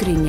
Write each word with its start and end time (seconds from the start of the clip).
ግርኛ 0.00 0.28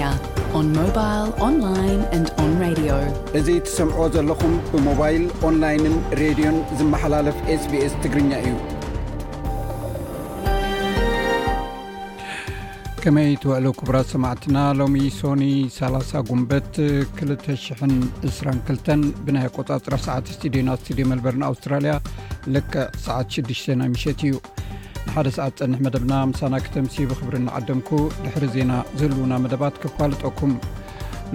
እዚ 3.40 3.48
ትሰምዖዎ 3.68 4.02
ዘለኹም 4.16 4.54
ብሞባይል 4.74 5.24
ኦንላይንን 5.48 5.96
ሬድዮን 6.20 6.58
ዝመሓላለፍ 6.80 7.38
ስbኤስ 7.64 7.94
ትግርኛ 8.04 8.32
እዩ 8.44 8.52
ከመይ 13.04 13.32
ትውዕሉ 13.42 13.66
ክቡራት 13.80 14.08
ሰማዕትና 14.14 14.58
ሎሚ 14.82 14.96
ሶኒ 15.20 15.44
30 15.80 16.24
ጉንበት 16.30 16.74
222 17.22 19.06
ብናይ 19.26 19.46
ኣቆጻፅራ 19.52 19.94
ሰዓት 20.08 20.26
ስድዮን 20.38 20.66
ናብ 20.72 20.80
ስድዮ 20.88 21.04
መልበር 21.12 21.36
ንኣውስትራልያ 21.42 21.94
ልክዕ 22.58 22.76
ሰዓት 23.08 23.28
6 23.42 23.78
ናይ 23.82 23.90
ምሸት 23.96 24.20
እዩ 24.30 24.34
ንሓደ 25.14 25.28
ሰዓት 25.36 25.54
ጸንሕ 25.60 25.80
መደብና 25.86 26.14
ምሳና 26.32 26.56
ክተምሲሉ 26.66 27.10
ኽብሪ 27.20 27.36
ንዓደምኩ 27.46 27.90
ድሕሪ 28.24 28.46
ዜና 28.56 28.72
ዘህልውና 29.00 29.34
መደባት 29.44 29.76
ክፋልጠኩም 29.84 30.54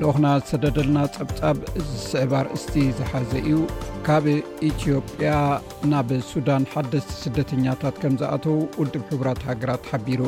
ንኦኹና 0.01 0.27
ዝተደደልና 0.41 0.98
ጸብጻብ 1.16 1.56
ዝስዕባኣርእስቲ 1.88 2.74
ዝሓዘ 2.98 3.30
እዩ 3.45 3.56
ካብ 4.06 4.24
ኢትዮጵያ 4.70 5.30
ናብ 5.93 6.10
ሱዳን 6.30 6.65
ሓደስ 6.73 7.06
ስደተኛታት 7.23 7.96
ከም 8.02 8.15
ዝኣተዉ 8.23 8.56
ውድብ 8.80 9.05
ሕቡራት 9.12 9.41
ሃገራት 9.48 9.84
ሓቢሩ 9.93 10.23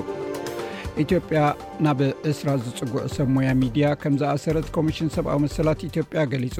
ኢትዮጵያ 1.05 1.43
ናብ 1.87 2.01
እስራ 2.31 2.49
ዝፅጉዕ 2.65 3.05
ሰብ 3.17 3.29
ሞያ 3.37 3.51
ሚድያ 3.63 3.89
ከምዝኣሰረት 4.03 4.67
ኮሚሽን 4.79 5.13
ሰብኣዊ 5.17 5.39
መሰላት 5.47 5.83
ኢትዮጵያ 5.91 6.23
ገሊጹ 6.33 6.59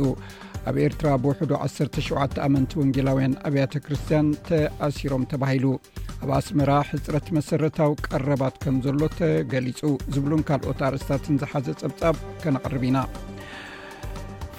ኣብ 0.71 0.77
ኤርትራ 0.87 1.09
ብው17 1.23 2.35
ኣመንቲ 2.47 2.73
ወንጌላውያን 2.81 3.33
ኣብያተ 3.49 3.73
ክርስትያን 3.85 4.27
ተኣሲሮም 4.49 5.23
ተባሂሉ 5.33 5.65
ኣብ 6.25 6.31
ኣስመራ 6.39 6.71
ሕፅረት 6.91 7.27
መሰረታዊ 7.39 7.93
ቀረባት 8.07 8.57
ከም 8.65 8.77
ዘሎ 8.85 9.01
ተገሊፁ 9.19 9.81
ዝብሉን 10.15 10.45
ካልኦት 10.51 10.83
ኣርእስታትን 10.89 11.41
ዝሓዘ 11.43 11.67
ፀብፃብ 11.83 12.19
ከነቐርብ 12.45 12.85
ኢና 12.91 12.99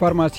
ፋርማሲ 0.01 0.37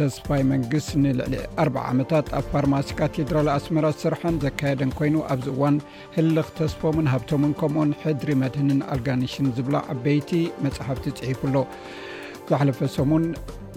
ተስፋይ 0.00 0.42
መንግስት 0.52 0.90
ንልዕሊ 1.04 1.34
4 1.64 1.80
ዓመታት 1.90 2.26
ኣብ 2.38 2.44
ፋርማሲ 2.52 2.94
ካቴድራል 3.00 3.48
ኣስመራ 3.56 3.86
ዝስርሓን 3.96 4.40
ዘካየደን 4.44 4.92
ኮይኑ 4.98 5.16
ኣብዚ 5.32 5.46
እዋን 5.54 5.76
ህልኽ 6.16 6.48
ተስፎምን 6.60 7.10
ሃብቶምን 7.14 7.52
ከምኡን 7.62 7.92
ሕድሪ 8.04 8.30
መድህንን 8.44 8.80
ኣርጋኒሽን 8.94 9.52
ዝብሎ 9.58 9.74
ዓበይቲ 9.94 10.32
መፅሓፍቲ 10.66 11.06
ፅሒፉሎ 11.20 11.56
ዝሓፈ 12.50 12.80
ሰሙን 12.96 13.26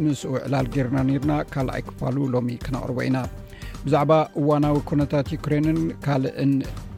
ምስ 0.04 0.22
ዕላል 0.46 0.68
ጌርና 0.76 0.98
ኒርና 1.10 1.34
ካል 1.54 1.68
ኣይ 1.76 1.82
ክፋሉ 1.88 2.16
ሎሚ 2.34 2.50
ከነቅርቦ 2.66 2.98
ኢና 3.10 3.18
ብዛዕባ 3.86 4.12
እዋናዊ 4.42 4.78
ኩነታት 4.90 5.28
ዩክሬንን 5.36 5.80
ካልእን 6.06 6.52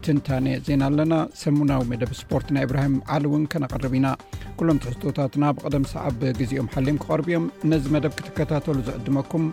ትንታነ 0.05 0.47
ዜና 0.67 0.83
ኣለና 0.89 1.13
ሰሙናዊ 1.43 1.81
መደብ 1.91 2.11
ስፖርት 2.19 2.47
ናይ 2.57 2.63
እብራሂም 2.67 2.95
ዓሊ 3.15 3.23
እውን 3.29 3.43
ከነቐርብ 3.53 3.93
ኢና 3.99 4.09
ኩሎም 4.59 4.79
ትሕቶታትና 4.85 5.45
ብቀደም 5.57 5.85
ሰዓግዜኦም 5.93 6.69
ሓሌም 6.75 6.99
ክቀርብ 7.03 7.27
እዮም 7.31 7.45
ነዚ 7.71 7.85
መደብ 7.95 8.13
ክትከታተሉ 8.19 8.77
ዝዕድመኩም 8.89 9.45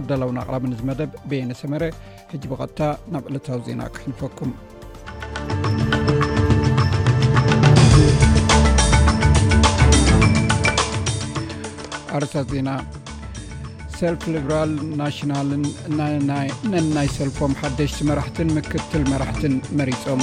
ኣዳላውና 0.00 0.42
ቅራሚ 0.48 0.64
ን 0.72 0.76
መደብ 0.90 1.12
ብየነሰመረ 1.32 1.84
ሕጂ 2.34 2.42
ብቐጥታ 2.52 2.80
ናብ 3.14 3.24
ዕለታዊ 3.32 3.62
ዜና 3.70 3.84
ክሕንፈኩም 3.96 4.52
ኣርሳ 12.18 12.34
ዜና 12.52 12.70
ሰልፍ 13.98 14.22
ሊብራል 14.34 14.70
ናሽናልን 15.00 15.64
እነናይ 15.88 17.08
ሰልፎም 17.16 17.52
ሓደሽቲ 17.60 17.96
መራሕትን 18.08 18.48
ምክትል 18.56 19.02
መራሕትን 19.12 19.54
መሪፆም 19.78 20.22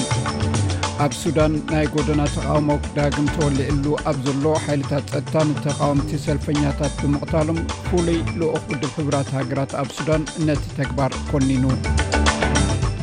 ኣብ 1.06 1.12
ሱዳን 1.22 1.54
ናይ 1.72 1.86
ጎደና 1.96 2.22
ተቃውሞ 2.36 2.70
ዳግን 2.96 3.28
ተወሊ 3.36 3.60
ሉ 3.84 3.96
ኣብ 4.12 4.18
ዘሎ 4.26 4.54
ሓይልታት 4.66 5.06
ጸጥታ 5.12 5.36
ንተቃወምቲ 5.50 6.12
ሰልፈኛታት 6.26 6.96
ብምቕታሎም 7.02 7.60
ፍሉይ 7.90 8.20
ልኡኽ 8.40 8.64
ቅድብ 8.72 8.92
ሕብራት 9.00 9.30
ሃገራት 9.38 9.74
ኣብ 9.84 9.92
ሱዳን 10.00 10.24
ነቲ 10.48 10.66
ተግባር 10.80 11.14
ኮኒኑ 11.30 11.66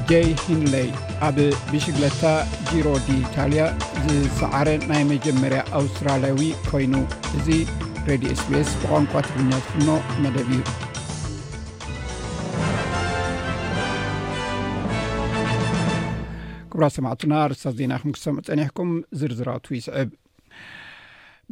j 0.08 0.20
ሂንሌይ 0.46 0.88
ኣብ 1.28 1.36
ብሽግለታ 1.70 2.22
ጂሮ 2.70 2.86
ዲታልያ 3.06 3.62
ዝሰዕረ 4.06 4.68
ናይ 4.90 5.04
መጀመርያ 5.14 5.60
ኣውስትራልያዊ 5.78 6.42
ኮይኑ 6.70 6.94
እ 7.40 7.58
ዲ 8.22 8.26
ስስ 8.38 8.70
ብቋንቋ 8.80 9.12
ትድኛ 9.26 9.50
ኖ 9.84 9.88
መደብ 10.22 10.48
እዩ 10.54 10.58
ክብራ 16.70 16.84
ሰማዕትና 16.96 17.32
ርሳ 17.52 17.64
ዜና 17.78 17.92
ም 18.08 18.12
ክሰም 18.16 18.36
ፀኒሕኩም 18.48 18.90
ዝርዝራት 19.20 19.66
ይስዕብ 19.78 20.10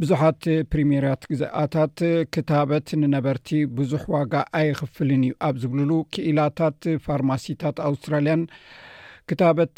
ብዙሓት 0.02 0.42
ፕሪሜርት 0.72 1.22
ግዜኣታት 1.32 1.96
ክታበት 2.34 2.86
ንነበርቲ 3.02 3.48
ብዙሕ 3.78 4.04
ዋጋ 4.16 4.34
ኣይክፍልን 4.60 5.24
እዩ 5.28 5.34
ኣብ 5.48 5.56
ዝብልሉ 5.62 5.90
ክኢላታት 6.14 6.80
ፋርማሲታት 7.06 7.78
ኣውስትራልያን 7.88 8.42
ክታበት 9.30 9.76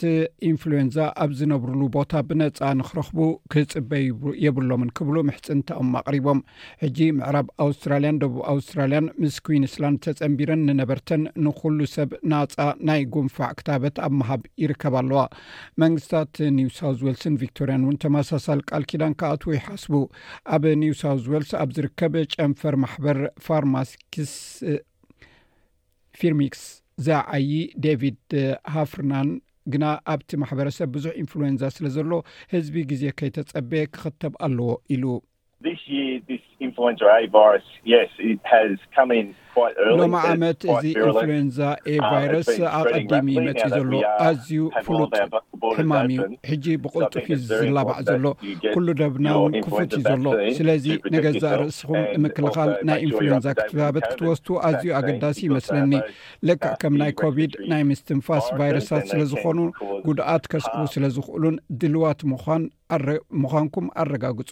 ኢንፍሉንዛ 0.51 0.97
ኣብ 1.23 1.31
ዝነብርሉ 1.39 1.81
ቦታ 1.97 2.13
ብነፃ 2.29 2.59
ንክረኽቡ 2.81 3.17
ክፅበይ 3.53 4.05
የብሎምን 4.45 4.91
ክብሉ 4.99 5.17
ምሕፅንተኦም 5.29 5.89
ኣቅሪቦም 6.01 6.39
ሕጂ 6.83 6.99
ምዕራብ 7.17 7.49
ኣውስትራልያን 7.65 8.21
ደቡብ 8.23 8.41
ኣውስትራልያን 8.53 9.07
ምስ 9.23 9.35
ኩንስላንድ 9.47 9.99
ተፀንቢረን 10.07 10.63
ንነበርተን 10.69 11.25
ንኩሉ 11.47 11.79
ሰብ 11.97 12.13
ናፃ 12.33 12.57
ናይ 12.91 13.03
ጎንፋዕ 13.17 13.51
ክታበት 13.61 13.99
ኣብ 14.07 14.15
ምሃብ 14.21 14.45
ይርከብ 14.65 14.97
ኣለዋ 15.03 15.25
መንግስታት 15.85 16.33
ኒውሳው 16.61 16.95
ወልስን 17.09 17.37
ቪክቶርያን 17.43 17.85
እውን 17.87 18.01
ተመሳሳሊ 18.05 18.61
ቃል 18.71 18.87
ኪዳን 18.93 19.17
ከኣትዉ 19.23 19.51
ይሓስቡ 19.59 19.95
ኣብ 20.57 20.65
ኒውሳውት 20.85 21.29
ወልስ 21.35 21.53
ኣብ 21.65 21.71
ዝርከብ 21.79 22.17
ጨንፈር 22.37 22.77
ማሕበር 22.85 23.21
ርማስ 23.67 23.91
ፊርሚክስ 26.19 26.63
ዛዓዪ 27.07 27.51
ደቪድ 27.85 28.19
ሃፍርናን 28.75 29.29
ግና 29.73 29.85
ኣብቲ 30.13 30.31
ማሕበረሰብ 30.43 30.89
ብዙሕ 30.97 31.13
ኢንፍሉንዛ 31.23 31.63
ስለ 31.77 31.87
ዘሎ 31.97 32.11
ህዝቢ 32.55 32.77
ግዜ 32.91 33.05
ከይተጸበ 33.19 33.71
ክኽተብ 33.95 34.35
ኣለዎ 34.47 34.71
ኢሉ 34.95 35.05
ሎም 39.99 40.15
ዓመት 40.31 40.61
እዚ 40.73 40.93
ኢንፍሉዌንዛ 41.05 41.61
ኤ 41.93 41.95
ቫይረስ 42.13 42.49
ኣቀዲሚ 42.79 43.27
ይመፅ 43.37 43.61
ዘሎ 43.77 43.93
ኣዝዩ 44.25 44.51
ፍሉጥ 44.87 45.13
ሕማም 45.79 46.07
እዩ 46.17 46.27
ሕጂ 46.51 46.65
ብቅልጡፍ 46.85 47.27
ዩ 47.33 47.39
ዝዝላባዕ 47.49 47.99
ዘሎ 48.11 48.25
ኩሉ 48.75 48.87
ደብናውን 49.01 49.55
ክፉት 49.67 49.93
እዩ 50.01 50.05
ዘሎ 50.11 50.27
ስለዚንገዛ 50.59 51.45
ርእስኹም 51.63 52.03
ምክልኻል 52.27 52.73
ናይ 52.91 53.01
ኢንፍሉዌንዛ 53.09 53.47
ክትባበት 53.61 54.07
ክትወስቱ 54.13 54.49
ኣዝዩ 54.69 54.89
ኣገዳሲ 55.01 55.41
ይመስለኒ 55.51 55.93
ልካዕ 56.49 56.77
ከም 56.85 56.95
ናይ 57.03 57.13
ኮቪድ 57.25 57.53
ናይ 57.73 57.85
ምስትንፋስ 57.91 58.47
ቫይረስት 58.61 58.93
ስለ 59.13 59.21
ዝኮኑ 59.33 59.59
ጉድኣት 60.09 60.45
ከስቅቡ 60.55 60.85
ስለ 60.97 61.05
ዝኽእሉን 61.17 61.59
ድልዋት 61.83 62.21
ን 62.63 62.65
ምዃንኩም 63.43 63.87
ኣረጋግፁ 64.01 64.51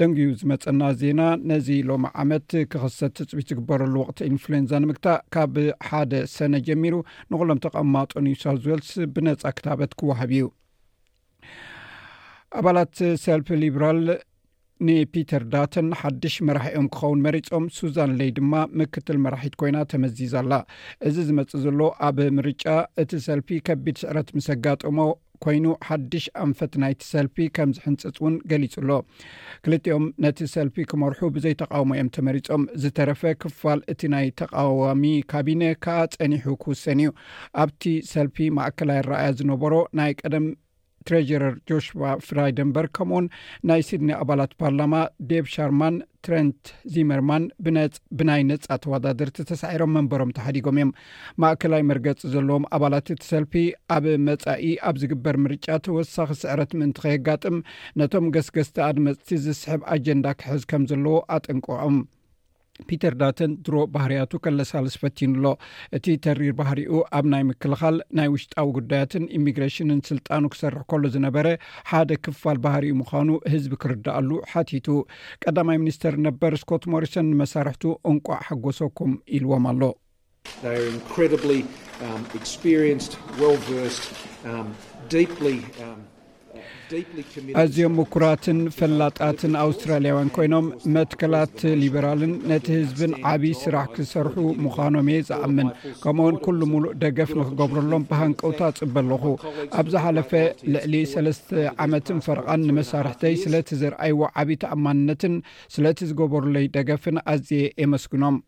ደንጉኡ 0.00 0.30
ዝመፀና 0.40 0.82
ዜና 1.00 1.22
ነዚ 1.50 1.68
ሎሚ 1.88 2.04
ዓመት 2.22 2.46
ክኽሰት 2.72 3.12
ትፅቢት 3.18 3.48
ዝግበረሉ 3.50 3.94
ወቅቲ 4.02 4.18
ኢንፍሉንዛ 4.32 4.70
ንምግታእ 4.82 5.18
ካብ 5.34 5.54
ሓደ 5.88 6.12
ሰነ 6.34 6.52
ጀሚሩ 6.68 6.94
ንኹሎም 7.32 7.60
ተቐማጦ 7.64 8.10
ኒውሳ 8.26 8.44
ዝልስ 8.64 8.90
ብነፃ 9.14 9.42
ክታበት 9.58 9.92
ክወሃብ 10.00 10.32
እዩ 10.36 10.46
ኣባላት 12.60 12.96
ሰልፊ 13.24 13.48
ሊብራል 13.62 14.00
ንፒተር 14.88 15.42
ዳተን 15.52 15.88
ሓድሽ 16.00 16.34
መራሒኦም 16.48 16.86
ክኸውን 16.94 17.20
መሪፆም 17.26 17.64
ሱዛን 17.78 18.12
ለይ 18.20 18.30
ድማ 18.38 18.52
ምክትል 18.80 19.18
መራሒት 19.24 19.54
ኮይና 19.62 19.78
ተመዚዛኣላ 19.92 20.54
እዚ 21.08 21.16
ዝመፅእ 21.30 21.60
ዘሎ 21.64 21.80
ኣብ 22.08 22.18
ምርጫ 22.38 22.64
እቲ 23.02 23.10
ሰልፊ 23.26 23.48
ከቢድ 23.68 23.98
ስዕረት 24.04 24.30
ምስ 24.38 24.48
ኣጋጠሞ 24.56 24.98
ኮይኑ 25.44 25.66
ሓድሽ 25.88 26.24
ኣንፈት 26.44 26.72
ናይቲ 26.82 27.00
ሰልፊ 27.12 27.36
ከም 27.56 27.70
ዝሕንፅፅ 27.76 28.16
እውን 28.20 28.34
ገሊጹ 28.50 28.74
ኣሎ 28.82 28.90
ክልቲኦም 29.64 30.04
ነቲ 30.24 30.38
ሰልፊ 30.54 30.76
ክመርሑ 30.90 31.20
ብዘይተቃወሞ 31.36 31.90
እዮም 31.96 32.10
ተመሪፆም 32.16 32.64
ዝተረፈ 32.82 33.22
ክፋል 33.42 33.80
እቲ 33.92 34.00
ናይ 34.14 34.26
ተቃዋሚ 34.40 35.04
ካቢነ 35.32 35.62
ከዓ 35.86 35.98
ፀኒሑ 36.16 36.44
ክውሰን 36.64 37.00
እዩ 37.04 37.12
ኣብቲ 37.64 37.82
ሰልፊ 38.14 38.36
ማእከላይ 38.58 39.00
ረኣያ 39.10 39.30
ዝነበሮ 39.40 39.74
ናይ 40.00 40.12
ቀደም 40.22 40.46
ትረሽረር 41.08 41.54
ጆሽዋ 41.68 42.02
ፍራይደንበር 42.26 42.86
ከምኡውን 42.96 43.26
ናይ 43.68 43.80
ሲድኒ 43.88 44.10
ኣባላት 44.22 44.52
ፓርላማ 44.60 44.94
ዴብ 45.30 45.46
ሻርማን 45.54 45.94
ትረንት 46.26 46.62
ዚመርማን 46.94 47.44
ብናይ 48.18 48.42
ነፃ 48.50 48.66
ተወዳድርቲ 48.84 49.46
ተሳዒሮም 49.50 49.94
መንበሮም 49.98 50.34
ተሓዲጎም 50.38 50.76
እዮም 50.80 50.90
ማእከላይ 51.42 51.84
መርገፂ 51.90 52.20
ዘለዎም 52.34 52.66
ኣባላት 52.78 53.06
እቲ 53.16 53.22
ሰልፊ 53.32 53.54
ኣብ 53.96 54.06
መጻኢ 54.28 54.68
ኣብ 54.90 54.98
ዝግበር 55.02 55.38
ምርጫ 55.46 55.66
ተወሳኺ 55.88 56.30
ስዕረት 56.42 56.72
ምእንቲ 56.80 56.98
ከየጋጥም 57.06 57.56
ነቶም 58.00 58.24
ገስገስቲ 58.36 58.76
ኣድመፅቲ 58.90 59.28
ዝስሕብ 59.46 59.80
አጀንዳ 59.96 60.26
ክሕዝ 60.40 60.62
ከም 60.72 60.82
ዘለዎ 60.92 61.14
ኣጥንቁዖም 61.36 61.96
ፒተር 62.88 63.14
ዳተን 63.20 63.52
ድሮ 63.66 63.76
ባህርያቱ 63.94 64.32
ከለሳለስ 64.44 64.94
ፈቲኑኣሎ 65.04 65.46
እቲ 65.96 66.06
ተሪር 66.24 66.52
ባህርኡ 66.60 66.96
ኣብ 67.18 67.24
ናይ 67.32 67.42
ምክልኻል 67.50 67.96
ናይ 68.18 68.28
ውሽጣዊ 68.34 68.68
ጉዳያትን 68.78 69.24
ኢሚግሬሽንን 69.38 70.00
ስልጣኑ 70.10 70.42
ክሰርሕ 70.54 70.82
ከሉ 70.92 71.02
ዝነበረ 71.16 71.48
ሓደ 71.92 72.10
ክፋል 72.26 72.58
ባህርኡ 72.66 72.92
ምዃኑ 73.00 73.28
ህዝቢ 73.54 73.72
ክርዳኣሉ 73.84 74.30
ሓቲቱ 74.52 74.88
ቀዳማይ 75.44 75.78
ሚኒስተር 75.84 76.16
ነበር 76.28 76.54
ስኮት 76.62 76.86
ሞሪሰን 76.94 77.28
ንመሳርሕቱ 77.32 77.84
እንቋዕ 78.12 78.40
ሓጎሶኩም 78.48 79.12
ኢልዎም 79.38 79.66
ኣሎ 79.72 79.82
ኣዝዮም 87.62 87.92
ምኩራትን 87.98 88.58
ፈላጣትን 88.76 89.52
ኣውስትራልያውያን 89.64 90.30
ኮይኖም 90.36 90.66
መትከላት 90.96 91.54
ሊበራልን 91.82 92.32
ነቲ 92.50 92.66
ህዝብን 92.80 93.12
ዓብዪ 93.32 93.52
ስራሕ 93.62 93.84
ክሰርሑ 93.96 94.36
ምዃኖም 94.64 95.08
እየ 95.12 95.26
ዝኣምን 95.28 95.68
ከምኡ 96.02 96.24
ውን 96.28 96.36
ኩሉ 96.44 96.60
ምሉእ 96.72 96.94
ደገፍ 97.04 97.30
ንክገብረሎም 97.40 98.04
ብሃንቀውታ 98.10 98.60
ጽበ 98.78 98.94
ኣለኹ 99.04 99.24
ኣብዝ 99.80 99.94
ሓለፈ 100.04 100.32
ልዕሊ 100.74 100.94
ሰለስተ 101.14 101.48
ዓመትን 101.86 102.20
ፈርቓን 102.28 102.66
ንመሳርሕተይ 102.70 103.36
ስለቲ 103.44 103.68
ዘረአይዎ 103.82 104.22
ዓብዪ 104.42 104.58
ተኣማንነትን 104.64 105.36
ስለቲ 105.76 105.98
ዝገበሩለይ 106.12 106.66
ደገፍን 106.78 107.18
ኣዝየ 107.34 107.62
የመስግኖም 107.84 108.38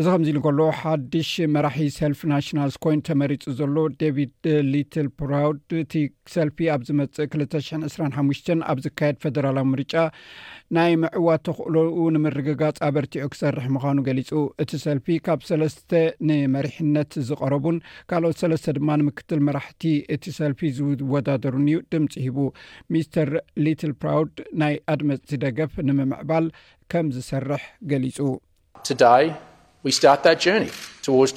እዚ 0.00 0.06
ከምዚ 0.12 0.28
ንከሎ 0.36 0.60
ሓድሽ 0.78 1.28
መራሒ 1.54 1.76
ሰልፊ 1.96 2.20
ናሽናልስ 2.30 2.76
ኮይኑ 2.84 3.00
ተመሪፁ 3.08 3.44
ዘሎ 3.58 3.74
ደቪድ 4.00 4.46
ሊትል 4.72 5.08
ፕራውድ 5.20 5.66
እቲ 5.80 5.92
ሰልፊ 6.34 6.58
ኣብ 6.74 6.80
ዝመፅእ 6.88 7.28
2 7.34 7.56
25ሽ 7.88 8.46
ኣብ 8.70 8.78
ዝካየድ 8.86 9.16
ፈደራላዊ 9.24 9.66
ምርጫ 9.74 9.94
ናይ 10.78 10.90
ምዕዋት 11.02 11.42
ተክእልኡ 11.48 11.84
ንምርግጋፅ 12.16 12.78
ኣበርቲኡ 12.88 13.26
ክሰርሕ 13.34 13.66
ምኳኑ 13.76 13.96
ገሊፁ 14.08 14.32
እቲ 14.64 14.72
ሰልፊ 14.86 15.06
ካብ 15.28 15.42
ሰለስተ 15.52 15.92
ንመሪሕነት 16.32 17.12
ዝቀረቡን 17.30 17.78
ካልኦት 18.12 18.38
ሰለስተ 18.42 18.74
ድማ 18.80 18.90
ንምክትል 19.04 19.42
መራሕቲ 19.48 19.84
እቲ 20.18 20.24
ሰልፊ 20.42 20.60
ዝወዳደሩን 20.82 21.66
እዩ 21.72 21.78
ድምፂ 21.94 22.12
ሂቡ 22.26 22.38
ሚስተር 22.94 23.30
ሊትል 23.66 23.94
ፕራውድ 24.02 24.34
ናይ 24.64 24.76
ኣድመ 24.98 25.10
ዝደገፍ 25.30 25.76
ንምምዕባል 25.90 26.44
ከም 26.92 27.06
ዝሰርሕ 27.18 27.62
ገሊፁ 27.92 28.18
ሎሚ 29.84 31.30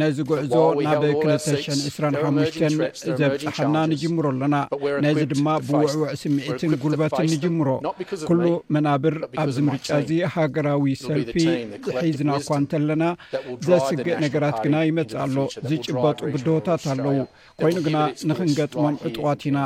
ነዚ 0.00 0.16
ጉዕዞ 0.28 0.54
ናብ 0.86 1.02
225 1.08 3.04
ዘብፀሓና 3.18 3.76
ንጅምሮ 3.90 4.24
ኣለና 4.32 4.54
ነዚ 5.04 5.22
ድማ 5.32 5.46
ብውዕውዕ 5.66 6.08
ስምዒትን 6.22 6.72
ጉልበትን 6.84 7.26
ንጅምሮ 7.34 7.68
ኩሉ 8.28 8.42
መናብር 8.76 9.16
ኣብዚ 9.42 9.56
ምርጫ 9.68 9.88
እዚ 10.04 10.10
ሃገራዊ 10.36 10.86
ሰልፊ 11.04 11.34
ሒዝና 12.04 12.30
እኳ 12.40 12.48
እንተለና 12.62 13.04
ዘስግእ 13.66 14.10
ነገራት 14.24 14.58
ግና 14.64 14.76
ይመጽእ 14.88 15.16
ኣሎ 15.26 15.36
ዝጭበጡ 15.68 16.18
ብድወታት 16.34 16.84
ኣለዉ 16.94 17.20
ኮይኑ 17.62 17.78
ግና 17.86 17.98
ንክንገጥሞም 18.32 18.96
ዕጡዋት 19.10 19.42
ኢና 19.50 19.58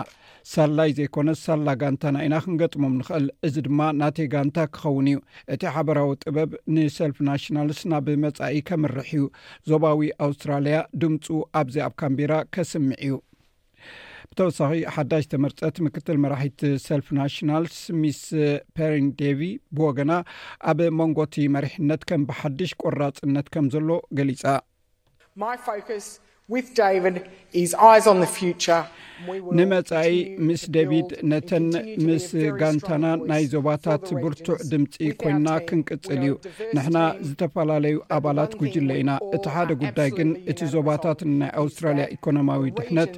ሳላይ 0.52 0.90
ዘይኮነ 0.96 1.28
ሳላ 1.42 1.66
ጋንታ 1.80 2.02
ናኢና 2.14 2.36
ክንገጥሞም 2.44 2.94
ንኽእል 3.00 3.26
እዚ 3.46 3.54
ድማ 3.66 3.78
ናተ 4.00 4.16
ጋንታ 4.32 4.56
ክኸውን 4.74 5.06
እዩ 5.10 5.18
እቲ 5.54 5.62
ሓበራዊ 5.74 6.08
ጥበብ 6.22 6.50
ንሰልፍ 6.74 7.18
ናሽናልስ 7.28 7.80
ናብ 7.92 8.06
መፃኢ 8.24 8.56
ከምርሕ 8.68 9.08
እዩ 9.14 9.22
ዞባዊ 9.70 10.00
ኣውስትራልያ 10.26 10.78
ድምፁ 11.02 11.24
ኣብዚ 11.60 11.76
ኣብ 11.86 11.94
ካምቢራ 12.02 12.32
ከስምዕ 12.56 12.98
እዩ 13.06 13.14
ብተወሳኺ 14.32 14.70
ሓዳሽ 14.96 15.24
ተመርፀት 15.34 15.76
ምክትል 15.86 16.18
መራሒት 16.24 16.60
ሰልፍ 16.86 17.08
ናሽናልስ 17.20 17.78
ሚስ 18.02 18.20
ፓሪንዴቪ 18.78 19.40
ብወገና 19.78 20.12
ኣብ 20.72 20.78
መንጎቲ 21.00 21.34
መሪሕነት 21.56 22.04
ከም 22.10 22.24
ብሓድሽ 22.30 22.72
ቆራፅነት 22.84 23.48
ከም 23.56 23.66
ዘሎ 23.76 23.88
ገሊፃ 24.20 24.44
ንመጻኢ 29.58 30.08
ምስ 30.46 30.62
ደቪድ 30.74 31.10
ነተን 31.30 31.66
ምስ 32.06 32.24
ጋንታና 32.60 33.06
ናይ 33.30 33.44
ዞባታት 33.52 34.04
ብርቱዕ 34.22 34.58
ድምፂ 34.70 34.92
ኮይንና 35.22 35.48
ክንቅጽል 35.68 36.18
እዩ 36.26 36.34
ንሕና 36.76 36.98
ዝተፈላለዩ 37.28 37.96
ኣባላት 38.16 38.52
ጕጅለ 38.62 38.90
ኢና 39.02 39.10
እቲ 39.38 39.44
ሓደ 39.54 39.70
ጉዳይ 39.84 40.10
ግን 40.18 40.30
እቲ 40.52 40.60
ዞባታት 40.74 41.18
ንናይ 41.30 41.52
ኣውስትራልያ 41.62 42.06
ኢኮኖማዊ 42.16 42.64
ድሕነት 42.80 43.14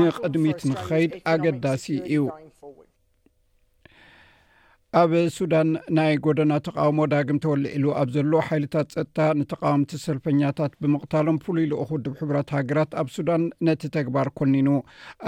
ንቅድሚት 0.00 0.60
ንኸይድ 0.72 1.14
ኣገዳሲ 1.34 1.84
እዩ 2.12 2.20
ኣብ 4.98 5.10
ሱዳን 5.36 5.68
ናይ 5.96 6.12
ጎደና 6.24 6.52
ተቃውሞ 6.66 6.98
ዳግም 7.12 7.38
ተወልዒሉ 7.44 7.84
ኣብ 8.00 8.08
ዘሎ 8.14 8.30
ሓይልታት 8.46 8.92
ፀጥታ 8.94 9.18
ንተቃወምቲ 9.38 9.90
ሰልፈኛታት 10.04 10.72
ብምቕታሎም 10.82 11.40
ፍሉይ 11.44 11.64
ልኡክ 11.70 11.90
ውድብ 11.94 12.14
ሕቡራት 12.20 12.50
ሃገራት 12.56 12.92
ኣብ 13.00 13.08
ሱዳን 13.16 13.42
ነቲ 13.66 13.82
ተግባር 13.96 14.28
ኮኒኑ 14.38 14.68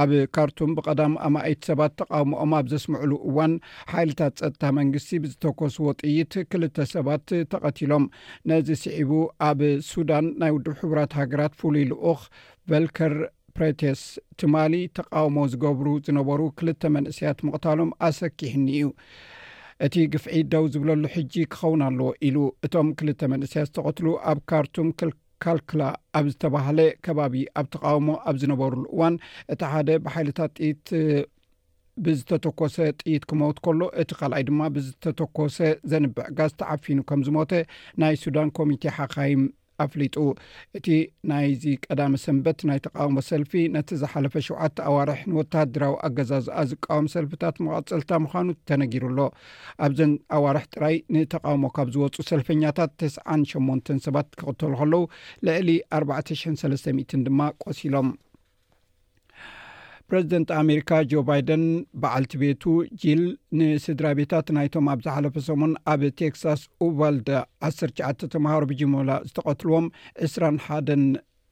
ኣብ 0.03 0.13
ካርቱም 0.37 0.71
ብቐዳም 0.77 1.15
ኣማእይት 1.27 1.61
ሰባት 1.71 1.93
ተቃውሞኦም 2.03 2.55
ኣብ 2.59 2.69
ዘስምዕሉ 2.75 3.13
እዋን 3.31 3.55
ሓይልታት 3.93 4.35
ፀጥታ 4.45 4.63
መንግስቲ 4.79 5.13
ብዝተኮስዎ 5.25 5.91
ጥይት 6.03 6.33
ክልተ 6.53 6.79
ሰባት 6.95 7.27
ተቐቲሎም 7.55 8.07
ነዚ 8.53 8.71
ስዒቡ 8.85 9.11
ኣብ 9.51 9.61
ሱዳን 9.91 10.29
ናይ 10.43 10.53
ውድብ 10.57 10.75
ሕቡራት 10.85 11.17
ሃገራት 11.21 11.53
ፍሉይ 11.63 11.85
ልኡክ 11.93 12.23
ቨልከር 12.73 13.15
ፕሬተስ 13.59 14.01
ትማሊ 14.43 14.75
ተቃውሞ 15.01 15.39
ዝገብሩ 15.53 15.87
ዝነበሩ 16.09 16.41
ክልተ 16.61 16.83
መንእስያት 16.97 17.39
ምቕታሎም 17.49 17.93
ኣሰኪሕኒ 18.09 18.67
እዩ 18.79 18.87
እቲ 19.87 19.95
ግፍዒት 20.15 20.47
ደው 20.53 20.65
ዝብለሉ 20.73 21.03
ሕጂ 21.15 21.35
ክኸውን 21.53 21.83
ኣለዎ 21.87 22.09
ኢሉ 22.29 22.37
እቶም 22.67 22.89
ክልተ 22.99 23.21
መንእስያት 23.33 23.67
ዝተቐትሉ 23.71 24.07
ኣብ 24.31 24.39
ካርቱም 24.51 24.89
ክልካልክላ 25.01 25.83
ኣብ 26.19 26.27
ዝተባህለ 26.33 26.79
ከባቢ 27.07 27.35
ኣብ 27.61 27.67
ተቃወሞ 27.75 28.09
ኣብ 28.31 28.37
ዝነበሩሉ 28.43 28.83
እዋን 28.95 29.15
እቲ 29.55 29.61
ሓደ 29.75 29.89
ብሓይልታት 30.07 30.51
ጥኢት 30.59 30.85
ብዝተተኮሰ 32.05 32.77
ጥኢት 33.01 33.25
ክመት 33.31 33.57
ከሎ 33.67 33.81
እቲ 34.03 34.11
ካልኣይ 34.21 34.45
ድማ 34.51 34.61
ብዝተተኮሰ 34.77 35.57
ዘንብዕ 35.93 36.27
ጋዝ 36.41 36.53
ተዓፊኑ 36.61 36.99
ከም 37.09 37.23
ዝሞተ 37.29 37.53
ናይ 38.03 38.15
ሱዳን 38.25 38.51
ኮሚቴ 38.59 38.85
ሓካይም 38.99 39.43
ኣፍሊጡ 39.85 40.17
እቲ 40.79 40.87
ናይዚ 41.31 41.65
ቀዳሚ 41.87 42.15
ሰንበት 42.27 42.59
ናይ 42.71 42.79
ተቃውሞ 42.87 43.17
ሰልፊ 43.31 43.53
ነቲ 43.75 43.89
ዝሓለፈ 44.03 44.35
ሸውዓተ 44.47 44.77
ኣዋርሒ 44.91 45.19
ንወታድራዊ 45.31 45.95
ኣገዛዝኣ 46.09 46.57
ዝቃወሚ 46.71 47.07
ሰልፍታት 47.17 47.57
መቐፅልታ 47.67 48.13
ምዃኑ 48.25 48.49
ተነጊሩኣሎ 48.71 49.21
ኣብዘን 49.87 50.13
ኣዋርሒ 50.39 50.65
ጥራይ 50.75 50.97
ንተቃውሞ 51.17 51.65
ካብ 51.77 51.91
ዝወፁ 51.97 52.17
ሰልፈኛታት 52.33 52.93
ትስ 53.03 53.17
8 53.39 53.95
ሰባት 54.09 54.29
ክቅተሉ 54.41 54.75
ከለዉ 54.83 55.03
ልዕሊ 55.49 55.69
4300 56.01 57.25
ድማ 57.29 57.41
ቆሲሎም 57.65 58.11
ፕረዚደንት 60.11 60.49
ኣሜሪካ 60.61 60.91
ጆ 61.11 61.21
ባይደን 61.29 61.65
በዓልቲ 62.03 62.33
ቤቱ 62.43 62.63
ጂል 63.01 63.23
ንስድራ 63.59 64.07
ቤታት 64.21 64.47
ናይቶም 64.57 64.87
ኣብ 64.93 65.01
ዝሓለፈ 65.07 65.35
ሰሞን 65.49 65.73
ኣብ 65.93 66.03
ቴክሳስ 66.21 66.63
ኡባልደ 66.87 67.29
109ተ 67.69 68.31
ተምሃሮ 68.35 68.63
ብጅሞላ 68.73 69.11
ዝተቐትልዎም 69.29 69.87
2ስራ 70.25 70.51
ሓደን 70.67 71.05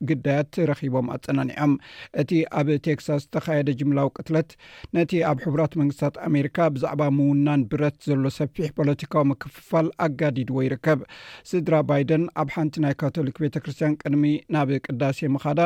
ግዳያት 0.08 0.54
ረኪቦም 0.70 1.06
ኣፀናኒዖም 1.16 1.72
እቲ 2.20 2.30
ኣብ 2.58 2.68
ቴክሳስ 2.86 3.22
ዝተካየደ 3.24 3.68
ጅምላዊ 3.80 4.08
ቅትለት 4.18 4.50
ነቲ 4.96 5.12
ኣብ 5.30 5.38
ሕቡራት 5.44 5.72
መንግስታት 5.80 6.14
ኣሜሪካ 6.28 6.56
ብዛዕባ 6.74 7.02
ምውናን 7.18 7.62
ብረት 7.72 7.98
ዘሎ 8.08 8.24
ሰፊሕ 8.38 8.68
ፖለቲካዊ 8.78 9.24
ምክፍፋል 9.32 9.88
ኣጋዲድዎ 10.06 10.58
ይርከብ 10.66 11.00
ስድራ 11.52 11.74
ባይደን 11.90 12.24
ኣብ 12.42 12.48
ሓንቲ 12.56 12.74
ናይ 12.86 12.94
ካቶሊክ 13.02 13.36
ቤተ 13.44 13.54
ክርስትያን 13.64 13.98
ቅድሚ 14.02 14.24
ናብ 14.56 14.68
ቅዳሴ 14.86 15.18
ምካዳ 15.36 15.60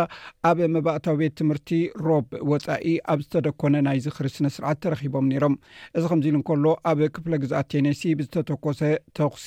ኣብ 0.50 0.58
መባእታዊ 0.76 1.16
ቤት 1.22 1.36
ትምህርቲ 1.40 1.70
ሮብ 2.06 2.28
ወፃኢ 2.52 2.94
ኣብ 3.14 3.18
ዝተደኮነ 3.26 3.74
ናይ 3.88 3.98
ዝክሪ 4.06 4.26
ስነስርዓት 4.38 4.80
ተረኺቦም 4.84 5.26
ነይሮም 5.32 5.56
እዚ 5.96 6.04
ከምዚ 6.12 6.26
ኢሉ 6.32 6.36
ንከሎ 6.42 6.64
ኣብ 6.92 6.98
ክፍለ 7.16 7.32
ግዛኣት 7.44 7.68
ቴነሲ 7.72 8.02
ብዝተተኮሰ 8.20 8.80
ተኽሲ 9.18 9.46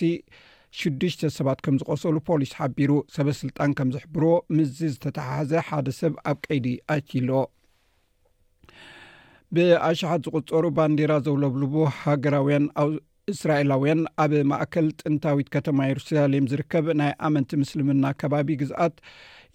ሽዱሽተ 0.80 1.22
ሰባት 1.38 1.60
ከም 1.66 1.76
ዝቆሰሉ 1.82 2.16
ፖሊስ 2.30 2.52
ሓቢሩ 2.60 2.92
ሰበ 3.16 3.28
ስልጣን 3.42 3.72
ከም 3.78 3.90
ዘሕብሮ 3.96 4.24
ምዚ 4.56 4.78
ዝተተሓሕዘ 4.94 5.52
ሓደ 5.68 5.88
ሰብ 6.00 6.14
ኣብ 6.30 6.38
ቀይዲ 6.48 6.68
ኣኪሎ 6.96 7.32
ብኣሸሓት 9.56 10.22
ዝቁፀሩ 10.28 10.66
ባንዴራ 10.78 11.12
ዘውለብልቡ 11.28 11.76
ሃገራውያን 12.00 12.66
ኣብእስራኤላውያን 12.84 14.02
ኣብ 14.24 14.32
ማእከል 14.52 14.88
ጥንታዊት 15.02 15.50
ከተማ 15.56 15.78
የሩሳሌም 15.90 16.50
ዝርከብ 16.54 16.88
ናይ 17.02 17.14
ኣመንቲ 17.28 17.52
ምስልምና 17.62 18.06
ከባቢ 18.24 18.50
ግዝአት 18.64 18.96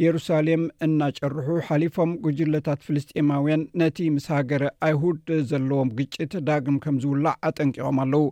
የሩሳሌም 0.05 0.63
እናጨርሑ 0.85 1.47
ሓሊፎም 1.69 2.11
ጉጅለታት 2.25 2.81
ፍልስጢማውያን 2.87 3.63
ነቲ 3.81 3.99
ምስ 4.15 4.27
ሃገረ 4.35 4.63
ኣይሁድ 4.87 5.27
ዘለዎም 5.51 5.89
ግጭት 5.99 6.33
ዳግም 6.49 6.77
ከም 6.85 6.97
ዝውላዕ 7.03 7.35
አጠንቂቖም 7.49 7.99
ኣለው 8.05 8.25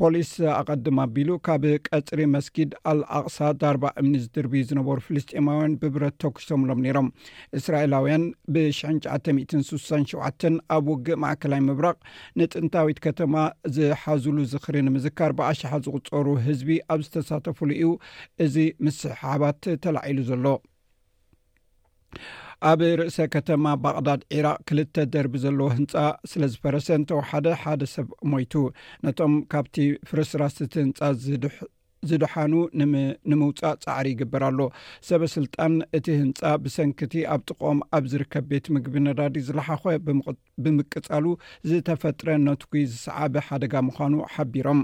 ፖሊስ 0.00 0.30
ኣቐድም 0.58 0.98
ኣቢሉ 1.04 1.30
ካብ 1.46 1.64
ቀፅሪ 1.88 2.20
መስጊድ 2.36 2.70
ኣልኣቕሳ 2.90 3.38
ዳርባ 3.62 3.84
እምኒ 4.02 4.14
ዝድርቢ 4.26 4.54
ዝነበሩ 4.68 4.98
ፍልስጢማውያን 5.06 5.74
ብብረት 5.82 6.16
ተኩሶምሎም 6.24 6.82
ነሮም 6.86 7.08
እስራኤላውያን 7.60 8.26
ብ967 8.54 10.16
ኣብ 10.76 10.84
ውግእ 10.92 11.20
ማእከላይ 11.24 11.62
ምብራቕ 11.70 11.98
ንጥንታዊት 12.42 13.00
ከተማ 13.08 13.34
ዝሓዙሉ 13.78 14.38
ዝኽሪ 14.54 14.78
ንምዝካር 14.90 15.34
ብኣሽሓ 15.40 15.72
ዝቅፀሩ 15.88 16.26
ህዝቢ 16.46 16.70
ኣብ 16.94 17.02
ዝተሳተፈሉ 17.08 17.70
እዩ 17.80 17.90
እዚ 18.46 18.56
ምስሓባት 18.86 19.62
ተላዒሉ 19.84 20.18
ዘሎ 20.32 20.46
ኣብ 22.68 22.80
ርእሰ 22.98 23.16
ከተማ 23.34 23.64
ባቅዳድ 23.84 24.20
ኢራቅ 24.36 24.58
ክልተ 24.68 24.94
ደርቢ 25.14 25.34
ዘለዎ 25.44 25.68
ህንፃ 25.76 25.92
ስለዝፈረሰ 26.30 26.86
እንተወሓደ 26.98 27.46
ሓደ 27.62 27.82
ሰብ 27.94 28.08
ሞይቱ 28.32 28.52
ነቶም 29.06 29.34
ካብቲ 29.52 29.76
ፍርስራስቲ 30.10 30.72
ህንፃ 30.84 31.00
ዝድሓኑ 32.08 32.54
ንምውፃእ 33.30 33.76
ፃዕሪ 33.84 34.06
ይግበር 34.14 34.42
ኣሎ 34.48 34.60
ሰበ 35.08 35.22
ስልጣን 35.36 35.72
እቲ 35.98 36.06
ህንፃ 36.22 36.40
ብሰንክቲ 36.64 37.14
ኣብ 37.34 37.40
ጥቆም 37.50 37.78
ኣብ 37.98 38.04
ዝርከብ 38.12 38.44
ቤት 38.50 38.66
ምግቢ 38.74 38.96
ነዳዲ 39.08 39.36
ዝለሓኸ 39.48 39.84
ብምቅፃሉ 40.64 41.24
ዝተፈጥረ 41.70 42.28
ነትኩ 42.48 42.72
ዝሰዓበ 42.92 43.34
ሓደጋ 43.48 43.74
ምዃኑ 43.88 44.14
ሓቢሮም 44.34 44.82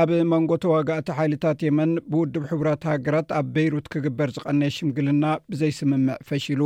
ኣብ 0.00 0.10
መንጎ 0.30 0.52
ተዋጋእቲ 0.62 1.08
ሓይልታት 1.16 1.58
የመን 1.64 1.90
ብውድብ 2.12 2.44
ሕቡራት 2.52 2.84
ሃገራት 2.92 3.28
ኣብ 3.38 3.46
በይሩት 3.54 3.86
ክግበር 3.92 4.28
ዝቀነየ 4.36 4.72
ሽምግልና 4.76 5.24
ብዘይስምምዕ 5.50 6.16
ፈሺሉ 6.28 6.60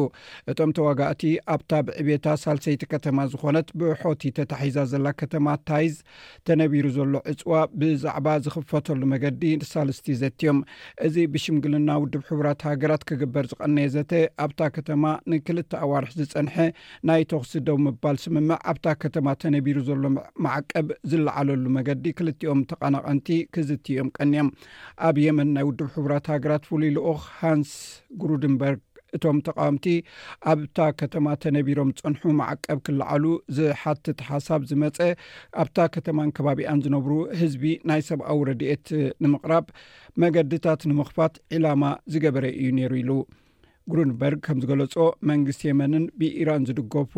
እቶም 0.50 0.70
ተዋጋእቲ 0.78 1.22
ኣብታ 1.54 1.72
ብዕብታ 1.86 2.28
ሳልሰይቲ 2.44 2.84
ከተማ 2.92 3.18
ዝኮነት 3.32 3.66
ብሖቲ 3.80 4.22
ተታሒዛ 4.38 4.78
ዘላ 4.92 5.10
ከተማ 5.22 5.46
ታይዝ 5.70 5.96
ተነቢሩ 6.50 6.86
ዘሎ 6.96 7.12
ዕፅዋ 7.32 7.52
ብዛዕባ 7.82 8.26
ዝኽፈተሉ 8.46 9.02
መገዲ 9.12 9.42
ንሳልስቲ 9.60 10.08
ዘትዮም 10.22 10.62
እዚ 11.08 11.18
ብሽምግልና 11.34 11.90
ውድብ 12.06 12.24
ሕቡራት 12.30 12.64
ሃገራት 12.70 13.04
ክግበር 13.12 13.44
ዝቐነየ 13.52 13.92
ዘተ 13.96 14.10
ኣብታ 14.46 14.62
ከተማ 14.78 15.04
ንክልተ 15.34 15.70
ኣዋርሒ 15.88 16.12
ዝፀንሐ 16.22 16.56
ናይ 17.12 17.22
ተክስደ 17.34 17.68
ምባል 17.88 18.16
ስምምዕ 18.24 18.58
ኣብታ 18.74 18.88
ከተማ 19.04 19.28
ተነቢሩ 19.44 19.78
ዘሎ 19.90 20.02
መዓቀብ 20.46 20.88
ዝለዓለሉ 21.12 21.64
መገዲ 21.78 22.04
ክልቲኦም 22.20 22.64
ተቀናቀን 22.72 23.14
ቲክዝትዮም 23.26 24.08
ቀኒኦም 24.18 24.48
ኣብ 25.08 25.16
የመን 25.26 25.48
ናይ 25.56 25.64
ውድብ 25.68 25.88
ሕቡራት 25.94 26.26
ሃገራት 26.34 26.64
ፍሉይ 26.70 26.90
ልኡክ 26.98 27.22
ሃንስ 27.40 27.72
ጉሩድንበርግ 28.22 28.80
እቶም 29.16 29.36
ተቃዋምቲ 29.48 29.86
ኣብታ 30.52 30.78
ከተማ 31.00 31.26
ተነቢሮም 31.42 31.90
ፀንሑ 32.00 32.22
መዓቀብ 32.40 32.78
ክልዓሉ 32.86 33.24
ዝሓትት 33.56 34.18
ሓሳብ 34.30 34.60
ዝመፀ 34.70 34.98
ኣብታ 35.62 35.78
ከተማን 35.94 36.32
ከባቢያን 36.36 36.82
ዝነብሩ 36.86 37.12
ህዝቢ 37.40 37.64
ናይ 37.90 38.02
ሰብኣዊ 38.08 38.38
ረድኤት 38.48 38.88
ንምቕራብ 39.24 39.68
መገድታት 40.24 40.82
ንምኽፋት 40.90 41.34
ዒላማ 41.54 41.84
ዝገበረ 42.14 42.44
እዩ 42.60 42.68
ነይሩ 42.78 42.94
ኢሉ 43.02 43.12
ጉሩድንበርግ 43.92 44.40
ከም 44.46 44.58
ዝገለፆ 44.64 44.96
መንግስት 45.32 45.60
የመንን 45.68 46.04
ብኢራን 46.20 46.66
ዝድገፉ 46.70 47.14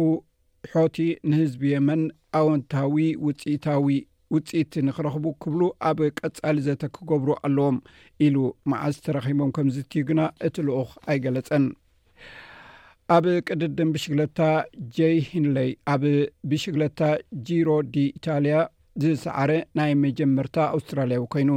ሕቲ 0.75 0.97
ንህዝቢ 1.31 1.63
የመን 1.75 2.01
ኣወንታዊ 2.39 2.97
ውፅኢታዊ 3.27 3.87
ውፅኢት 4.35 4.73
ንክረኽቡ 4.87 5.25
ክብሉ 5.43 5.63
ኣብ 5.89 5.99
ቀጻሊ 6.19 6.57
ዘተ 6.67 6.83
ክገብሩ 6.97 7.31
ኣለዎም 7.47 7.77
ኢሉ 8.27 8.37
መዓዝ 8.71 8.97
ተረኺቦም 9.05 9.53
ከምዚ 9.57 9.77
እትዩ 9.87 10.03
ግና 10.11 10.21
እቲ 10.49 10.57
ልኡኽ 10.67 10.91
ኣይገለፀን 11.13 11.65
ኣብ 13.17 13.25
ቅድድን 13.47 13.89
ብሽግለታ 13.95 14.41
jይ 14.97 15.17
ሂንለይ 15.29 15.71
ኣብ 15.93 16.03
ብሽግለታ 16.51 17.01
ጂሮ 17.49 17.69
ዲ 17.95 18.05
ኢታልያ 18.19 18.59
ዝሰዓረ 19.03 19.53
ናይ 19.79 19.91
መጀመርታ 20.05 20.57
ኣውስትራልያዊ 20.77 21.23
ኮይኑ 21.35 21.51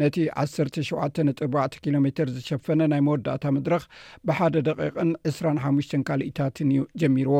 ነቲ 0.00 0.16
17 0.44 1.42
ኪሎ 1.84 1.96
ሜትር 2.06 2.26
ዝሸፈነ 2.36 2.80
ናይ 2.92 3.00
መወዳእታ 3.06 3.44
መድረኽ 3.56 3.82
ብሓደ 4.28 4.54
ደቂቅን 4.68 5.10
2ሓ 5.30 5.72
ካሊኢታትን 6.10 6.70
እዩ 6.74 6.82
ጀሚርዎ 7.02 7.38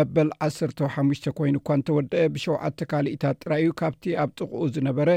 መበል 0.00 0.30
1 0.48 0.84
ሓሽ 0.94 1.22
ኮይኑ 1.40 1.54
እኳ 1.62 1.68
እንተወደአ 1.80 2.24
ብሸውዓተ 2.36 2.88
ካሊኢታት 2.92 3.36
ጥራይዩ 3.44 3.68
ካብቲ 3.82 4.04
ኣብ 4.24 4.32
ጥቕኡ 4.40 4.62
ዝነበረ 4.76 5.10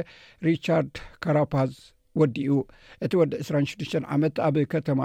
ሪቻርድ 0.50 0.94
ካራፓዝ 1.26 1.74
ወዲኡ 2.20 2.54
እቲ 3.06 3.12
ወዲ 3.22 3.34
26ዱ 3.48 4.04
ዓመት 4.16 4.38
ኣብ 4.48 4.56
ከተማ 4.76 5.02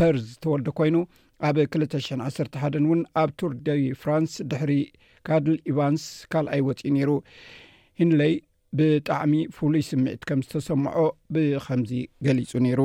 ፐርዝ 0.00 0.28
ተወልደ 0.44 0.68
ኮይኑ 0.78 0.96
ኣብ 1.48 1.56
2011ን 1.64 2.84
እውን 2.88 3.02
ኣብ 3.22 3.30
ቱርደ 3.40 3.66
ፍራንስ 4.02 4.32
ድሕሪ 4.52 4.74
ካድል 5.28 5.56
ኢቫንስ 5.72 6.04
ካልኣይ 6.32 6.60
ወፂኡ 6.68 6.80
ነይሩ 6.96 7.10
ሂንለይ 8.00 8.34
ብጣዕሚ 8.78 9.32
ፍሉይ 9.54 9.80
ስምዒት 9.88 10.22
ከም 10.28 10.40
ዝተሰምዖ 10.46 10.94
ብከምዚ 11.34 11.92
ገሊጹ 12.26 12.50
ነይሩ 12.66 12.80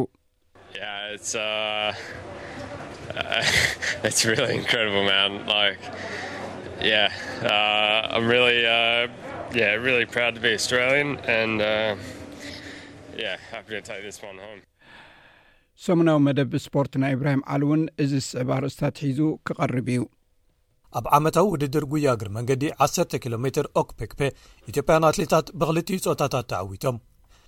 ሰሙናዊ 15.86 16.18
መደብ 16.26 16.52
ስፖርት 16.66 16.94
ናይ 17.04 17.14
እብራሂም 17.18 17.42
ዓሊ 17.54 17.62
እውን 17.68 17.82
እዚ 18.04 18.12
ዝስዕብ 18.22 18.50
ኣርስታት 18.58 18.96
ሒዙ 19.06 19.20
ክቐርብ 19.48 19.88
እዩ 19.94 20.02
ኣብ 20.98 21.06
ዓመታዊ 21.18 21.46
ውድድር 21.54 21.84
ጉያግር 21.92 22.28
መንገዲ 22.38 22.64
1ሰ 22.86 23.18
ኪሎ 23.24 23.34
ሜ 23.46 23.50
ኦክፔክፔ 23.82 24.20
ኢትዮጵያን 24.72 25.06
ኣትሌታት 25.10 25.48
ብኽልትዩ 25.60 25.98
ፆታታት 26.06 26.46
ተዓዊቶም 26.52 26.98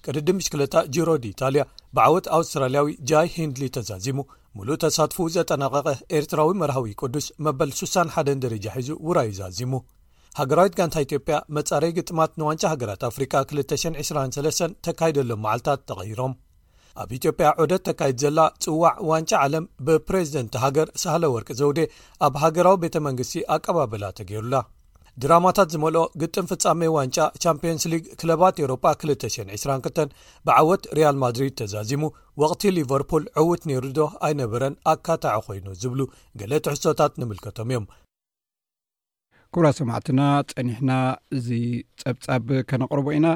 ቅድዲም 0.06 0.38
ምሽክለታ 0.40 0.76
ጅሮ 0.96 1.10
ድ 1.22 1.26
ኢታልያ 1.34 1.64
ብዓወት 1.96 2.26
ኣውስትራልያዊ 2.38 2.88
ጃይ 3.12 3.28
ሂንድሊ 3.38 3.64
ተዛዚሙ 3.78 4.18
ሙሉእ 4.58 4.80
ተሳትፉ 4.84 5.18
ዘጠናቐቐ 5.38 5.88
ኤርትራዊ 6.18 6.52
መርሃዊ 6.62 6.88
ቅዱስ 7.02 7.28
መበል 7.46 7.72
61 7.80 8.42
ደረጃ 8.46 8.68
ሒዙ 8.80 8.90
ውራዩ 9.08 9.32
ዛዚሙ 9.42 9.74
ሃገራዊት 10.42 10.74
ጋንታ 10.80 10.98
ኢትዮጵያ 11.08 11.38
መጻረይ 11.58 11.94
ግጥማት 12.00 12.34
ንዋንጫ 12.44 12.64
ሃገራት 12.74 13.04
ኣፍሪካ 13.12 13.34
223 13.52 14.76
ተካይደሎም 14.88 15.44
መዓልትታት 15.46 15.82
ተቐይሮም 15.92 16.34
ኣብ 17.04 17.10
ኢትዮጵያ 17.18 17.48
ዑደት 17.64 17.82
ተካይድ 17.88 18.18
ዘላ 18.24 18.40
ጽዋዕ 18.64 18.96
ዋንጫ 19.12 19.32
ዓለም 19.46 19.66
ብፕሬዚደንቲ 19.88 20.56
ሃገር 20.64 20.88
ሳለ 21.04 21.24
ወርቂ 21.36 21.50
ዘውዴ 21.60 21.80
ኣብ 22.28 22.34
ሃገራዊ 22.44 22.78
ቤተ 22.86 22.96
መንግስቲ 23.08 23.36
ኣቀባበላ 23.56 24.04
ተገይሩላ 24.20 24.58
ድራማታት 25.24 25.70
ዝመልኦ 25.74 26.02
ግጥም 26.22 26.50
ፍጻሜ 26.52 26.82
ዋንጫ 26.96 27.18
ቻምፒዮንስ 27.44 27.84
ሊግ 27.94 28.04
ክለባት 28.22 28.60
ኤሮጳ 28.64 28.84
222 29.04 30.06
ብዓወት 30.48 30.84
ሪያል 31.00 31.18
ማድሪድ 31.26 31.56
ተዛዚሙ 31.62 32.04
ወቕቲ 32.44 32.64
ሊቨርፑል 32.78 33.24
ዕውት 33.44 33.64
ነይሩ 33.72 33.84
ዶ 34.00 34.04
ኣይነበረን 34.30 34.76
ኣካታዐ 34.94 35.38
ኮይኑ 35.48 35.68
ዝብሉ 35.84 36.00
ገሌ 36.42 36.54
ትሕሶታት 36.68 37.16
ንምልከቶም 37.22 37.72
እዮም 37.74 37.88
ኩራ 39.60 39.70
ሰማዕትና 39.78 40.24
ፀኒሕና 40.50 40.92
እዚ 41.36 41.48
ፀብፃብ 42.02 42.50
ከነቕርቦ 42.70 43.08
ኢና 43.18 43.28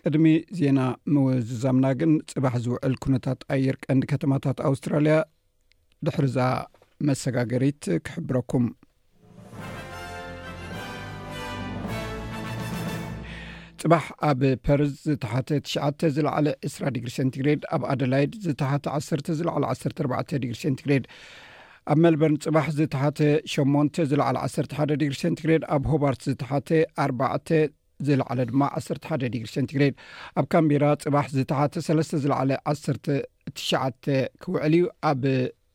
ቅድሚ 0.00 0.24
ዜና 0.58 0.80
ምውዝዛምና 1.14 1.86
ግን 2.00 2.10
ፅባሕ 2.32 2.54
ዝውዕል 2.64 2.94
ኩነታት 3.04 3.40
ኣየር 3.56 3.76
ቀንዲ 3.84 4.04
ከተማታት 4.12 4.58
ኣውስትራልያ 4.70 5.14
ድሕርዛ 6.08 6.38
መሰጋገሪት 7.10 7.82
ክሕብረኩም 8.08 8.66
ፅባሕ 13.82 14.04
ኣብ 14.30 14.42
ፐርዝ 14.66 14.94
ዝተሓተ 15.08 15.48
ትሽ 15.66 15.80
ዝለዕለ 16.18 16.48
20ራ 16.72 16.84
ዲግሪ 16.96 17.12
ሴንትግሬድ 17.20 17.64
ኣብ 17.76 17.84
ኣደላይድ 17.94 18.34
ዝተሓተ 18.48 18.84
1ሰተ 18.98 19.38
ዝለዕለ 19.40 19.64
14 19.74 20.38
ዲግሪ 20.44 20.58
ሴንትግሬድ 20.66 21.06
ኣብ 21.90 21.98
ሜልበርን 22.04 22.36
ፅባሕ 22.46 22.66
ዝተሓተ 22.78 23.18
8 23.52 24.00
ዝለዕለ 24.10 24.36
11ደ 24.46 24.90
ዲግሪ 25.02 25.14
ሴንትግሬድ 25.24 25.62
ኣብ 25.74 25.84
ሆባርት 25.92 26.20
ዝተሓተ 26.30 26.68
ኣባ 27.04 27.22
ዝለዓለ 28.08 28.38
ድማ 28.50 28.62
11 28.80 29.24
ዲግሪ 29.34 29.48
ሴንትግሬድ 29.54 29.94
ኣብ 30.40 30.46
ካምቢራ 30.54 30.84
ፅባሕ 31.04 31.26
ዝተሓተ 31.38 31.74
ሰስተ 31.86 32.12
ዝለዕለ 32.24 32.50
1ትሽ 32.72 33.70
ክውዕል 34.42 34.74
እዩ 34.78 34.84
ኣብ 35.10 35.22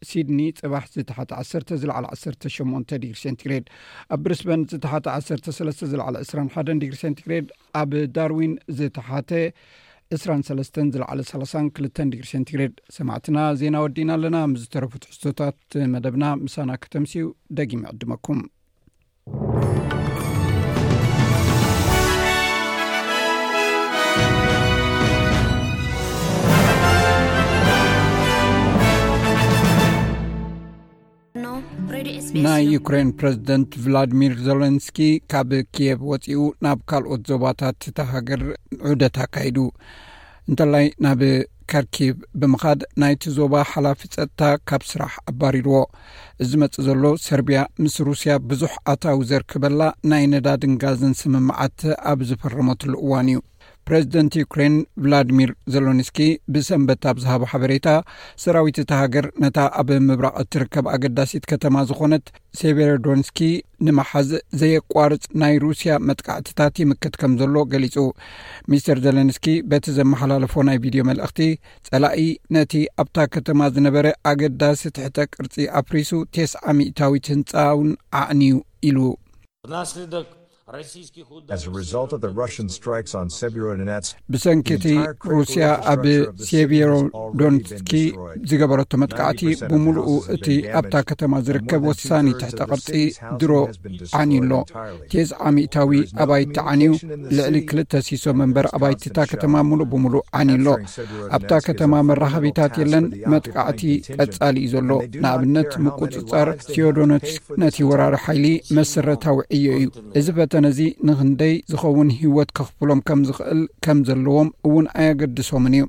ሲድኒ 0.10 0.40
ፅባሕ 0.62 0.86
ዝተሓተ 0.96 1.32
ዓሰ 1.42 1.52
ዝለዕለ 1.82 2.06
1ሰ 2.16 2.54
8 2.56 2.96
ዲግሪ 3.04 3.18
ሴንግሬድ 3.26 3.66
ኣብ 4.14 4.20
ብሪስበን 4.26 4.64
ዝተሓተ 4.74 5.06
1ሰ 5.22 5.30
ሰስተ 5.60 5.84
ዝለዕለ 5.94 6.16
2ስ1 6.32 6.72
ዲግሪ 6.84 6.96
ሰንቲግሬድ 7.04 7.48
ኣብ 7.82 7.92
ዳርዊን 8.18 8.54
ዝተሓተ 8.80 9.32
2ራ3ስተ 10.14 10.76
ዝለዕለ 10.96 11.20
32ልን 11.30 12.10
ዲር 12.14 12.26
ሴንቲግሬድ 12.32 12.76
ሰማዕትና 12.98 13.38
ዜና 13.62 13.76
ወዲና 13.86 14.10
ኣለና 14.18 14.38
ምስዝተረፉት 14.52 15.06
ሕዝቶታት 15.12 15.60
መደብና 15.96 16.26
ምሳና 16.46 16.72
ከተምሲኡ 16.84 17.28
ደጊም 17.60 17.84
ይዕድመኩም 17.90 18.42
ናይ 32.44 32.62
ዩክሬን 32.74 33.10
ፕረዚደንት 33.20 33.72
ቭላድሚር 33.84 34.34
ዘሌንስኪ 34.46 34.98
ካብ 35.32 35.50
ክየብ 35.76 36.00
ወፂኡ 36.12 36.42
ናብ 36.66 36.80
ካልኦት 36.90 37.22
ዞባታት 37.30 37.80
ተሃገር 37.98 38.42
ዑደት 38.92 39.18
ካይዱ 39.36 39.58
እንተላይ 40.50 40.86
ናብ 41.06 41.22
ከርኪቭ 41.72 42.16
ብምኻድ 42.40 42.82
ናይቲ 43.02 43.22
ዞባ 43.38 43.54
ሓላፊ 43.72 44.00
ፀጥታ 44.14 44.42
ካብ 44.70 44.84
ስራሕ 44.92 45.14
ኣባሪርዎ 45.32 45.78
እዚ 46.46 46.52
መፅእ 46.64 46.84
ዘሎ 46.88 47.04
ሰርቢያ 47.28 47.62
ምስ 47.84 47.96
ሩስያ 48.10 48.36
ብዙሕ 48.50 48.74
ኣታዊ 48.94 49.20
ዘርክበላ 49.32 49.82
ናይ 50.12 50.26
ነዳድን 50.34 50.76
ጋዝን 50.84 51.14
ስምምዓት 51.22 51.80
ኣብ 52.12 52.20
ዝፈረመትሉ 52.30 52.94
እዋን 53.06 53.30
እዩ 53.34 53.42
ፕሬዚደንት 53.90 54.34
ዩክራን 54.40 54.76
ቭላድሚር 55.04 55.50
ዘሎንስኪ 55.74 56.20
ብሰንበት 56.54 57.04
ኣብ 57.10 57.18
ዝሃቦ 57.24 57.42
ሓበሬታ 57.52 57.90
ሰራዊት 58.44 58.78
እተሃገር 58.84 59.26
ነታ 59.44 59.58
ኣብ 59.82 59.90
ምብራቕ 60.08 60.34
እትርከብ 60.44 60.86
ኣገዳሲት 60.94 61.44
ከተማ 61.52 61.76
ዝኾነት 61.90 62.26
ሴቨረዶንስኪ 62.62 63.40
ንመሓዝ 63.88 64.30
ዘየቋርፅ 64.62 65.26
ናይ 65.42 65.56
ሩስያ 65.64 65.94
መጥቃዕትታት 66.10 66.80
ይምከት 66.84 67.18
ከም 67.24 67.34
ዘሎ 67.42 67.56
ገሊጹ 67.74 67.96
ሚስተር 68.74 69.02
ዘሌንስኪ 69.06 69.48
በቲ 69.74 69.86
ዘመሓላለፎ 70.00 70.56
ናይ 70.70 70.80
ቪድዮ 70.86 71.04
መልእኽቲ 71.10 71.42
ጸላኢ 71.90 72.24
ነቲ 72.58 72.74
ኣብታ 73.04 73.18
ከተማ 73.36 73.60
ዝነበረ 73.76 74.08
ኣገዳሲ 74.32 74.84
ትሕተ 74.98 75.18
ቅርፂ 75.36 75.56
ኣፍሪሱ 75.82 76.12
ተስዓ 76.38 76.64
ሚእታዊት 76.80 77.30
ህንፃ 77.34 77.54
ውን 77.82 77.92
ዓእንዩ 78.22 78.58
ኢሉ 78.90 78.98
ብሰንኪእቲ 84.34 84.86
ሩስያ 85.38 85.66
ኣብ 85.92 86.04
ሴቨሮዶኔስኪ 86.50 87.92
ዝገበረቶ 88.50 88.92
መጥቃዕቲ 89.02 89.42
ብምሉኡ 89.72 90.08
እቲ 90.36 90.48
ኣብታ 90.80 90.96
ከተማ 91.10 91.34
ዝርከብ 91.50 91.84
ወሳኒ 91.90 92.28
ትሕተ 92.40 92.60
ቐርፂ 92.72 92.88
ድሮ 93.44 93.52
ዓኒዩኣሎ 94.22 94.52
ቴዝዓ 95.12 95.42
ሚእታዊ 95.58 96.00
ኣባይቲ 96.26 96.58
ዓንዩ 96.72 96.92
ልዕሊ 97.36 97.56
2ልተ 97.74 97.94
ሲሶ 98.08 98.26
መንበሪ 98.42 98.66
ኣባይቲ 98.80 99.02
እታ 99.12 99.20
ከተማ 99.34 99.54
ሙሉእ 99.70 99.90
ብምሉእ 99.94 100.26
ዓኒዩ 100.42 100.58
ኣሎ 100.62 100.76
ኣብታ 101.40 101.52
ከተማ 101.68 101.94
መራኸቢታት 102.10 102.74
የለን 102.84 103.08
መጥቃዕቲ 103.36 103.84
ቀጻሊ 104.20 104.58
እዩ 104.66 104.74
ዘሎ 104.76 104.90
ንኣብነት 105.22 105.72
ምቁፅጻር 105.86 106.48
ሴዎዶኖስክ 106.72 107.42
ነቲ 107.62 107.78
ወራሪ 107.92 108.16
ሓይሊ 108.26 108.46
መሰረታዊ 108.80 109.40
ዕዮ 109.60 109.72
እዩ 109.80 109.88
እዚ 110.22 110.28
ፈ 110.36 110.40
ሰነዚ 110.56 110.82
ንክንደይ 111.08 111.54
ዝኸውን 111.72 112.10
ሂወት 112.20 112.50
ክኽፍሎም 112.58 113.00
ከም 113.08 113.20
ዝክእል 113.28 113.62
ከም 113.86 113.98
ዘለዎም 114.08 114.50
እውን 114.68 114.86
ኣይገድሶምን 115.04 115.74
እዩ 115.78 115.84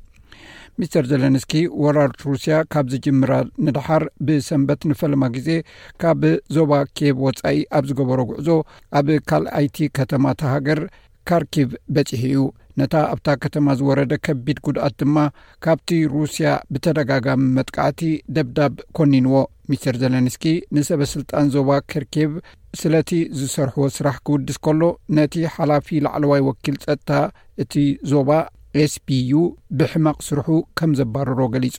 ሚስተር 0.80 1.04
ዘለንስኪ 1.10 1.52
ወራርት 1.82 2.18
ሩስያ 2.30 2.54
ካብ 2.74 2.86
ዝጅምራ 2.92 3.32
ንድሓር 3.66 4.04
ብሰንበት 4.28 4.80
ንፈለማ 4.92 5.22
ግዜ 5.36 5.48
ካብ 6.02 6.22
ዞባ 6.56 6.72
ኬብ 6.98 7.16
ወፃኢ 7.26 7.60
ኣብ 7.78 7.84
ዝገበሮ 7.90 8.18
ጉዕዞ 8.30 8.48
ኣብ 9.00 9.08
ካልኣይቲ 9.30 9.76
ከተማ 9.98 10.24
ተ 10.40 10.50
ሃገር 10.54 10.80
ካርኪቭ 11.30 11.66
በፂሒ 11.94 12.24
እዩ 12.32 12.38
ነታ 12.80 12.94
ኣብታ 13.12 13.28
ከተማ 13.42 13.66
ዝወረደ 13.78 14.12
ከቢድ 14.26 14.58
ጉድኣት 14.66 14.94
ድማ 15.00 15.16
ካብቲ 15.64 15.88
ሩስያ 16.14 16.48
ብተደጋጋሚ 16.72 17.42
መጥቃዕቲ 17.58 18.00
ደብዳብ 18.36 18.74
ኮኒንዎ 18.98 19.34
ሚስትር 19.70 19.96
ዘሌንስኪ 20.02 20.44
ንሰበ 20.76 21.00
ስልጣን 21.14 21.46
ዞባ 21.54 21.70
ከርኬቭ 21.92 22.32
ስለቲ 22.82 23.10
ዝሰርሕዎ 23.38 23.86
ስራሕ 23.96 24.16
ክውድስ 24.28 24.58
ከሎ 24.66 24.82
ነቲ 25.18 25.34
ሓላፊ 25.56 25.88
ላዕለዋይ 26.06 26.44
ወኪል 26.50 26.76
ፀጥታ 26.86 27.10
እቲ 27.64 27.74
ዞባ 28.14 28.30
ኤስpዩ 28.84 29.32
ብሕማቅ 29.80 30.18
ስርሑ 30.30 30.48
ከም 30.80 30.90
ዘባረሮ 31.00 31.40
ገሊጹ 31.56 31.78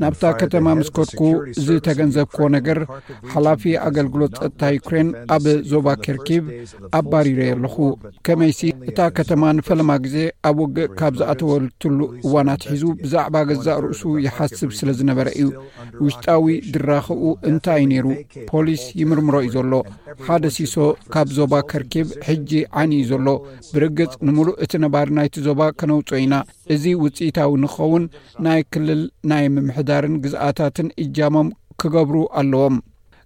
ናብታ 0.00 0.22
ከተማ 0.40 0.66
ምስ 0.78 0.88
ኮድኩ 0.96 1.20
ዝተገንዘብኮ 1.66 2.38
ነገር 2.54 2.78
ሓላፊ 3.32 3.62
ኣገልግሎት 3.88 4.32
ፀጥታ 4.40 4.62
ዩክሬን 4.76 5.08
ኣብ 5.36 5.44
ዞባ 5.72 5.86
ኬርኪቭ 6.06 6.42
ኣባሪረየኣለኹ 6.98 7.76
ከመይሲ 8.28 8.60
እታ 8.90 8.98
ከተማ 9.18 9.42
ንፈለማ 9.58 9.90
ግዜ 10.06 10.16
ኣብ 10.50 10.58
ውግእ 10.64 10.88
ካብ 11.00 11.12
ዝኣተወትሉ 11.20 11.98
እዋናት 12.26 12.64
ሒዙ 12.72 12.84
ብዛዕባ 13.04 13.34
ገዛእ 13.52 13.78
ርእሱ 13.86 14.02
ይሓስብ 14.26 14.72
ስለ 14.80 14.88
ዝነበረ 14.98 15.26
እዩ 15.42 15.48
ውሽጣዊ 16.06 16.46
ድራኽቡ 16.76 17.22
እንታይይ 17.52 17.88
ነይሩ 17.92 18.06
ፖሊስ 18.50 18.84
ይምርምሮ 19.02 19.34
እዩ 19.46 19.50
ዘሎ 19.56 19.72
ሓደ 20.26 20.44
ሲሶ 20.58 20.76
ካብ 21.14 21.30
ዞባ 21.38 21.52
ከርኬቭ 21.72 22.10
ሕጂ 22.28 22.50
ዓኒ 22.82 22.92
እዩ 23.04 23.08
ዘሎ 23.14 23.26
ብርግፅ 23.72 24.12
ንሙሉእ 24.28 24.58
እቲ 24.66 24.72
ነባሪ 24.84 25.08
ናይቲ 25.20 25.34
ዞባ 25.48 25.62
ከነውፁ 25.80 26.08
ኢና 26.22 26.34
እዚ 26.74 26.84
ውፅኢታዊ 27.04 27.50
ንኸውን 27.64 28.04
ናይ 28.46 28.60
ክልል 28.72 29.00
ናይ 29.30 29.44
ምምሕዳርን 29.54 30.14
ግዝኣታትን 30.24 30.88
እጃሞም 31.04 31.48
ክገብሩ 31.80 32.16
ኣለዎም 32.40 32.76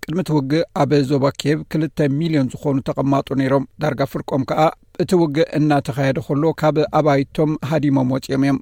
ቅድሚ 0.03 0.21
ቲ 0.29 0.31
ውግእ 0.37 0.65
ኣብ 0.83 0.91
ዞባ 1.09 1.25
ኬብ 1.41 1.59
2ልተ 1.73 1.99
ሚሊዮን 2.21 2.47
ዝኾኑ 2.53 2.77
ተቐማጡ 2.89 3.27
ነይሮም 3.41 3.67
ዳርጋ 3.83 4.01
ፍርቆም 4.13 4.45
ከዓ 4.51 4.63
እቲ 5.03 5.11
ውግእ 5.23 5.49
እናተካየደ 5.59 6.19
ከሎ 6.27 6.43
ካብ 6.61 6.79
ኣባይቶም 6.99 7.51
ሃዲሞም 7.71 8.09
ወፂኦም 8.15 8.43
እዮም 8.47 8.59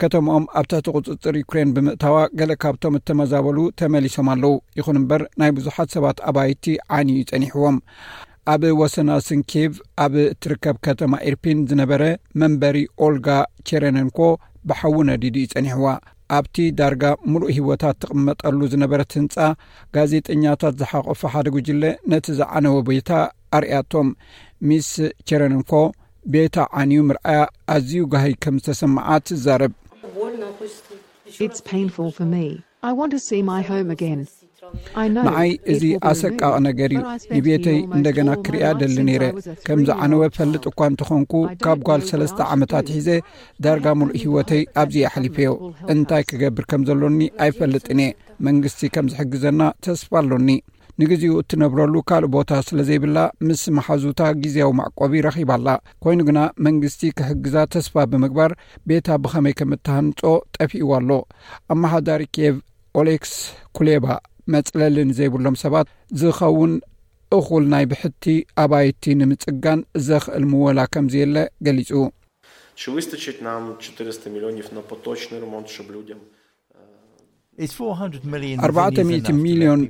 ከተምኦም 0.00 0.44
ኣብ 0.60 0.66
ትሕቲ 0.70 0.88
ቅፅፅር 1.04 1.36
ዩክሬን 1.42 1.72
ብምእታዋ 1.76 2.16
ገለ 2.40 2.52
ካብቶም 2.64 2.98
እተመዛበሉ 3.00 3.58
ተመሊሶም 3.82 4.28
ኣለው 4.34 4.54
ይኹን 4.80 4.98
እምበር 5.02 5.24
ናይ 5.42 5.52
ብዙሓት 5.60 5.94
ሰባት 5.96 6.20
ኣባይቲ 6.30 6.64
ዓንዩ 6.98 7.16
ይፀኒሕዎም 7.22 7.78
ኣብ 8.52 8.62
ወሰና 8.78 9.10
ስንኬቭ 9.26 9.74
ኣብ 10.04 10.14
እትርከብ 10.30 10.76
ከተማ 10.86 11.12
ኤርፒን 11.30 11.58
ዝነበረ 11.70 12.02
መንበሪ 12.40 12.78
ኦልጋ 13.06 13.26
ቸረነንኮ 13.68 14.18
ብሓዊ 14.70 14.96
ነዲዲ 15.10 15.36
ይጸኒሕዋ 15.44 15.86
ኣብቲ 16.36 16.56
ዳርጋ 16.80 17.04
ሙሉእ 17.32 17.52
ሂወታት 17.58 17.96
ትቕመጠሉ 18.04 18.58
ዝነበረት 18.72 19.12
ህንፃ 19.18 19.36
ጋዜጠኛታት 19.94 20.74
ዝሓቆፉ 20.82 21.20
ሓደ 21.34 21.46
ግጅለ 21.56 21.84
ነቲ 22.12 22.26
ዝዓነወ 22.40 22.78
ቤታ 22.90 23.10
ኣርያቶም 23.58 24.08
ሚስ 24.70 24.90
ቸረነንኮ 25.30 25.72
ቤታ 26.36 26.56
ዓንዩ 26.82 27.00
ምርኣያ 27.10 27.40
ኣዝዩ 27.74 28.02
ግሀይ 28.14 28.34
ከም 28.44 28.56
ዝተሰማዓ 28.66 29.08
ትዛረብ 29.28 29.72
ንኣይ 35.14 35.50
እዙ 35.72 35.82
ኣሰቃቕ 36.10 36.52
ነገር 36.68 36.92
ንቤተይ 37.34 37.78
እንደ 37.96 38.06
ገና 38.16 38.30
ክርያ 38.46 38.64
ደሊ 38.80 38.96
ነይረ 39.08 39.24
ከምዝዓነወ 39.66 40.22
ፈልጥ 40.38 40.64
እኳ 40.70 40.78
እንትኾንኩ 40.92 41.32
ካብ 41.64 41.78
ጓል 41.88 42.02
ሰለስተ 42.10 42.38
ዓመታት 42.54 42.86
ሒዘ 42.96 43.08
ዳርጋ 43.66 43.86
ምሉእ 44.00 44.20
ህይወተይ 44.24 44.62
ኣብዝየሕሊፈዮ 44.82 45.50
እንታይ 45.94 46.24
ክገብር 46.30 46.66
ከም 46.72 46.84
ዘሎኒ 46.90 47.20
ኣይፈልጥንእየ 47.46 48.16
መንግስቲ 48.48 48.80
ከም 48.96 49.08
ዝሕግዘና 49.14 49.60
ተስፋ 49.86 50.10
ኣሎኒ 50.22 50.50
ንግዜኡ 51.00 51.34
እትነብረሉ 51.42 51.94
ካልእ 52.08 52.30
ቦታ 52.34 52.50
ስለ 52.68 52.78
ዘይብላ 52.88 53.18
ምስ 53.46 53.60
መሓዙታ 53.76 54.20
ጊዜያዊ 54.42 54.70
ማዕቆቢ 54.80 55.12
ረኺባላ 55.26 55.68
ኮይኑ 56.04 56.18
ግና 56.28 56.40
መንግስቲ 56.66 57.02
ክሕግዛ 57.18 57.54
ተስፋ 57.74 57.94
ብምግባር 58.10 58.52
ቤታ 58.90 59.06
ብኸመይ 59.24 59.54
ከም 59.60 59.72
እትሃንፆ 59.76 60.20
ጠፊእዎ 60.58 60.90
ኣሎ 60.98 61.10
ኣመሓዳሪ 61.74 62.24
ኬቭ 62.36 62.56
ኦሌክስ 63.00 63.32
ኩሌባ 63.78 64.06
መፅለሊን 64.54 65.10
ዘይብሎም 65.18 65.56
ሰባት 65.64 65.86
ዝኸውን 66.20 66.72
እኹል 67.38 67.64
ናይ 67.72 67.84
ብሕቲ 67.90 68.24
ኣባይቲ 68.62 69.04
ንምጽጋን 69.20 69.80
ዘኽእል 70.08 70.44
ምወላ 70.52 70.78
ከምዝየለ 70.94 71.36
ገሊጹስ 71.66 73.08
ና 73.46 73.50
400 73.62 74.32
ሚልኒ 74.34 74.58
ና 74.76 74.78
ረሞት 75.42 75.68
400 77.70 78.26
ሚልዮን 79.44 79.82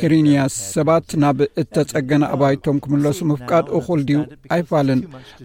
ሂሪንያስ 0.00 0.54
ሰባት 0.74 1.08
ናብ 1.22 1.38
እተጸገነ 1.62 2.22
ኣባይቶም 2.34 2.76
ክምለሱ 2.84 3.18
ምፍቃድ 3.30 3.66
እኹል 3.78 4.00
ድዩ 4.08 4.18
ኣይፋልን 4.56 5.00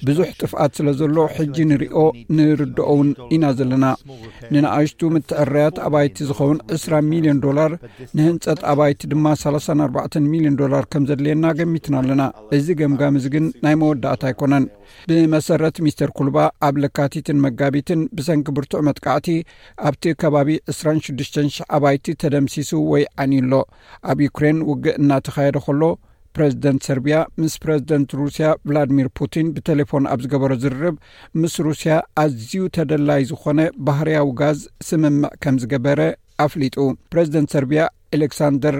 ብዙሕ 0.08 0.28
ጥፍኣት 0.42 0.72
ስለ 0.80 0.88
ዘሎ 1.00 1.18
ሕጂ 1.38 1.58
ንሪኦ 1.72 1.98
ንርድኦውን 2.38 3.10
ኢና 3.38 3.44
ዘለና 3.60 3.86
ንንኣይሽቱ 4.54 5.02
ምትዕረያት 5.16 5.76
ኣባይቲ 5.88 6.18
ዝኸውን 6.30 6.60
20 6.78 7.02
ሚልዮን 7.12 7.42
ዶላር 7.46 7.72
ንህንፀት 8.18 8.62
ኣባይቲ 8.74 9.02
ድማ 9.14 9.26
34 9.44 10.20
ሚልዮን 10.32 10.58
ዶላር 10.64 10.86
ከም 10.94 11.06
ዘድልየና 11.12 11.46
ገሚትና 11.62 11.96
ኣለና 12.04 12.22
እዚ 12.60 12.68
ገምጋሚ 12.84 13.14
እዚ 13.24 13.28
ግን 13.36 13.46
ናይ 13.66 13.78
መወዳእታ 13.82 14.22
ኣይኮነን 14.32 14.66
ብመሰረት 15.10 15.78
ሚስተር 15.86 16.10
ኩልባ 16.18 16.38
ኣብ 16.66 16.76
ልካቲትን 16.84 17.38
መጋቢትን 17.46 18.00
ብሰንኪ 18.18 18.48
ብርትዕ 18.58 18.80
መጥቃዕቲ 18.88 19.28
ኣብቲ 19.88 20.04
ከባቢ 20.22 20.50
26 20.74 21.40
ሸ 21.56 21.60
ኣባይቲ 21.78 22.06
ተደምሲሱ 22.22 22.72
ወይ 22.92 23.04
ዓኒዩኣሎ 23.24 23.54
ኣብ 24.12 24.20
ዩክሬን 24.26 24.58
ውግእ 24.70 24.98
እናተካየደ 25.02 25.58
ከሎ 25.68 25.82
ፕረዚደንት 26.38 26.86
ሰርብያ 26.90 27.16
ምስ 27.42 27.56
ፕረዚደንት 27.64 28.12
ሩስያ 28.20 28.46
ቭላድሚር 28.68 29.08
ፑቲን 29.20 29.48
ብቴሌፎን 29.56 30.08
ኣብ 30.14 30.20
ዝገበሮ 30.26 30.52
ዝርርብ 30.64 30.96
ምስ 31.42 31.56
ሩስያ 31.68 31.96
ኣዝዩ 32.24 32.64
ተደላይ 32.78 33.22
ዝኮነ 33.32 33.60
ባህርያዊ 33.90 34.30
ጋዝ 34.42 34.62
ስምምዕ 34.88 35.32
ከም 35.46 35.58
ዝገበረ 35.64 36.02
ኣፍሊጡ 36.48 36.78
ፕረዚደንት 37.14 37.52
ሰርቢያ 37.56 37.82
ኤሌክሳንደር 38.18 38.76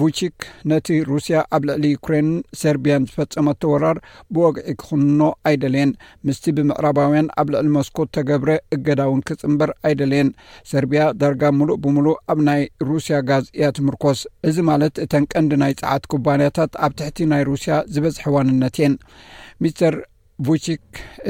ቭችክ 0.00 0.36
ነቲ 0.70 0.86
ሩስያ 1.10 1.36
ኣብ 1.56 1.62
ልዕሊ 1.68 1.84
ዩኩሬይንን 1.94 2.36
ሰርቢያን 2.62 3.06
ዝፈፀሞ 3.10 3.46
ኣተወራር 3.54 3.98
ብወግዒ 4.34 4.66
ክክንኖ 4.80 5.20
ኣይደለየን 5.50 5.92
ምስቲ 6.28 6.44
ብምዕራባውያን 6.56 7.28
ኣብ 7.42 7.48
ልዕሊ 7.54 7.68
ሞስኮ 7.76 7.98
እተገብረ 8.08 8.50
እገዳእውን 8.76 9.22
ክፅምበር 9.28 9.72
ኣይደለየን 9.88 10.30
ሰርብያ 10.72 11.02
ደርጋ 11.22 11.42
ሙሉእ 11.60 11.78
ብምሉእ 11.84 12.18
ኣብ 12.34 12.40
ናይ 12.48 12.62
ሩስያ 12.90 13.18
ጋዝ 13.30 13.44
እያ 13.58 13.66
ትምርኮስ 13.78 14.22
እዚ 14.50 14.56
ማለት 14.70 14.94
እተን 15.06 15.26
ቀንዲ 15.34 15.52
ናይ 15.64 15.74
ፀዓት 15.82 16.04
ኩባንያታት 16.14 16.72
ኣብ 16.86 16.94
ትሕቲ 17.00 17.18
ናይ 17.32 17.44
ሩስያ 17.50 17.74
ዝበዝሐ 17.96 18.24
ዋንነት 18.36 18.78
የን 18.84 18.96
ሚስተር 19.64 19.96
ቮችክ 20.46 20.82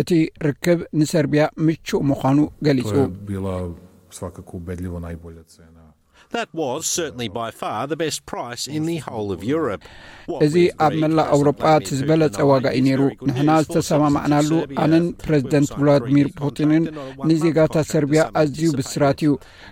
እቲ 0.03 0.11
ርክብ 0.49 0.79
ንሰርቢያ 1.01 1.43
ምቹኡ 1.67 2.01
ምኳኑ 2.13 2.39
ገሊፁ 2.69 2.89
እዚ 10.47 10.55
ኣብ 10.85 10.93
መላእ 11.03 11.27
ኣውሮጳ 11.35 11.61
እት 11.79 11.87
ዝበለጸ 11.99 12.37
ዋጋ 12.51 12.65
ዩ 12.77 12.81
ነይሩ 12.87 13.03
ንሕና 13.29 13.51
ዝተሰማማዕናሉ 13.65 14.51
ኣነን 14.83 15.05
ፕረዚደንት 15.25 15.71
ቭላድሚር 15.81 16.29
ፑቲንን 16.41 16.85
ንዜጋታት 17.31 17.87
ሰርብያ 17.93 18.23
ኣዝዩ 18.41 18.67
ብስራት 18.79 19.19
እዩ 19.25 19.31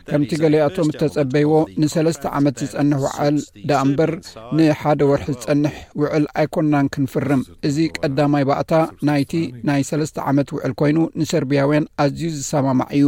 ከምቲ 0.08 0.30
ገሊኣቶም 0.44 0.90
እተጸበይዎ 0.92 1.52
ንሰለስተ 1.82 2.24
ዓመት 2.38 2.56
ዝጸንሕ 2.64 3.00
ዋዓል 3.04 3.38
ዳ 3.70 3.82
እምበር 3.86 4.12
ንሓደ 4.58 5.00
ወርሒ 5.12 5.28
ዝጸንሕ 5.36 5.76
ውዕል 6.02 6.26
ኣይኮናን 6.42 6.90
ክንፍርም 6.96 7.42
እዚ 7.70 7.76
ቀዳማይ 8.00 8.46
ባእታ 8.50 8.72
ናይቲ 9.10 9.32
ናይ 9.70 9.82
ሰለስተ 9.92 10.16
ዓመት 10.32 10.48
ውዕል 10.56 10.74
ኮይኑ 10.82 10.98
ንሰርብያውያን 11.22 11.90
ኣዝዩ 12.04 12.28
ዝሰማማዕ 12.38 12.90
እዩ 12.98 13.06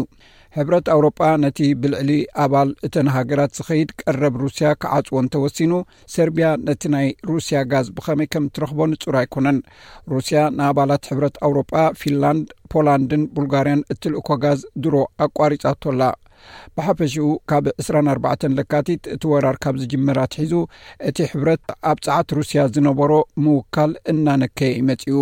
ሕብረት 0.58 0.86
ኣውሮጳ 0.94 1.18
ነቲ 1.42 1.58
ብልዕሊ 1.80 2.10
ኣባል 2.44 2.68
እተን 2.86 3.08
ሃገራት 3.14 3.50
ዝኸይድ 3.58 3.88
ቀረብ 4.00 4.34
ሩስያ 4.42 4.68
ክዓጽዎ 4.82 5.16
እንተወሲኑ 5.22 5.72
ሰርቢያ 6.14 6.48
ነቲ 6.68 6.82
ናይ 6.94 7.08
ሩስያ 7.30 7.58
ጋዝ 7.72 7.86
ብኸመይ 7.96 8.28
ከም 8.34 8.46
እትረኽቦ 8.50 8.78
ንጹር 8.92 9.16
ኣይኮነን 9.22 9.58
ሩስያ 10.14 10.38
ንኣባላት 10.58 11.08
ሕብረት 11.10 11.36
ኣውሮጳ 11.48 11.72
ፊንላንድ 12.02 12.46
ፖላንድን 12.74 13.24
ቡልጋርያን 13.36 13.84
እትልእኮ 13.94 14.28
ጋዝ 14.44 14.62
ድሮ 14.84 14.94
ኣቋሪፃቶኣላ 15.26 16.00
ብሓፈሽኡ 16.76 17.26
ካብ 17.50 17.64
2ስራ 17.82 17.96
4ርባ 18.06 18.26
ለካቲት 18.58 19.04
እቲ 19.14 19.22
ወራር 19.32 19.56
ካብዝጅመር 19.64 20.18
ትሒዙ 20.32 20.52
እቲ 21.08 21.18
ሕብረት 21.32 21.62
ኣብ 21.90 21.98
ፀዓት 22.06 22.28
ሩስያ 22.38 22.60
ዝነበሮ 22.74 23.12
ምውካል 23.44 23.92
እናነከይ 24.12 24.72
ይመጺኡ 24.80 25.16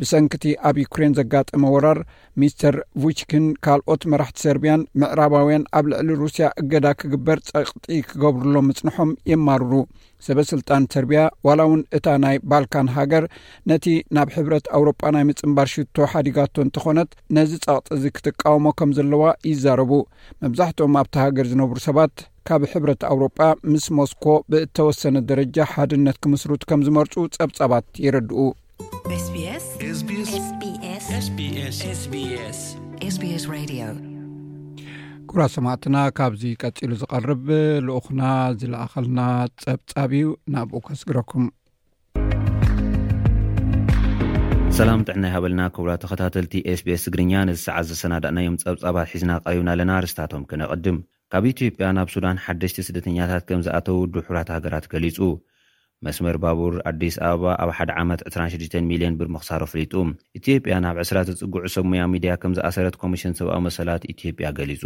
ብሰንኪቲ 0.00 0.44
ኣብ 0.70 0.76
ዩክሬን 0.84 1.16
ዘጋጠመ 1.18 1.62
ወራር 1.74 2.00
ሚስትር 2.42 2.76
ቡችኪን 3.02 3.46
ካልኦት 3.66 4.02
መራሕቲ 4.12 4.36
ሰርብያን 4.46 4.82
ምዕራባውያን 5.02 5.64
ኣብ 5.78 5.84
ልዕሊ 5.92 6.10
ሩስያ 6.24 6.48
እገዳ 6.62 6.86
ክግበር 7.02 7.40
ፀቕጢ 7.54 7.98
ክገብርሎ 8.10 8.54
ምፅንሖም 8.68 9.10
የማርሩ 9.32 9.70
ሰበ 10.26 10.38
ስልጣን 10.52 10.82
ሰርብያ 10.92 11.20
ዋላ 11.46 11.60
እውን 11.68 11.82
እታ 11.96 12.06
ናይ 12.24 12.36
ባልካን 12.50 12.88
ሃገር 12.96 13.24
ነቲ 13.70 13.84
ናብ 14.16 14.28
ሕብረት 14.36 14.66
አውሮጳ 14.76 15.02
ናይ 15.14 15.24
ምጽምባር 15.28 15.68
ሽቶ 15.74 15.96
ሓዲጋቶ 16.12 16.54
እንተኾነት 16.66 17.10
ነዚ 17.36 17.52
ጸቕጽእዚ 17.66 18.04
ክትቃወሞ 18.16 18.66
ከም 18.80 18.92
ዘለዋ 18.98 19.24
ይዛረቡ 19.50 19.92
መብዛሕትኦም 20.44 20.96
ኣብቲ 21.02 21.14
ሃገር 21.24 21.48
ዝነብሩ 21.52 21.76
ሰባት 21.88 22.16
ካብ 22.50 22.62
ሕብረት 22.74 23.02
አውሮጳ 23.12 23.40
ምስ 23.72 23.86
ሞስኮ 24.00 24.26
ብእተወሰነ 24.50 25.16
ደረጃ 25.30 25.56
ሓድነት 25.74 26.18
ክምስሩት 26.24 26.62
ከም 26.70 26.82
ዝመርፁ 26.88 27.14
ጸብጸባት 27.38 27.86
ይረድኡ 28.04 28.52
ጉራ 35.30 35.42
ሰማዕትና 35.54 35.96
ካብዚ 36.18 36.42
ቀፂሉ 36.62 36.90
ዝቐርብ 37.00 37.46
ልኡኽና 37.86 38.20
ዝለኣኸልና 38.60 39.20
ፀብጻብ 39.62 40.12
እዩ 40.18 40.28
ናብኡ 40.54 40.80
ከስግረኩም 40.86 41.44
ሰላም 44.78 45.04
ጥዕናይ 45.08 45.32
ሃበልና 45.34 45.62
ክብላ 45.78 45.92
ተኸታተልቲ 46.04 46.54
ስpስ 46.80 47.04
ትግርኛ 47.08 47.32
ነዝሰዓዝ 47.50 47.86
ዝሰናዳእናዮም 47.90 48.56
ፀብፃባት 48.64 49.10
ሒዝና 49.12 49.30
ቃይብና 49.44 49.68
ኣለና 49.74 49.90
ኣርስታቶም 50.00 50.46
ክነቐድም 50.52 50.98
ካብ 51.34 51.46
ኢትዮጵያ 51.52 51.88
ናብ 51.98 52.10
ሱዳን 52.14 52.40
ሓደሽቲ 52.46 52.78
ስደተኛታት 52.88 53.44
ከም 53.50 53.62
ዝኣተው 53.68 53.98
ዱሑራት 54.16 54.50
ሃገራት 54.56 54.86
ገሊፁ 54.94 55.18
መስመር 56.06 56.36
ባቡር 56.42 56.74
ኣዲስ 56.88 57.14
ኣበባ 57.28 57.48
ኣብ 57.62 57.70
ሓደ 57.76 57.90
ዓመት 58.00 58.20
26 58.30 58.74
ሚልዮን 58.90 59.14
ብር 59.20 59.28
ምክሳሮ 59.36 59.62
ኣፍሊጡ 59.68 59.94
ኢትዮጵያ 60.38 60.74
ናብ 60.84 60.96
ዕስራት 61.04 61.28
ዝፅጉዑ 61.32 61.64
ሰሙያ 61.76 62.02
ሚድያ 62.12 62.34
ከም 62.42 62.52
ዝኣሰረት 62.58 62.96
ኮሚሽን 63.02 63.32
ሰብኣዊ 63.38 63.60
መሰላት 63.68 64.02
ኢትዮጵያ 64.12 64.50
ገሊፁ 64.58 64.84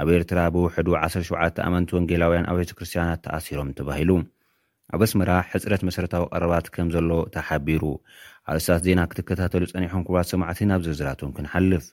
ኣብ 0.00 0.08
ኤርትራ 0.16 0.40
ብውሕዱ 0.54 0.88
17 1.12 1.56
ኣመንት 1.66 1.90
ወንጌላውያን 1.96 2.46
ኣብተ 2.50 2.70
ክርስትያናት 2.78 3.20
ተኣሲሮም 3.24 3.70
ተባሂሉ 3.78 4.10
ኣብ 4.94 5.00
እስመራ 5.06 5.30
ሕፅረት 5.52 5.82
መሰረታዊ 5.88 6.24
ቀረባት 6.32 6.66
ከም 6.74 6.88
ዘሎ 6.94 7.10
ተሓቢሩ 7.36 7.82
ኣእስታት 8.52 8.82
ዜና 8.86 9.00
ክትከታተሉ 9.12 9.64
ፀኒሖም 9.72 10.04
ኩት 10.08 10.28
ሰማዕቲ 10.32 10.60
ናብ 10.70 10.84
ዘርዝራቶም 10.86 11.32
ክንሓልፍ 11.38 11.86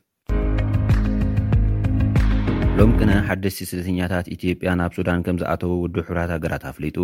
ሎም 2.79 2.91
ክነ 2.99 3.11
ሓደስቲ 3.27 3.59
ስደተኛታት 3.71 4.25
ኢትዮጵያ 4.35 4.71
ናብ 4.81 4.91
ሱዳን 4.97 5.23
ከም 5.27 5.39
ዝኣተው 5.41 5.71
ውድብ 5.83 6.03
ሕብራት 6.09 6.33
ሃገራት 6.35 6.65
ኣፍሊጡ 6.71 6.97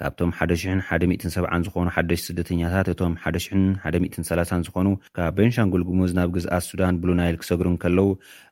ካብቶም 0.00 0.30
10017 0.44 1.24
ዝኾኑ 1.66 1.84
ሓደሽ 1.96 2.20
ስደተኛታት 2.28 2.86
እቶም 2.92 3.12
100130 3.24 4.62
ዝኾኑ 4.68 4.88
ካብ 5.16 5.34
ቤንሻንጉልግሙዝ 5.38 6.12
ናብ 6.18 6.30
ግዝኣት 6.36 6.64
ሱዳን 6.68 6.94
ብሉናይል 7.02 7.36
ክሰግርን 7.42 7.76
ከለዉ 7.82 8.06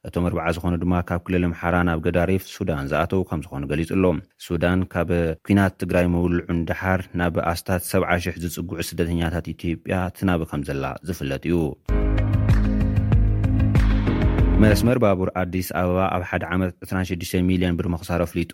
እቶም 0.09 0.27
ርዓ 0.35 0.45
ዝኾኑ 0.57 0.75
ድማ 0.83 0.95
ካብ 1.09 1.21
ክልል 1.29 1.45
ምሓራ 1.55 1.75
ናብ 1.89 2.01
ገዳሬፍ 2.07 2.45
ሱዳን 2.57 2.87
ዝኣተዉ 2.93 3.21
ከም 3.31 3.41
ዝኾኑ 3.47 3.63
ገሊጹ 3.73 3.91
ኣሎም 3.99 4.19
ሱዳን 4.47 4.81
ካብ 4.93 5.11
ኩናት 5.49 5.75
ትግራይ 5.85 6.07
ምውልዑ 6.15 6.47
ንዳሓር 6.61 7.01
ናብ 7.23 7.35
ኣስታት 7.55 7.83
7 7.91 8.07
00 8.13 8.41
ዝፅግዑ 8.45 8.79
ስደተኛታት 8.91 9.49
ኢትጵያ 9.55 9.97
ትናቢ 10.21 10.41
ከም 10.53 10.63
ዘላ 10.71 10.85
ዝፍለጥ 11.11 11.43
እዩ 11.51 11.57
መስመር 14.65 14.99
ባቡር 15.07 15.29
ኣዲስ 15.43 15.69
ኣበባ 15.83 15.99
ኣብ 16.15 16.23
ሓደ 16.31 16.43
ዓመት 16.55 16.73
26 16.91 17.37
ሚልዮን 17.51 17.77
ብር 17.81 17.87
መክሳር 17.97 18.21
ኣፍሊጡ 18.29 18.53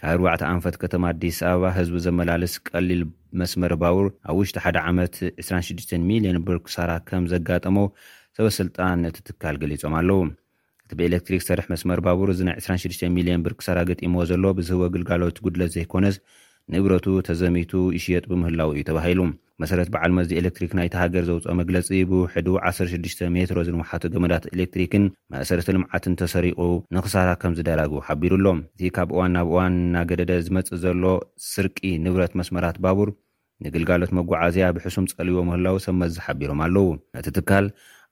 ካብ 0.00 0.10
እርባዕቲ 0.14 0.42
ኣንፈት 0.54 0.74
ከተማ 0.80 1.02
ኣዲስ 1.12 1.36
ኣበባ 1.50 1.66
ህዝቢ 1.76 1.98
ዘመላለስ 2.06 2.54
ቀሊል 2.68 3.02
መስመር 3.40 3.72
ባቡር 3.82 4.06
ኣብ 4.30 4.34
ውሽጢ 4.40 4.56
ሓደ 4.64 4.76
ዓመት 4.90 5.14
26 5.44 5.94
ሚሊዮን 6.10 6.38
ብርክሳራ 6.46 6.90
ከም 7.08 7.24
ዘጋጠመ 7.32 7.76
ሰበስልጣን 8.38 9.06
እትትካል 9.10 9.56
ገሊፆም 9.62 9.94
ኣለው 10.00 10.20
እቲ 10.84 10.90
ብኤሌክትሪክ 10.98 11.42
ሰርሕ 11.48 11.66
መስመር 11.72 12.02
ባቡር 12.08 12.28
እዚ 12.34 12.40
ናይ 12.48 12.56
26 12.64 13.06
ሚልዮን 13.16 13.44
ብርክሳራ 13.46 13.78
ገጢሞ 13.90 14.16
ዘሎ 14.32 14.44
ብዝህቦ 14.58 14.82
ግልጋሎት 14.96 15.38
ጉድለት 15.46 15.72
ዘይኮነስ 15.76 16.18
ንብረቱ 16.74 17.06
ተዘሚቱ 17.26 17.72
ይሽየጥ 17.96 18.22
ብምህላው 18.30 18.70
እዩ 18.74 18.80
ተባሂሉ 18.88 19.20
መሰረት 19.62 19.88
በዓል 19.94 20.12
መዚ 20.16 20.30
ኤሌክትሪክ 20.40 20.72
ናይቲሃገር 20.78 21.24
ዘውፅኦ 21.28 21.52
መግለፂ 21.60 21.88
ብውሕዱ 22.08 22.48
16ሽ 22.68 23.18
ሜትሮ 23.36 23.58
ዝንውሓቱ 23.66 24.02
ገመዳት 24.14 24.44
ኤሌክትሪክን 24.54 25.04
መእሰረቲ 25.34 25.68
ልምዓትን 25.76 26.16
ተሰሪቁ 26.22 26.58
ንኽሳታ 26.96 27.30
ከም 27.42 27.54
ዝዳራግቡ 27.58 27.96
ሓቢሩኣሎም 28.08 28.58
እቲ 28.74 28.90
ካብ 28.96 29.12
እዋን 29.14 29.32
ናብ 29.36 29.48
እዋን 29.52 29.76
ና 29.94 30.02
ገደደ 30.10 30.32
ዝመፅ 30.46 30.68
ዘሎ 30.84 31.04
ስርቂ 31.52 31.78
ንብረት 32.06 32.34
መስመራት 32.40 32.78
ባቡር 32.86 33.10
ንግልጋሎት 33.66 34.10
መጓዓዝያ 34.20 34.64
ብሕሱም 34.78 35.06
ፀልዎ 35.18 35.38
ምህላው 35.50 35.76
ሰብ 35.86 35.94
መዝ 36.02 36.14
ሓቢሮም 36.24 36.58
ኣለዉ 36.66 36.88
እቲ 37.20 37.28
ትካል 37.38 37.66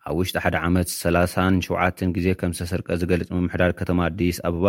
ኣብ 0.09 0.17
ውሽጢ 0.21 0.37
ሓደ 0.45 0.57
ዓመት 0.69 0.89
37 0.95 2.03
ግዜ 2.17 2.27
ከም 2.41 2.51
ዝተሰርቀ 2.57 2.89
ዝገልፅ 3.01 3.29
ምምሕዳር 3.37 3.71
ከተማ 3.79 3.99
ኣዲስ 4.11 4.37
ኣበባ 4.49 4.67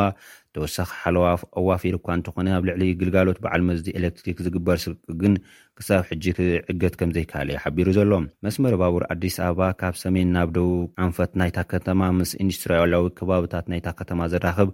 ተወሳኺ 0.55 0.89
ሓለዋ 1.01 1.25
ኣዋፊር 1.59 1.95
እኳ 1.99 2.07
እንትኾነ 2.17 2.47
ኣብ 2.57 2.63
ልዕሊ 2.69 2.83
ግልጋሎት 3.01 3.39
በዓል 3.45 3.61
መዚ 3.69 3.85
ኤሌክትሪክ 3.99 4.37
ዝግበር 4.45 4.77
ስርቂ 4.83 5.01
ግን 5.23 5.33
ክሳብ 5.79 6.01
ሕጅ 6.09 6.25
ዕገት 6.73 6.95
ከም 7.01 7.11
ዘይከኣለ 7.17 7.49
ዩሓቢሩ 7.57 7.87
ዘሎ 7.99 8.11
መስመር 8.47 8.75
ባቡር 8.83 9.05
ኣዲስ 9.15 9.37
ኣበባ 9.47 9.61
ካብ 9.81 9.97
ሰሜን 10.03 10.31
ናብ 10.37 10.51
ደቡ 10.59 10.69
ኣንፈት 11.07 11.33
ናይታ 11.41 11.57
ከተማ 11.73 12.01
ምስ 12.19 12.33
ኢንዱስትርያላዊ 12.43 13.05
ከባብታት 13.19 13.67
ናይታ 13.73 13.87
ከተማ 14.01 14.21
ዘራኽብ 14.35 14.71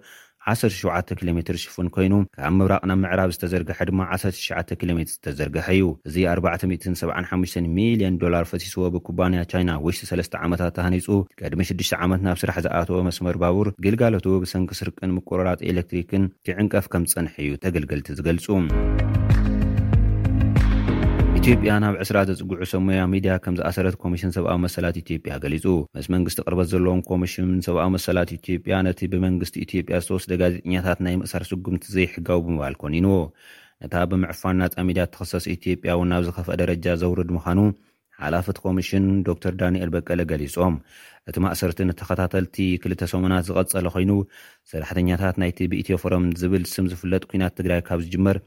17 0.50 1.14
ኪ 1.20 1.32
ሜ 1.38 1.40
ሽፉን 1.64 1.88
ኮይኑ 1.96 2.14
ካብ 2.36 2.54
ምብራቕ 2.60 2.82
ናብ 2.90 3.00
ምዕራብ 3.04 3.32
ዝተዘርግሐ 3.36 3.80
ድማ 3.90 4.00
17 4.14 4.72
ኪ 4.82 4.88
ሜት 4.98 5.10
ዝተዘርግሐእዩ 5.14 5.84
እዚ 6.10 6.16
475 6.34 7.60
ሚሊዮን 7.80 8.16
ዶላር 8.24 8.46
ፈሲስዎ 8.52 8.86
ብኩባንያ 8.96 9.42
ቻይና 9.52 9.72
ውሽጢ 9.88 10.02
3ስ 10.12 10.30
ዓመታት 10.48 10.74
ተሃኒፁ 10.78 11.08
ቅድሚ 11.42 11.62
6 11.74 11.94
ዓመት 12.06 12.24
ናብ 12.28 12.40
ስራሕ 12.44 12.58
ዝኣተወ 12.68 13.00
መስመር 13.10 13.38
ባቡር 13.44 13.70
ግልጋሎት 13.88 14.28
ብሰንኪ 14.46 14.74
ስርቅን 14.82 15.16
ምቆረራት 15.20 15.62
ኤሌክትሪክን 15.74 16.26
ቲዕንቀፍ 16.50 16.88
ከም 16.96 17.06
ዝጸንሐ 17.12 17.36
እዩ 17.46 17.54
ተገልገልቲ 17.66 18.10
ዝገልጹ 18.20 18.48
ትዮጵያ 21.46 21.76
ናብ 21.84 21.94
ዕስራ 22.04 22.18
ዘፅጉዑ 22.30 22.64
ሰሞያ 22.72 23.00
ሚድያ 23.12 23.34
ከምዝኣሰረት 23.44 23.96
ኮሚሽን 24.02 24.32
ሰብኣዊ 24.36 24.58
መሰላት 24.66 24.98
ኢትዮጵያ 25.02 25.34
ገሊፁ 25.44 25.64
ምስ 25.98 26.08
መንግስቲ 26.14 26.38
ቅርበት 26.48 26.68
ዘለዎም 26.74 27.00
ኮሚሽን 27.08 27.48
ሰብኣዊ 27.68 27.88
መሰላት 27.96 28.32
ኢትዮጵያ 28.36 28.76
ነቲ 28.88 29.00
ብመንግስቲ 29.14 29.56
ኢትዮጵያ 29.66 29.98
ዝተወስደ 30.04 30.34
ጋዜጠኛታት 30.42 31.00
ናይ 31.08 31.16
ምእሳር 31.22 31.46
ስጉምቲ 31.52 31.84
ዘይሕጋቡ 31.96 32.38
ብምባል 32.50 32.76
ኮኒንዎ 32.84 33.16
ነታ 33.84 33.94
ብምዕፋን 34.12 34.58
ናፃ 34.64 34.78
ሚድያ 34.92 35.06
እተኸሰሱ 35.10 35.48
ኢትዮጵያ 35.58 35.90
እውን 35.98 36.12
ናብ 36.14 36.22
ዝኸፍአ 36.30 36.58
ደረጃ 36.64 36.86
ዘውርድ 37.06 37.32
ምዃኑ 37.38 37.60
ሓላፍት 38.22 38.60
ኮሚሽን 38.68 39.06
ዶክተር 39.32 39.54
ዳንኤል 39.64 39.92
በቀለ 39.98 40.22
ገሊፆም 40.34 40.76
እቲ 41.32 41.36
ማእሰርቲ 41.48 41.82
ንተኸታተልቲ 41.92 42.58
ክልተ 42.84 43.02
ሰሞናት 43.16 43.46
ዝቐጸለ 43.52 43.88
ኮይኑ 43.98 44.12
ሰራሕተኛታት 44.74 45.36
ናይቲ 45.44 45.60
ብኢትዮ 45.74 45.98
ፈሮም 46.06 46.26
ዝብል 46.44 46.66
ስም 46.76 46.88
ዝፍለጥ 46.94 47.26
ኩናት 47.34 47.56
ትግራይ 47.62 47.84
ካብ 47.90 48.00
ዝጅመር 48.08 48.40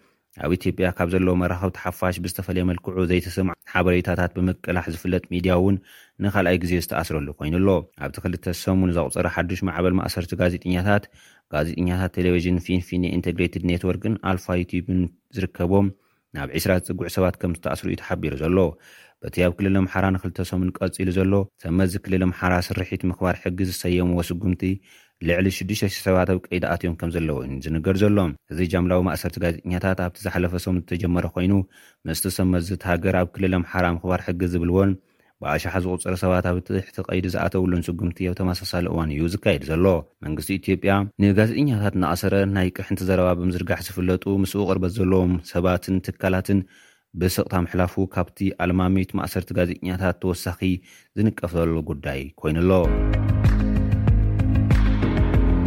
ኣብ 0.43 0.53
ኢትዮጵያ 0.57 0.87
ካብ 0.99 1.09
ዘለዎ 1.15 1.35
መራኸብ 1.41 1.71
ተሓፋሽ 1.77 2.15
ብዝተፈለየ 2.23 2.63
መልክዑ 2.71 3.01
ዘይተሰም 3.11 3.49
ሓበሬታታት 3.73 4.31
ብምቅላሕ 4.37 4.85
ዝፍለጥ 4.95 5.23
ሚድያ 5.33 5.53
እውን 5.61 5.77
ንካልኣይ 6.25 6.57
ግዜ 6.63 6.73
ዝተኣስረሉ 6.85 7.29
ኮይኑኣሎ 7.41 7.69
ኣብቲ 8.05 8.17
ክልተ 8.25 8.45
ሰሙን 8.63 8.93
ዘቁፅረ 8.97 9.27
ሓዱሽ 9.35 9.61
ማዕበል 9.69 9.95
ማእሰርቲ 9.99 10.33
ጋዜጥኛታት 10.41 11.05
ጋዜጥኛታት 11.55 12.13
ቴሌቭዥን 12.19 12.59
ፊንፊን 12.67 13.05
ኢንቴግሬትድ 13.17 13.65
ኔትወርክን 13.71 14.17
ኣልፋ 14.31 14.47
ዩቲብን 14.63 15.01
ዝርከቦም 15.39 15.89
ናብ 16.37 16.49
2ስራ 16.59 16.73
ዝፅጉዕ 16.87 17.09
ሰባት 17.17 17.35
ከም 17.41 17.53
ዝተኣስሩ 17.57 17.87
እዩ 17.93 17.97
ተሓቢሩ 18.03 18.33
ዘሎ 18.43 18.59
በቲ 19.23 19.37
ኣብ 19.47 19.53
ክልል 19.59 19.77
ኣምሓራ 19.81 20.05
ንክልተ 20.15 20.39
ሰሙን 20.53 20.71
ቀፂሉ 20.79 21.09
ዘሎ 21.19 21.33
ሰመዚ 21.65 21.93
ክልል 22.05 22.23
ኣምሓራ 22.27 22.55
ስርሒት 22.69 23.03
ምክባር 23.11 23.35
ሕጊ 23.43 23.59
ዝሰየምዎ 23.69 24.19
ስጉምቲ 24.31 24.63
ልዕሊ 25.29 25.47
6,007ባ 25.59 26.17
ኣብ 26.33 26.39
ቀይዲ 26.47 26.65
ኣትዮም 26.75 26.95
ከም 27.01 27.11
ዘለውን 27.17 27.51
ዝንገር 27.65 27.97
ዘሎ 28.03 28.19
እዚ 28.53 28.59
ጃምላዊ 28.73 29.01
ማእሰርቲ 29.09 29.37
ጋዜጥኛታት 29.45 29.99
ኣብቲ 30.07 30.17
ዝሓለፈ 30.27 30.53
ሰም 30.65 30.77
ዝተጀመረ 30.83 31.27
ኮይኑ 31.35 31.53
ምስቲ 32.09 32.25
ሰመዝት 32.39 32.83
ሃገር 32.91 33.17
ኣብ 33.21 33.29
ክልል 33.35 33.55
ኣምሓራ 33.59 33.85
ምኽባር 33.97 34.21
ሕጊ 34.29 34.41
ዝብልዎን 34.55 34.93
ብኣሻሓ 35.43 35.75
ዝቁፅረ 35.85 36.15
ሰባት 36.25 36.47
ኣብ 36.51 36.59
ትሕቲ 36.67 36.97
ቀይዲ 37.09 37.27
ዝኣተውሉን 37.35 37.85
ስጉምቲ 37.89 38.19
ኣብ 38.31 38.35
ተመሳሳሊ 38.41 38.87
እዋን 38.93 39.11
እዩ 39.15 39.23
ዝካየድ 39.35 39.63
ዘሎ 39.71 39.85
መንግስቲ 40.25 40.51
ኢትዮ 40.59 40.75
ያ 40.91 40.95
ንጋዜጥኛታት 41.25 41.95
ናኣሰረ 42.05 42.35
ናይ 42.57 42.69
ቅሕንቲ 42.79 43.01
ዘረባ 43.11 43.29
ብምዝርጋሕ 43.41 43.81
ዝፍለጡ 43.89 44.25
ምስኡ 44.45 44.61
ቅርበት 44.71 44.93
ዘለዎም 44.99 45.35
ሰባትን 45.53 45.97
ትካላትን 46.09 46.61
ብስቕታምሕላፉ 47.23 47.95
ካብቲ 48.15 48.39
ኣልማሚት 48.65 49.11
ማእሰርቲ 49.21 49.51
ጋዜጥኛታት 49.61 50.17
ተወሳኺ 50.25 50.61
ዝንቀፍዘሉ 51.19 51.73
ጉዳይ 51.93 52.23
ኮይኑ 52.43 52.57
ኣሎ 52.65 52.73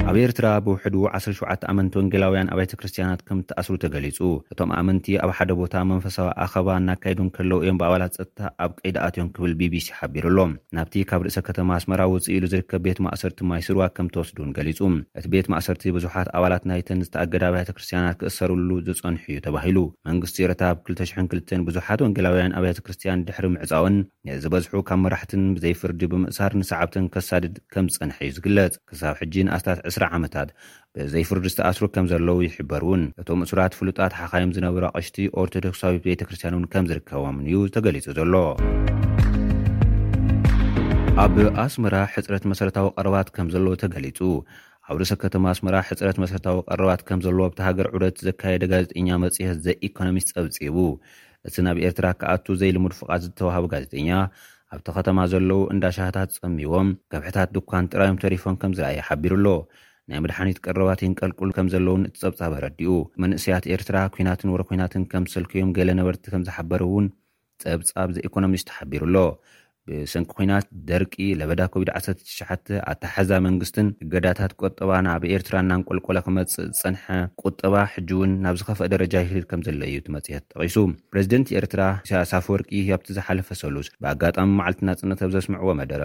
ኣብ 0.09 0.17
ኤርትራ 0.21 0.47
ብውሕድ 0.65 0.93
17 1.05 1.63
ኣመንቲ 1.71 1.93
ወንጌላውያን 1.99 2.49
ኣባይተ 2.53 2.73
ክርስትያናት 2.79 3.21
ከምእትኣስሩ 3.27 3.73
ተገሊጹ 3.83 4.17
እቶም 4.53 4.69
ኣመንቲ 4.79 5.07
ኣብ 5.23 5.31
ሓደ 5.37 5.51
ቦታ 5.61 5.73
መንፈሳዊ 5.89 6.27
ኣኸባ 6.43 6.67
እናካየዱን 6.81 7.29
ከለዉ 7.35 7.57
እዮም 7.63 7.77
ብኣባላት 7.81 8.13
ፀጥታ 8.19 8.41
ኣብ 8.65 8.71
ቀይዳኣትዮም 8.83 9.29
ክብል 9.37 9.53
ቢቢሲ 9.61 9.87
ሓቢሩ 9.97 10.25
ኣሎም 10.31 10.51
ናብቲ 10.77 10.93
ካብ 11.09 11.23
ርእሰ 11.27 11.37
ከተማ 11.47 11.69
ኣስመራ 11.79 12.01
ውፅኢሉ 12.13 12.43
ዝርከብ 12.53 12.81
ቤት 12.85 13.01
ማእሰርቲ 13.07 13.41
ማይስርዋ 13.51 13.87
ከም 13.97 14.09
ተወስዱን 14.13 14.53
ገሊጹ 14.59 14.79
እቲ 15.21 15.25
ቤት 15.33 15.49
ማእሰርቲ 15.53 15.85
ብዙሓት 15.97 16.29
ኣባላት 16.37 16.65
ናይተን 16.71 17.03
ዝተኣገዳ 17.07 17.43
ኣባያተ 17.51 17.69
ክርስትያናት 17.79 18.17
ክእሰሩሉ 18.21 18.69
ዝፀንሑ 18.87 19.21
እዩ 19.35 19.41
ተባሂሉ 19.49 19.77
መንግስቲ 20.11 20.39
ረታብ 20.53 20.77
202 20.93 21.67
ብዙሓት 21.71 21.99
ወንጌላውያን 22.07 22.55
ኣብያተ 22.61 22.79
ክርስትያን 22.87 23.25
ድሕሪ 23.29 23.45
ምዕፃወን 23.57 23.97
ን 23.99 24.31
ዝበዝሑ 24.45 24.73
ካብ 24.91 25.01
መራሕትን 25.05 25.43
ብዘይፍርዲ 25.57 26.01
ብምእሳር 26.15 26.51
ንሰዓብትን 26.61 27.05
ከሳድድ 27.15 27.55
ከም 27.75 27.91
ዝፀንሐ 27.97 28.17
እዩ 28.29 28.33
ዝግለጽ 28.39 28.73
ክሳብ 28.89 29.13
ሕጂን 29.23 29.51
ኣስት 29.57 29.67
ዓታት 30.27 30.49
ብዘይፍርዲ 30.95 31.45
ዝተኣስሩ 31.53 31.83
ከም 31.95 32.05
ዘለዉ 32.11 32.37
ይሕበር 32.47 32.81
እውን 32.87 33.01
እቶም 33.21 33.39
እሱራት 33.45 33.73
ፍሉጣት 33.79 34.13
ሓኻዮም 34.19 34.51
ዝነብሩ 34.55 34.83
ኣቅሽቲ 34.89 35.17
ኦርቶዶክሳዊ 35.41 35.93
ቤተ 36.05 36.21
ክርስትያን 36.27 36.55
እውን 36.55 36.65
ከም 36.73 36.85
ዝርከቦምእዩ 36.89 37.55
ተገሊጹ 37.75 38.05
ዘሎ 38.17 38.35
ኣብ 41.23 41.35
ኣስመራ 41.65 41.95
ሕፅረት 42.15 42.43
መሰረታዊ 42.51 42.87
ቐርባት 42.97 43.29
ከም 43.35 43.47
ዘለ 43.53 43.67
ተገሊጹ 43.83 44.19
ኣውርሰ 44.91 45.11
ከተማ 45.23 45.45
ኣስመራ 45.53 45.75
ሕፅረት 45.89 46.17
መሰረታዊ 46.23 46.57
ቐረባት 46.69 47.01
ከምዘሎዎ 47.07 47.45
ኣብቲ 47.47 47.59
ሃገር 47.67 47.87
ዑደት 47.95 48.17
ዘካየደ 48.27 48.63
ጋዜጠኛ 48.73 49.09
መጽየት 49.25 49.57
ዘኢኮኖሚስ 49.67 50.27
ፀብፂቡ 50.35 50.75
እቲ 51.47 51.55
ናብ 51.65 51.77
ኤርትራ 51.87 52.07
ከኣቱ 52.19 52.45
ዘይልሙድ 52.61 52.93
ፍቓት 52.99 53.21
ዝተዋሃቡ 53.25 53.65
ጋዜጠኛ 53.73 54.09
ኣብቲ 54.75 54.87
ኸተማ 54.95 55.19
ዘለዉ 55.33 55.57
እንዳሻህታት 55.73 56.31
ፀሚቦም 56.41 56.87
ከብሕታት 57.11 57.49
ድኳን 57.57 57.85
ጥራዮም 57.91 58.17
ተሪፎም 58.23 58.55
ከም 58.61 58.71
ዝረኣ 58.77 58.89
ይሓቢሩ 58.97 59.33
ኣሎ 59.41 59.45
ናይ 60.11 60.19
መድሓኒት 60.23 60.57
ቀረባትንቀልቁል 60.65 61.49
ከም 61.55 61.67
ዘለውን 61.73 62.03
እቲ 62.07 62.15
ፀብፃብ 62.21 62.53
ረዲኡ 62.65 62.91
መንእስያት 63.21 63.63
ኤርትራ 63.75 63.97
ኩናትን 64.15 64.51
ወረኩናትን 64.53 65.03
ከም 65.11 65.23
ዝሰልክዮም 65.29 65.73
ገለ 65.77 65.89
ነበርቲ 65.99 66.23
ከም 66.33 66.43
ዝሓበረእውን 66.47 67.07
ፀብፃብ 67.63 68.09
ዘኢኮኖሚስ 68.17 68.63
ተሓቢሩኣሎ 68.69 69.17
ብስንኪ 69.89 70.29
ኩናት 70.37 70.65
ደርቂ 70.89 71.13
ለበዳ 71.39 71.61
ኮቪድ-19 71.73 72.71
ኣታሓዛ 72.91 73.31
መንግስትን 73.47 73.87
ገዳታት 74.13 74.53
ቆጠባ 74.61 74.89
ናብ 75.07 75.25
ኤርትራ 75.35 75.53
እናንቆልቆለ 75.65 76.17
ክመፅእ 76.27 76.69
ዝፀንሐ 76.77 77.05
ቁጠባ 77.43 77.75
ሕጂ 77.95 78.09
እውን 78.17 78.31
ናብ 78.45 78.57
ዝኸፍአ 78.61 78.87
ደረጃ 78.93 79.13
ይህድ 79.25 79.45
ከም 79.51 79.63
ዘሎእዩ 79.67 79.99
ትመጽሄት 80.07 80.45
ጠቂሱ 80.55 80.75
ፕረዚደንት 81.15 81.51
ኤርትራ 81.61 81.83
ሳያሳ 82.11 82.33
ፈወርቂ 82.47 82.71
ኣብቲ 82.97 83.07
ዝሓለፈ 83.19 83.49
ሰሉስ 83.63 83.89
ብኣጋጣሚ 84.05 84.49
መዓልቲናፅነት 84.61 85.21
ኣብ 85.27 85.33
ዘስምዕዎ 85.37 85.71
መደረ 85.81 86.01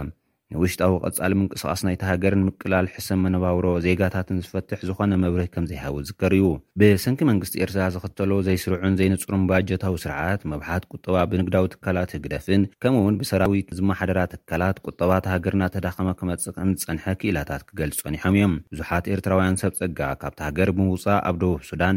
ንውሽጣዊ 0.55 0.93
ቐፃሊ 1.05 1.33
ምንቅስቃስ 1.41 1.81
ናይቲ 1.87 2.03
ሃገርን 2.11 2.43
ምቅላል 2.49 2.87
ሕሰ 2.95 3.09
መነባብሮ 3.25 3.67
ዜጋታትን 3.87 4.41
ዝፈትሕ 4.45 4.81
ዝኾነ 4.89 5.13
መብሪህ 5.25 5.49
ከም 5.55 5.65
ዘይሃው 5.71 5.97
ዝከርቡ 6.09 6.47
ብሰንኪ 6.81 7.21
መንግስቲ 7.31 7.55
ኤርትራ 7.65 7.85
ዝኽተሎ 7.95 8.33
ዘይስርዑን 8.49 8.97
ዘይነፁሩን 9.01 9.47
ባጀታዊ 9.51 9.95
ስርዓት 10.05 10.43
መብሓት 10.53 10.85
ቁጠባ 10.95 11.17
ብንግዳዊ 11.33 11.65
ትካላት 11.75 12.13
ህግደፍን 12.17 12.65
ከምኡ 12.85 13.03
ውን 13.07 13.19
ብሰራዊት 13.23 13.71
ዝመሓደራት 13.79 14.33
ትካላት 14.37 14.79
ቁጠባተ 14.91 15.25
ሃገርእናተዳኸመ 15.35 16.09
ክመፅእ 16.21 16.55
ከም 16.59 16.71
ዝፀንሐ 16.83 17.07
ክኢላታት 17.23 17.65
ክገልፆኒሖም 17.71 18.35
እዮም 18.39 18.55
ብዙሓት 18.75 19.05
ኤርትራውያን 19.15 19.59
ሰብ 19.63 19.73
ፀጋ 19.81 20.01
ካብቲ 20.23 20.39
ሃገር 20.49 20.69
ብምውፃእ 20.79 21.23
ኣብ 21.31 21.35
ደቡብ 21.43 21.61
ሱዳን 21.71 21.97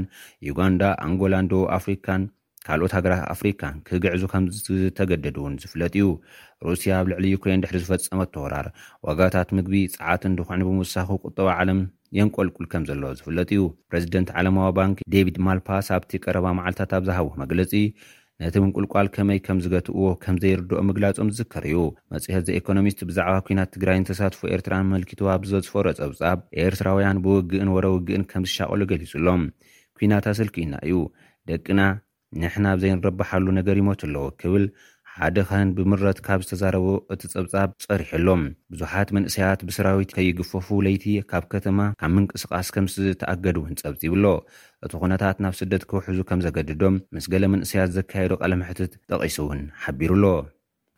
ዩጋንዳ 0.50 0.84
ኣንጎላን 1.08 1.50
ዶቡብ 1.54 1.70
ኣፍሪካን 1.80 2.24
ካልኦት 2.68 2.94
ሃገራት 2.98 3.24
ኣፍሪካን 3.34 3.76
ክግዕዙ 3.88 4.22
ከምዝተገደድ 4.32 5.36
እውን 5.42 5.54
ዝፍለጥ 5.64 5.92
እዩ 6.00 6.08
ሩስያ 6.68 6.92
ኣብ 7.02 7.08
ልዕሊ 7.12 7.26
ዩክሬን 7.36 7.62
ድሕሪ 7.64 7.78
ዝፈፀመ 7.84 8.20
ኣተወራር 8.28 8.68
ዋጋታት 9.08 9.50
ምግቢ 9.58 9.76
ፀዓት 9.96 10.24
ድኩዕኒ 10.40 10.62
ብምውሳኺ 10.68 11.08
ቁጠባ 11.28 11.48
ዓለም 11.62 11.80
የንቆልቁል 12.18 12.66
ከም 12.72 12.84
ዘለዎ 12.90 13.10
ዝፍለጥ 13.20 13.50
እዩ 13.56 13.62
ፕረዚደንት 13.90 14.30
ዓለማዊ 14.40 14.68
ባንኪ 14.78 15.00
ደቪድ 15.16 15.38
ማልፓስ 15.48 15.88
ኣብቲ 15.98 16.12
ቀረባ 16.26 16.46
መዓልታት 16.60 16.92
ኣብ 16.98 17.04
ዝሃብዎ 17.10 17.34
መግለፂ 17.44 17.72
ነቲ 18.44 18.56
ምንቁልቋል 18.62 19.08
ከመይ 19.16 19.38
ከም 19.44 19.58
ዝገትእዎ 19.66 20.06
ከምዘይርድኦ 20.24 20.80
ምግላፆም 20.88 21.30
ዝዝከር 21.34 21.66
እዩ 21.70 21.78
መፅሄት 22.14 22.44
ዚኤኮኖሚስት 22.48 23.00
ብዛዕባ 23.10 23.36
ኩናት 23.48 23.70
ትግራይ 23.76 24.00
ንተሳትፎ 24.04 24.42
ኤርትራን 24.56 24.88
ምልኪት 24.94 25.22
ኣብዝበፅፈሮ 25.36 25.88
ፀብፃብ 26.00 26.40
ኤርትራውያን 26.66 27.22
ብውግእን 27.26 27.72
ወረ 27.76 27.86
ውግእን 27.96 28.26
ከምዝሻቀሉ 28.34 28.82
ገሊፁ 28.92 29.14
ሎም 29.28 29.44
ኩናታ 30.00 30.28
ስልኪኢና 30.40 30.76
እዩ 30.88 30.96
ደቂና 31.52 31.80
ንሕና 32.42 32.66
ብ 32.78 32.80
ዘይንረብሓሉ 32.84 33.46
ነገር 33.60 33.76
ይሞት 33.82 34.02
ኣለዉ 34.08 34.26
ክብል 34.42 34.66
ሓደ 35.18 35.38
ኸን 35.50 35.68
ብምረት 35.76 36.18
ካብ 36.26 36.40
ዝተዛረቡ 36.46 36.86
እቲ 37.14 37.22
ጸብጻብ 37.34 37.70
ጸሪሑሎም 37.84 38.42
ብዙሓት 38.72 39.10
መንእሰያት 39.18 39.60
ብሰራዊት 39.68 40.12
ከይግፈፉ 40.16 40.68
ለይቲ 40.86 41.06
ካብ 41.32 41.46
ከተማ 41.54 41.80
ካብ 42.02 42.12
ምንቅስቓስ 42.16 42.70
ከምስተኣገድ 42.78 43.58
እውን 43.62 43.78
ጸብፂብኣሎ 43.82 44.26
እቲ 44.88 44.94
ኩነታት 45.04 45.40
ናብ 45.46 45.56
ስደት 45.62 45.86
ክውሕዙ 45.92 46.20
ከም 46.32 46.44
ዘገድዶም 46.48 46.98
ምስ 47.18 47.28
ገሌ 47.36 47.46
መንእሰያት 47.54 47.96
ዘካየዶ 48.00 48.34
ቓለምሕትት 48.44 48.92
ጠቒሱ 49.14 49.38
እውን 49.46 49.62
ሓቢሩኣሎ 49.86 50.26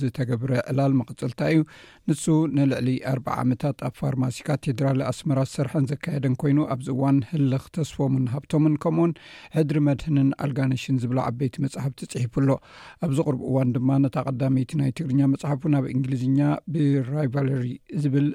ዝተገብረ 0.00 0.50
ዕላል 0.70 0.92
መኽፅልታ 0.98 1.40
እዩ 1.52 1.60
ንሱ 2.08 2.24
ንልዕሊ 2.56 2.88
ኣርባዓ 3.12 3.34
ዓመታት 3.44 3.78
ኣብ 3.86 3.94
ፋርማሲ 4.00 4.36
ካቴድራል 4.48 5.00
ኣስመራ 5.10 5.38
ዝሰርሐን 5.48 5.86
ዘካየደን 5.90 6.34
ኮይኑ 6.42 6.58
ኣብዚ 6.74 6.88
እዋን 6.94 7.18
ህሊ 7.30 7.50
ክተስፎምን 7.64 8.26
ሃብቶምን 8.34 8.74
ከምኡኡን 8.84 9.12
ሕድሪ 9.56 9.78
መድህንን 9.88 10.28
ኣልጋንሽን 10.46 11.00
ዝብሎ 11.04 11.18
ዓበይቲ 11.26 11.54
መፅሕፍቲ 11.66 12.00
ፅሒፉ 12.12 12.34
ሎ 12.48 12.58
ኣብዚ 13.06 13.18
ቅርቢ 13.26 13.40
እዋን 13.50 13.72
ድማ 13.76 13.88
ነታ 14.04 14.16
ቀዳመይቲ 14.30 14.72
ናይ 14.82 14.92
ትግርኛ 15.00 15.20
መፅሓፉ 15.34 15.62
ኣብ 15.80 15.86
እንግሊዝኛ 15.96 16.38
ብራይቨለሪ 16.74 17.66
ዝብል 18.04 18.28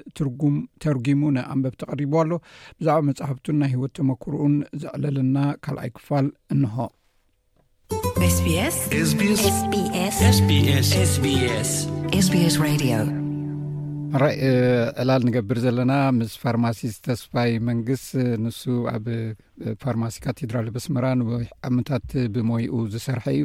ተርጊሙ 0.88 1.22
ንኣንበብ 1.38 1.74
ተቐሪቡ 1.82 2.14
ኣሎ 2.24 2.30
ብዛዕባ 2.80 3.00
መፅሓፍትን 3.10 3.58
ናይ 3.62 3.72
ሂወት 3.76 3.94
ተመክርኡን 4.00 4.56
ዘዕለለና 4.84 5.36
ካልኣይ 5.66 5.92
ክፋል 5.98 6.28
እንሆ 6.54 6.88
ራይ 14.22 14.34
ዕላል 15.00 15.20
uh, 15.22 15.26
ንገብር 15.28 15.58
ዘለና 15.64 15.92
ምስ 16.18 16.32
ፋርማሲ 16.44 16.78
ዝተስፋይ 16.94 17.52
መንግስት 17.68 18.08
uh, 18.22 18.26
ንሱ 18.44 18.62
ኣብ 18.94 19.06
uh, 19.14 19.18
ፋርማሲ 19.82 20.14
ካቴድራል 20.24 20.68
በስመራንዕምታት 20.76 22.08
ብሞይኡ 22.36 22.74
ዝሰርሐ 22.94 23.24
እዩ 23.36 23.42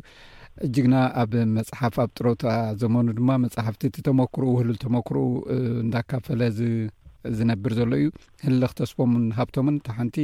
እጅግና 0.65 0.95
ኣብ 1.23 1.33
መፅሓፍ 1.57 1.95
ኣብ 2.05 2.09
ጥሮታ 2.17 2.43
ዘመኑ 2.83 3.07
ድማ 3.21 3.29
መፅሓፍቲ 3.45 3.81
እቲ 3.89 3.97
ተመክርኡ 4.09 4.45
ውህሉል 4.55 4.77
ተመክርኡ 4.85 5.25
እንዳካፈለ 5.85 6.41
ዝነብር 7.37 7.73
ዘሎ 7.79 7.91
እዩ 8.01 8.05
ህሊ 8.45 8.59
ክተስቦምን 8.71 9.23
ሃብቶምን 9.37 9.77
እታሓንቲ 9.79 10.17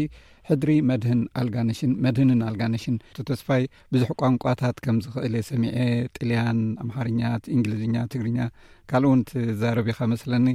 ሕድሪ 0.49 0.71
መድህን 0.89 1.21
ኣልጋነሽን 1.41 1.91
መድህንን 2.05 2.39
ኣልጋንሽን 2.49 2.95
ቶተስፋይ 3.17 3.63
ብዙሕ 3.93 4.09
ቋንቋታት 4.21 4.77
ከም 4.85 4.97
ዝኽእል 5.05 5.35
ሰሚዐ 5.51 5.75
ጥልያን 6.17 6.61
ኣምሓርኛ 6.85 7.21
እንግሊዝኛ 7.55 7.95
ትግርኛ 8.13 8.39
ካል 8.91 9.05
እውን 9.09 9.21
እትዛረብኻ 9.43 9.99
መስለኒ 10.13 10.47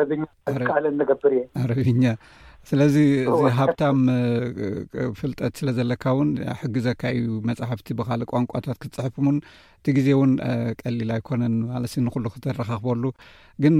ረኛ 0.00 0.24
ካል 0.72 0.84
ነገብር 1.00 1.32
እየ 1.36 1.44
ኣረብኛ 1.62 2.04
ስለዚ 2.68 2.94
እዚ 3.30 3.40
ሃብታም 3.56 3.98
ፍልጠት 5.18 5.52
ስለ 5.58 5.68
ዘለካ 5.78 6.04
እውን 6.14 6.28
ሕግዘካ 6.60 7.02
እዩ 7.18 7.26
መፅሕፍቲ 7.48 7.86
ብካልእ 7.98 8.28
ቋንቋታት 8.32 8.78
ክትፅሕፍ 8.82 9.14
ውን 9.26 9.38
እቲ 9.78 9.86
ግዜ 9.96 10.06
እውን 10.16 10.32
ቀሊል 10.82 11.10
ኣይኮነን 11.16 11.56
ማለሲ 11.72 11.94
ንኩሉ 12.06 12.24
ክትረኻኽበሉ 12.34 13.02
ግን 13.64 13.76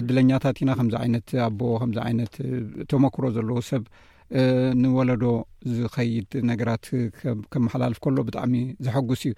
ዕድለኛታት 0.00 0.60
ኢና 0.64 0.70
ከምዚ 0.80 0.94
ዓይነት 1.02 1.28
ኣቦ 1.46 1.60
ከምዚ 1.82 1.98
ዓይነት 2.06 2.36
ተመክሮ 2.92 3.24
ዘለዉ 3.38 3.58
ሰብ 3.70 3.82
ንወለዶ 4.84 5.24
ዝኸይድ 5.78 6.30
ነገራት 6.52 6.84
ከመሓላልፍ 7.52 8.00
ከሎ 8.06 8.16
ብጣዕሚ 8.30 8.54
ዘሐጉስ 8.86 9.22
እዩ 9.30 9.34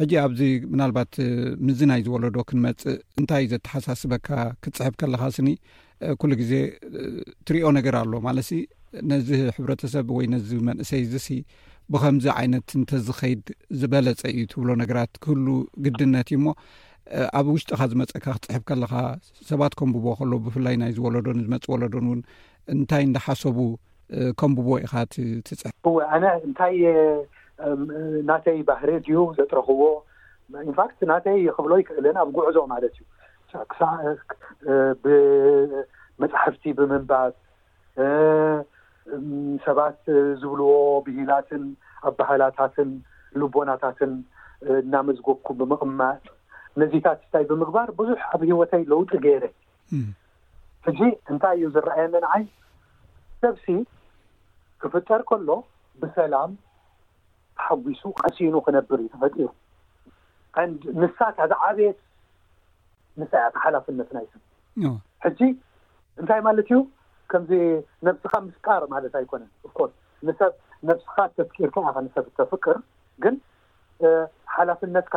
ሕጂ 0.00 0.12
ኣብዚ 0.24 0.40
ምናልባት 0.72 1.14
ምዝ 1.66 1.80
ናይ 1.90 2.00
ዝወለዶ 2.08 2.36
ክንመፅእ 2.50 2.98
እንታይ 3.20 3.44
ዘተሓሳስበካ 3.52 4.28
ክትፅሕፍ 4.62 4.94
ከለኻ 5.02 5.22
ስኒ 5.38 5.50
ኩሉ 6.20 6.32
ግዜ 6.40 6.52
ትሪኦ 7.46 7.68
ነገር 7.78 7.94
ኣሎ 8.02 8.12
ማለት 8.26 8.44
ሲ 8.50 8.54
ነዚ 9.10 9.28
ሕብረተሰብ 9.56 10.06
ወይ 10.18 10.26
ነዚ 10.34 10.50
መንእሰይ 10.68 11.02
ዚሲ 11.12 11.28
ብከምዚ 11.94 12.26
ዓይነት 12.38 12.68
እንተዝኸይድ 12.78 13.44
ዝበለፀ 13.80 14.22
እዩ 14.34 14.42
ትብሎ 14.52 14.68
ነገራት 14.82 15.12
ክህሉ 15.24 15.46
ግድነት 15.84 16.28
እዩ 16.32 16.36
እሞ 16.40 16.46
ኣብ 17.38 17.46
ውሽጢካ 17.54 17.80
ዝመፀካ 17.92 18.24
ክትፅሕብ 18.34 18.62
ከለካ 18.68 18.92
ሰባት 19.50 19.72
ከምብቦ 19.78 20.06
ከሎ 20.18 20.32
ብፍላይ 20.46 20.74
ናይ 20.82 20.92
ዝወለዶን 20.96 21.38
ዝመፅ 21.46 21.64
ወለዶን 21.72 22.06
እውን 22.08 22.20
እንታይ 22.74 23.02
እንናሓሰቡ 23.06 23.58
ከምብቦ 24.42 24.68
ኢካ 24.84 24.92
ትፅሕፍ 25.14 25.74
እወኣነ 25.90 26.24
እንታይ 26.48 26.76
ናተይ 28.30 28.58
ባህሪ 28.68 28.90
ድዩ 29.06 29.18
ዘጥረኽዎ 29.38 29.82
ኢንፋክት 30.68 31.00
ናተይ 31.12 31.40
ክብሎ 31.56 31.72
ይክእልን 31.82 32.16
ኣብ 32.22 32.30
ጉዕዞ 32.36 32.56
ማለት 32.74 32.94
እዩ 33.00 33.04
ክሳ 33.70 33.82
ብመፅሕፍቲ 35.04 36.72
ብምንባር 36.78 37.30
ሰባት 39.66 39.98
ዝብልዎ 40.40 40.70
ብሂላትን 41.06 41.64
ኣብ 42.08 42.14
ባህላታትን 42.18 42.90
ልቦናታትን 43.40 44.12
እናመዝጎብኩ 44.82 45.48
ብምቕማጥ 45.60 46.22
ነዚታት 46.80 47.18
እንታይ 47.24 47.44
ብምግባር 47.50 47.88
ብዙሕ 48.00 48.20
ኣብ 48.34 48.40
ሂይወተይ 48.48 48.82
ለውጢ 48.92 49.10
ገይረ 49.26 49.44
እጂ 50.90 50.98
እንታይ 51.32 51.56
እዩ 51.58 51.64
ዝረአየለንዓይ 51.76 52.44
ደብሲ 53.42 53.66
ክፍጠር 54.82 55.20
ከሎ 55.30 55.50
ብሰላም 56.02 56.52
ተሓዊሱ 57.56 58.02
ቀሲኑ 58.20 58.54
ክነብር 58.66 58.98
ዩ 59.04 59.08
ተፈጢሩ 59.14 59.48
ንሳ 61.02 61.18
ዝ 61.50 61.56
ዓብት 61.68 61.98
ንስያ 63.20 63.40
ሓላፍነትናይ 63.64 64.26
ሰብ 64.32 64.42
ሕጂ 65.24 65.40
እንታይ 66.20 66.40
ማለት 66.46 66.68
እዩ 66.70 66.78
ከምዚ 67.30 67.50
ነብስካ 68.06 68.32
ምስቃር 68.46 68.82
ማለት 68.94 69.14
ኣይኮነን 69.20 69.50
ኮ 69.76 69.88
ንሰብ 70.28 70.52
ነብስካ 70.88 71.16
ተፍቂር 71.38 71.70
ንሰብ 72.06 72.24
እተፍቅር 72.30 72.76
ግን 73.24 73.34
ሓላፍነትካ 74.56 75.16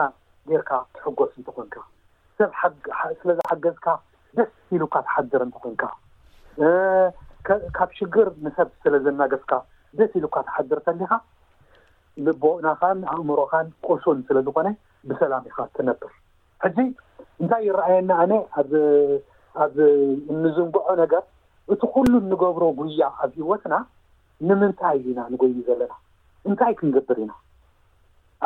ዴርካ 0.52 0.72
ትሕጎስ 0.96 1.34
እንትኮንካ 1.40 1.76
ስለ 3.20 3.32
ዝሓገዝካ 3.40 3.88
ደስ 4.38 4.52
ኢሉካ 4.78 4.96
ተሓድር 5.10 5.42
እንትኮንካ 5.48 5.84
ካብ 7.78 7.90
ሽግር 8.00 8.28
ንሰብ 8.48 8.70
ስለዘናገስካ 8.84 9.54
ደስ 10.00 10.12
ኢሉካ 10.22 10.36
ተሓድር 10.50 10.80
ንከሊኻ 10.84 11.14
ብቦእናኻን 12.26 13.00
ኣእምሮካን 13.14 13.68
ቁሱን 13.90 14.20
ስለዝኮነ 14.28 14.68
ብሰላም 15.12 15.46
ኢካ 15.50 15.58
ትነብር 15.78 16.12
ሕዚ 16.64 16.80
እንታይ 17.42 17.62
ይረኣየና 17.68 18.12
ኣነ 18.24 18.32
ኣብኣብ 18.62 19.76
ንዝንጎዖ 20.44 20.86
ነገር 21.04 21.24
እቲ 21.74 21.82
ኩሉ 21.94 22.12
እንገብሮ 22.24 22.64
ጉያ 22.80 23.04
ኣብ 23.24 23.34
እወትና 23.44 23.76
ንምንታይ 24.48 24.96
እዩኢና 25.00 25.20
ንጎይዩ 25.34 25.58
ዘለና 25.68 25.94
እንታይ 26.50 26.74
ክንግብር 26.80 27.18
ኢና 27.24 27.32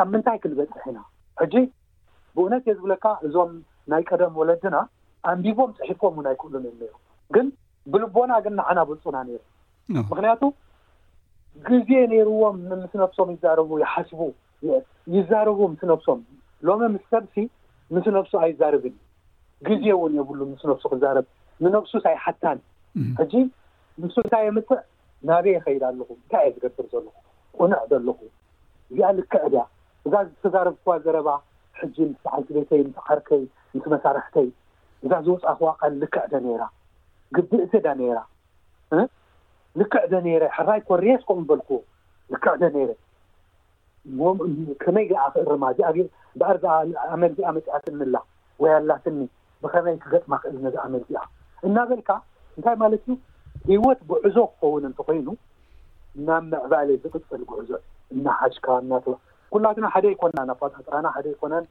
ኣብ 0.00 0.08
ምንታይ 0.12 0.38
ክንበፅሕ 0.42 0.84
ኢና 0.90 0.98
ሕጂ 1.40 1.54
ብእውነት 2.34 2.64
እየ 2.66 2.74
ዝብለካ 2.78 3.04
እዞም 3.26 3.50
ናይ 3.92 4.02
ቀደም 4.10 4.34
ወለድና 4.40 4.76
ኣንቢቦም 5.30 5.70
ፅሒፎም 5.78 6.14
እን 6.20 6.26
ኣይክእሉን 6.30 6.64
ነሩ 6.82 6.92
ግን 7.34 7.46
ብልቦና 7.92 8.32
ግን 8.44 8.54
ንዓና 8.60 8.78
ብልፁና 8.88 9.18
ነር 9.28 9.42
ምክንያቱ 10.12 10.42
ግዜ 11.68 11.90
ነይርዎም 12.12 12.58
ምስ 12.82 12.92
ነፍሶም 13.02 13.28
ይዛረቡ 13.34 13.70
ይሓስቡ 13.84 14.20
ይዛረቡ 15.16 15.58
ምስ 15.72 15.82
ነፍሶም 15.92 16.20
ሎም 16.68 16.82
ምስ 16.94 17.04
ሰብሲ 17.14 17.36
ምስ 17.96 18.06
ነፍሱ 18.16 18.32
ኣይዛርብን 18.44 18.94
ግዜ 19.68 19.84
እውን 19.96 20.12
የብሉን 20.18 20.48
ምስ 20.54 20.62
ነፍሱ 20.70 20.84
ክዛርብ 20.92 21.26
ንነፍሱ 21.64 21.92
ሳይሓታን 22.06 22.58
ሕጂ 23.20 23.32
ንሱ 24.02 24.14
እንታይ 24.24 24.44
የምትዕ 24.48 24.80
ናበይ 25.28 25.56
ኸይድ 25.64 25.82
ኣለኹ 25.88 26.08
እንታይ 26.18 26.44
እየ 26.48 26.54
ዝገብር 26.58 26.86
ዘለኹ 26.92 27.14
ቁንዕ 27.58 27.78
ዘለኹ 27.90 28.18
እዚኣ 28.92 29.08
ልክዕ 29.18 29.40
እዳ 29.48 29.56
እዛ 30.06 30.12
ዝተዛረብክዋ 30.28 30.92
ዘረባ 31.06 31.28
ሕጂ 31.78 31.96
ምስ 32.10 32.22
ዓልቲቤተይ 32.36 32.82
ምስ 32.88 32.98
ዓርከይ 33.08 33.42
ምስ 33.76 33.84
መሳርሕተይ 33.94 34.48
እዛ 35.06 35.12
ዝወፃእ 35.26 35.56
ኽዋ 35.58 35.70
ካል 35.80 35.92
ልክዕ 36.02 36.24
ደ 36.32 36.42
ነራ 36.46 36.62
ግብእቲ 37.36 37.72
ዳ 37.86 37.88
ነይራ 38.00 38.18
ልክዕ 39.80 40.04
ደ 40.12 40.20
ነይረ 40.26 40.42
ሕራይ 40.56 40.80
ኮሬስ 40.88 41.22
ከምኡ 41.28 41.46
በልኩዎ 41.50 41.80
ልክዕ 42.34 42.54
ደ 42.62 42.66
ነይረ 42.76 42.90
ከመይ 44.82 45.04
ዓ 45.22 45.24
ክእርማ 45.34 45.64
እዚኣ 45.72 45.88
በኣር 46.40 46.56
ኣመልዚኣ 47.14 47.48
መፅኣትኒላ 47.56 48.16
ወያላትኒ 48.62 49.18
ብኸመይ 49.62 49.96
ክገጥማ 50.02 50.32
ክእል 50.42 50.56
ነዚ 50.66 50.74
ኣመልዚኣ 50.86 51.18
እናበልካ 51.66 52.10
እንታይ 52.56 52.76
ማለት 52.82 53.02
እዩ 53.10 53.14
ሂወት 53.70 54.00
ጉዕዞ 54.10 54.36
ክኸውን 54.52 54.84
እንተኮይኑ 54.88 55.28
ናብ 56.26 56.44
ምዕባለ 56.52 56.88
ዝቅፅል 57.02 57.42
ጉዕዞ 57.50 57.70
ዩ 57.74 57.80
እና 58.14 58.26
ሓሽካ 58.40 58.66
እ 58.98 59.16
ኩላትና 59.54 59.86
ሓደ 59.94 60.04
ይኮና 60.14 60.36
ናብ 60.50 60.58
ፋፃጥራና 60.62 61.06
ሓደ 61.16 61.26
ይኮነን 61.34 61.64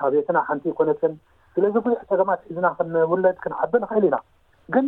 ታቤትና 0.00 0.38
ሓንቲ 0.48 0.64
ይኮነትን 0.72 1.14
ስለዚ 1.54 1.74
ብዙሕ 1.86 2.02
ፀገማት 2.10 2.40
ሒዝና 2.50 2.66
ክንውለድ 2.78 3.36
ክንዓብ 3.44 3.72
ንክእል 3.84 4.04
ኢና 4.10 4.16
ግን 4.74 4.86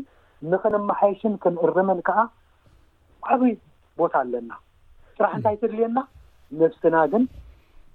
ንኸነመሓይሽን 0.53 1.35
ክንእርመን 1.45 2.01
ከዓ 2.09 2.21
ዓብይ 3.33 3.55
ቦታ 4.01 4.15
ኣለና 4.25 4.51
ጥራሕ 5.19 5.33
እንታይ 5.39 5.57
ትድልየና 5.63 5.99
ነፍስና 6.61 6.97
ግን 7.13 7.23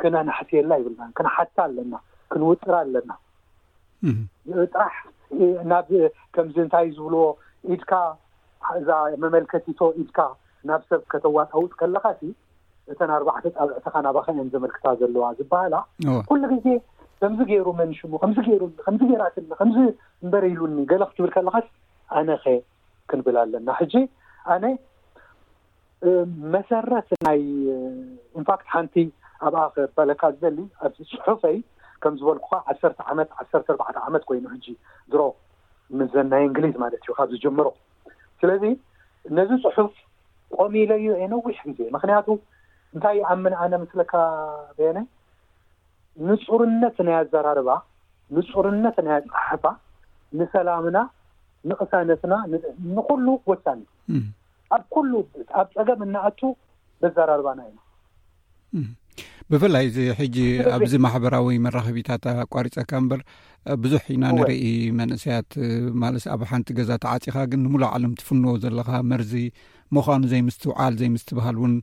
ክነናሕስየላ 0.01 0.73
ይብልና 0.81 1.03
ክነሓታ 1.17 1.57
ኣለና 1.67 1.93
ክንውጥር 2.34 2.73
ኣለና 2.81 3.12
ጥራሕ 4.73 4.95
ና 5.71 5.81
ከምዚ 6.36 6.55
እንታይ 6.65 6.88
ዝብልዎ 6.97 7.23
ኢድካ 7.73 7.91
እዛ 8.79 8.89
መመልከቲቶ 9.23 9.79
ኢድካ 10.03 10.19
ናብ 10.69 10.81
ሰብ 10.89 11.01
ከተዋኣውጥ 11.12 11.71
ከለካሲ 11.81 12.21
እተን 12.91 13.12
ኣርባዕተ 13.17 13.45
ጣብዕትካ 13.57 13.93
ናባኸ 14.07 14.27
አን 14.41 14.49
ዘመልክታ 14.53 14.86
ዘለዋ 14.99 15.23
ዝበሃላ 15.39 15.75
ኩሉ 16.29 16.41
ግዜ 16.53 16.67
ከምዚ 17.21 17.39
ገይሩ 17.51 17.67
መንሽሙ 17.81 18.12
ከም 18.23 18.31
ገይሩኒ 18.47 18.71
ከም 18.86 18.95
ገራትኒ 19.12 19.47
ከም 19.60 19.71
እንበረ 20.21 20.43
ኢሉኒ 20.53 20.84
ገለ 20.91 21.03
ክትብር 21.10 21.31
ከለካስ 21.36 21.67
ኣነኸ 22.19 22.45
ክንብል 23.10 23.36
ኣለና 23.43 23.67
ሕጂ 23.81 23.93
ኣነ 24.53 24.63
መሰረት 26.53 27.09
ናይ 27.25 27.39
ኢንፋክት 28.39 28.67
ሓንቲ 28.75 28.93
ኣብ 29.47 29.55
ኣበለካ 29.63 30.21
ዝደሊ 30.35 30.57
ኣዚ 30.85 30.95
ፅሑፍይ 31.23 31.57
ከም 32.03 32.13
ዝበልኩካ 32.19 32.53
ዓሰርተ 32.71 32.99
ዓመት 33.11 33.29
ዓሰርተ 33.41 33.67
እርባዕተ 33.73 33.97
ዓመት 34.07 34.23
ኮይኑ 34.29 34.45
ሕጂ 34.53 34.65
ድሮ 35.11 35.21
ምዘናይ 35.99 36.43
እንግሊዝ 36.49 36.75
ማለት 36.83 36.99
እዩ 37.05 37.11
ካብ 37.17 37.29
ዝጀምሮ 37.33 37.67
ስለዚ 38.41 38.63
ነዚ 39.37 39.49
ፅሑፍ 39.65 39.91
ቆሚ 40.57 40.73
ኢሉዩ 40.85 41.05
የነዊሕ 41.23 41.57
ግዜ 41.71 41.79
ምክንያቱ 41.95 42.27
እንታይ 42.95 43.19
ኣብ 43.31 43.39
ምንኣነ 43.45 43.73
ምስለካ 43.83 44.13
ብኒ 44.79 44.97
ንፁርነት 46.27 46.97
ናይ 47.07 47.15
ኣዘራርባ 47.21 47.69
ንፁርነት 48.37 48.97
ናይ 49.07 49.19
ፃሕፋ 49.35 49.63
ንሰላምና 50.39 50.97
ንቅሳነትና 51.69 52.33
ንኩሉ 52.97 53.27
ወሳኒ 53.51 53.79
እ 54.15 54.19
ኣብ 54.75 54.84
ኩሉ 54.95 55.12
ኣብ 55.62 55.67
ፀገም 55.77 55.99
እናኣቱ 56.07 56.39
ብዘራርባና 57.03 57.60
ኢ 57.69 58.84
ብፍላይ 59.51 59.84
እዚ 59.88 59.97
ሕጂ 60.19 60.36
ኣብዚ 60.75 60.93
ማሕበራዊ 61.05 61.47
መራኸቢታት 61.63 62.25
ኣቋሪፀካ 62.43 62.91
እምበር 63.01 63.21
ብዙሕ 63.84 64.03
ኢና 64.13 64.23
ንርኢ 64.38 64.62
መንእስያት 64.99 65.49
ማለስ 66.03 66.23
ኣብ 66.34 66.41
ሓንቲ 66.49 66.67
ገዛ 66.77 66.91
ተዓፂኻ 67.03 67.36
ግን 67.51 67.62
ንምሉእ 67.65 67.89
ዓለም 67.95 68.13
ትፍንዎ 68.19 68.51
ዘለካ 68.65 68.89
መርዚ 69.12 69.34
ምዃኑ 69.95 70.21
ዘይ 70.34 70.41
ምስትውዓል 70.47 70.93
ዘይ 71.01 71.10
ምስትበሃል 71.15 71.57
እውን 71.62 71.73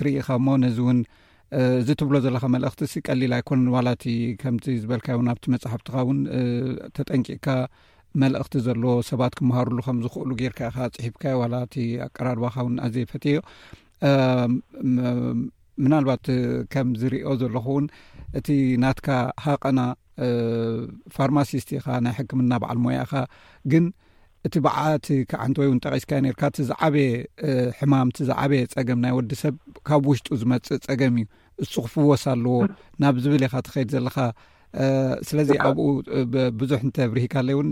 ትርኢኻ 0.00 0.26
እሞ 0.40 0.48
ነዚ 0.64 0.78
እውን 0.84 0.98
እዚ 1.80 1.88
ትብሎ 2.00 2.14
ዘለካ 2.26 2.44
መልእኽቲ 2.56 2.80
ስ 2.92 3.02
ቀሊል 3.06 3.32
ኣይኮንን 3.38 3.66
ዋላቲ 3.76 4.04
ከምዚ 4.42 4.66
ዝበልካ 4.82 5.08
ው 5.20 5.24
ኣብቲ 5.32 5.44
መፅሓፍትኻ 5.54 5.96
እውን 6.04 6.20
ተጠንቂካ 6.98 7.46
መልእኽቲ 8.20 8.54
ዘሎዎ 8.66 8.92
ሰባት 9.10 9.32
ክምሃሩሉ 9.38 9.78
ከም 9.86 9.98
ዝኽእሉ 10.04 10.30
ጌርካኢኻ 10.40 10.76
ፅሒፍካዮ 10.96 11.34
ዋላ 11.42 11.54
እቲ 11.66 11.76
ኣቀራርባኻ 12.06 12.54
እውን 12.64 12.74
ኣዘየ 12.86 13.06
ፈትዮ 13.12 13.36
ምናልባት 15.84 16.24
ከም 16.74 16.88
ዝርኦ 17.00 17.28
ዘለኹ 17.42 17.66
እውን 17.74 17.86
እቲ 18.38 18.48
ናትካ 18.84 19.08
ሃቀና 19.46 19.80
ፋርማሲስት 21.16 21.68
ኢኻ 21.78 21.86
ናይ 22.06 22.14
ሕክምና 22.18 22.52
በዓል 22.62 22.78
ሞያእኻ 22.86 23.14
ግን 23.72 23.84
እቲ 24.46 24.54
በዓት 24.66 25.06
ዓንቲ 25.44 25.56
ወይ 25.60 25.66
እውን 25.68 25.78
ጠቂስካዮ 25.84 26.20
ኔርካ 26.26 26.42
እቲ 26.52 26.58
ዝዓበየ 26.70 27.10
ሕማም 27.78 28.08
እቲ 28.12 28.18
ዝዓበየ 28.30 28.62
ፀገም 28.74 28.98
ናይ 29.04 29.12
ወዲ 29.18 29.32
ሰብ 29.42 29.54
ካብ 29.88 30.04
ውሽጡ 30.10 30.28
ዝመፅእ 30.40 30.80
ፀገም 30.88 31.16
እዩ 31.22 31.26
ዝፅኽፍዎስ 31.72 32.24
ኣለዎ 32.34 32.56
ናብ 33.02 33.16
ዝብልኢኻ 33.24 33.54
ትኸይድ 33.68 33.90
ዘለኻ 33.96 34.16
ስለዚ 35.28 35.48
ኣብኡ 35.68 35.82
ብዙሕ 36.60 36.78
እንተ 36.86 36.98
ብርሂካለ 37.12 37.48
እውን 37.54 37.68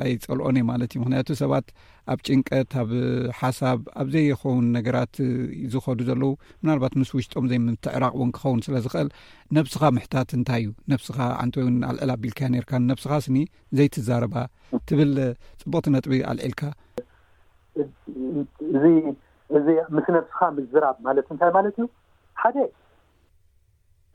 ኣይ 0.00 0.12
ፀልኦነ 0.24 0.56
እየ 0.60 0.66
ማለት 0.70 0.90
እዩ 0.94 0.98
ምክንያቱ 1.02 1.28
ሰባት 1.40 1.66
ኣብ 2.12 2.18
ጭንቀት 2.26 2.72
ኣብ 2.80 2.90
ሓሳብ 3.40 3.80
ኣብ 4.00 4.08
ዘይኸውን 4.14 4.66
ነገራት 4.76 5.14
ዝኸዱ 5.72 5.98
ዘለዉ 6.08 6.30
ምናልባት 6.62 6.94
ምስ 7.02 7.10
ውሽጦም 7.18 7.46
ዘይምትዕራቅውን 7.50 8.32
ክኸውን 8.38 8.62
ስለ 8.66 8.74
ዝኽእል 8.86 9.10
ነብስኻ 9.58 9.82
ምሕታት 9.96 10.32
እንታይ 10.38 10.62
እዩ 10.64 10.70
ነብስኻ 10.92 11.18
ዓንቲ 11.44 11.54
ወይን 11.62 11.78
ኣልዕል 11.90 12.12
ኣቢልካያ 12.16 12.48
ነርካ 12.54 12.72
ነብስኻ 12.90 13.12
ስኒ 13.26 13.38
ዘይትዛረባ 13.78 14.34
ትብል 14.90 15.12
ፅቡቕቲ 15.62 15.86
ነጥቢ 15.96 16.18
ኣልዒልካ 16.32 16.62
እዚ 18.74 18.86
እዚ 19.60 19.66
ምስ 19.98 20.06
ነብስካ 20.18 20.40
ምዝራብ 20.58 20.96
ማለት 21.06 21.26
እንታይ 21.36 21.52
ማለት 21.58 21.74
እዩ 21.82 21.86
ሓደ 22.42 22.56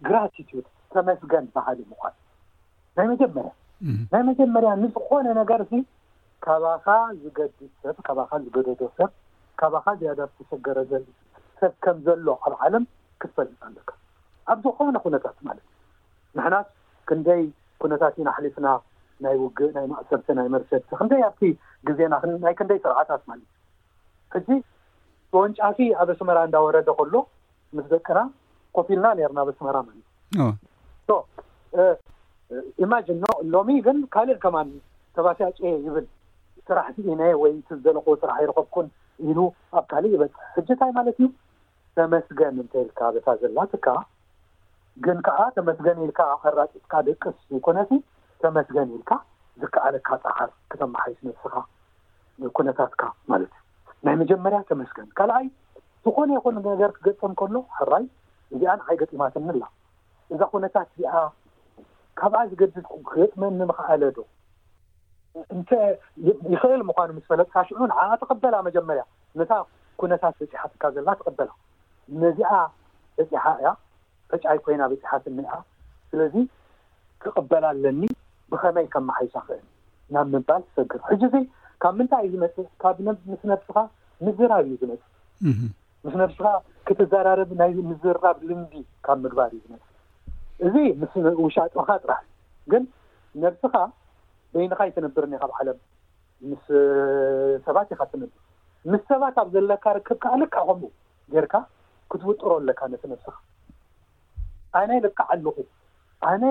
ግራቲቱድ 0.09 0.65
ተመስጋን 0.95 1.45
ዝበሃል 1.49 1.77
ዩ 1.83 1.87
ምኳ 1.93 2.03
ናይ 2.97 3.05
መጀመርያ 3.11 3.49
ናይ 4.17 4.21
መጀመርያ 4.31 4.69
ንዝኮነ 4.81 5.27
ነገር 5.41 5.61
ካባካ 6.45 6.87
ዝገዲ 7.21 7.57
ሰብ 7.83 7.95
ካባካ 8.07 8.31
ዝገደዶ 8.43 8.81
ሰብ 8.97 9.09
ካባካ 9.59 9.87
ዝያዳ 9.99 10.19
ተሰገረ 10.37 10.77
ሰብ 11.59 11.73
ከም 11.83 11.97
ዘሎ 12.05 12.27
ኣብ 12.47 12.53
ዓለም 12.65 12.83
ክትፈል 13.21 13.47
ለካ 13.75 13.91
ኣብ 14.53 14.57
ዝኮነ 14.65 14.97
ኩነታት 15.05 15.37
ማለት 15.47 15.65
እ 16.35 16.39
ምሕናት 16.39 16.67
ክንደይ 17.09 17.43
ኩነታት 17.83 18.15
ኢና 18.21 18.27
ኣሓሊፍና 18.33 18.67
ናይ 19.25 19.35
ውግእ 19.43 19.71
ናይ 19.77 19.85
ማእሰርቲ 19.93 20.27
ናይ 20.39 20.47
መርሰርቲ 20.55 20.89
ክንደይ 20.99 21.21
ኣብቲ 21.29 21.41
ግዜና 21.89 22.13
ናይ 22.45 22.55
ክንደይ 22.59 22.79
ስርዓታት 22.85 23.21
ማለት 23.31 23.49
እዩ 24.37 24.47
እዚ 24.57 24.61
ወንጫፊ 25.39 25.79
ኣበስመራ 26.03 26.37
እንዳወረደ 26.49 26.89
ከሎ 26.99 27.15
ምስ 27.77 27.87
ደቅና 27.93 28.19
ኮፊ 28.77 28.87
ልና 28.99 29.07
ነርና 29.19 29.39
ኣበስመራ 29.45 29.77
ማለትእዩ 29.87 31.17
ኢማጅንኖ 32.85 33.25
ሎሚ 33.53 33.69
ግን 33.85 33.97
ካልእ 34.13 34.37
ከማን 34.43 34.69
ተባሻጨ 35.17 35.57
ይብል 35.85 36.05
ስራሕ 36.67 36.85
ኢነ 37.11 37.21
ወይ 37.41 37.51
ቲ 37.67 37.77
ዘለኩ 37.85 38.07
ስራሕ 38.21 38.37
ይረከብኩን 38.43 38.87
ኢሉ 39.29 39.39
ኣብ 39.77 39.85
ካሊእ 39.91 40.13
ይበፅ 40.15 40.33
ሕጅታይ 40.55 40.91
ማለት 40.97 41.17
እዩ 41.21 41.27
ተመስገን 41.97 42.55
እንተይይልካ 42.63 42.99
ቤታ 43.15 43.27
ዘላ 43.41 43.57
ትካ 43.71 43.87
ግን 45.05 45.17
ከዓ 45.27 45.39
ተመስገን 45.57 45.97
ኢልካ 46.05 46.21
ከራጭትካ 46.43 46.93
ደቂይኮነት 47.07 47.91
ተመስገን 48.43 48.89
ኢልካ 48.97 49.11
ዝከኣለካ 49.61 50.09
ፃሓር 50.23 50.49
ክተመሓይስ 50.71 51.19
ነስካ 51.29 51.53
ኩነታትካ 52.57 53.03
ማለት 53.31 53.51
እዩ 53.53 53.99
ናይ 54.05 54.15
መጀመርያ 54.21 54.59
ተመስገን 54.71 55.07
ካልኣይ 55.19 55.45
ዝኮነ 56.05 56.29
ይኩንነገር 56.37 56.91
ክገፅም 56.97 57.33
ከሎ 57.41 57.55
ሕራይ 57.77 58.05
እዚኣንዓይገጢማት 58.55 59.35
ንላ 59.47 59.61
እዛ 60.33 60.41
ኩነታት 60.53 60.87
እዚኣ 60.95 61.13
ካብኣ 62.19 62.41
ዝገዲኩ 62.51 62.87
ክገጥመኒምክኣለዶ 63.07 64.17
እንይኽእል 65.53 66.81
ምኳኑ 66.89 67.09
ምስ 67.15 67.25
ፈለጥካ 67.31 67.55
ሽዑ 67.67 67.79
ንዓ 67.91 67.99
ተቀበላ 68.21 68.55
መጀመርያ 68.67 69.03
ነታ 69.39 69.51
ኩነታት 70.01 70.35
በፂሓትካ 70.39 70.83
ዘላ 70.95 71.09
ትቀበላ 71.19 71.49
ነዚኣ 72.21 72.51
በፂሓ 73.17 73.43
እያ 73.61 73.67
ዕጫይ 74.35 74.57
ኮይና 74.65 74.83
በፂሓትኒኣ 74.91 75.53
ስለዚ 76.11 76.35
ክቅበላ 77.25 77.65
ለኒ 77.83 78.01
ብኸመይ 78.53 78.87
ከምመሓይሳ 78.93 79.35
ክእል 79.47 79.63
ናብ 80.15 80.27
ምባል 80.35 80.63
ትሰግር 80.69 81.01
ሕጂዙ 81.09 81.35
ካብ 81.83 81.93
ምንታይ 81.99 82.23
እዩ 82.27 82.33
ዝመፅእ 82.35 82.67
ካብምስ 82.83 83.41
ነብስካ 83.51 83.77
ምዝራብ 84.25 84.63
እዩ 84.69 84.75
ዝመፅእ 84.83 85.09
ምስ 86.05 86.13
ነብስካ 86.21 86.45
ክትዘራርብ 86.87 87.49
ናይ 87.61 87.71
ምዝራብ 87.89 88.37
ልንቢ 88.49 88.73
ካብ 89.07 89.17
ምግባር 89.25 89.49
እዩ 89.57 89.61
ዝመእ 89.65 89.83
እዚ 90.63 90.75
ምስ 91.01 91.13
ውሻጥካ 91.45 91.89
ጥራሕ 92.03 92.19
ግን 92.71 92.83
ነብስኻ 93.43 93.73
በይኒካ 94.53 94.81
ይትነብርኒካብ 94.89 95.51
ዓለም 95.59 95.77
ምስ 96.49 96.63
ሰባት 97.65 97.89
ኢካትነብር 97.95 98.29
ምስ 98.91 99.01
ሰባት 99.11 99.35
ኣብ 99.41 99.47
ዘለካ 99.55 99.85
ርክብካ 99.97 100.25
ልካ 100.41 100.55
ኸም 100.69 100.81
ጌይርካ 101.33 101.55
ክትውጥሮ 102.13 102.49
ኣለካ 102.59 102.81
ነስ 102.93 103.03
ነብስካ 103.13 103.35
ኣነ 104.79 104.91
ልከዕ 105.05 105.27
ኣለኹ 105.33 105.57
ኣነ 106.31 106.43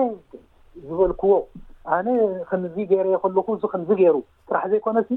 ዝበልክዎ 0.85 1.31
ኣነ 1.95 2.07
ከምዚ 2.49 2.75
ገይረ 2.91 3.07
ከለኩ 3.23 3.47
እዚ 3.57 3.63
ከምዚ 3.73 3.89
ገይሩ 4.01 4.15
ጥራሕ 4.47 4.63
ዘይኮነሲ 4.71 5.09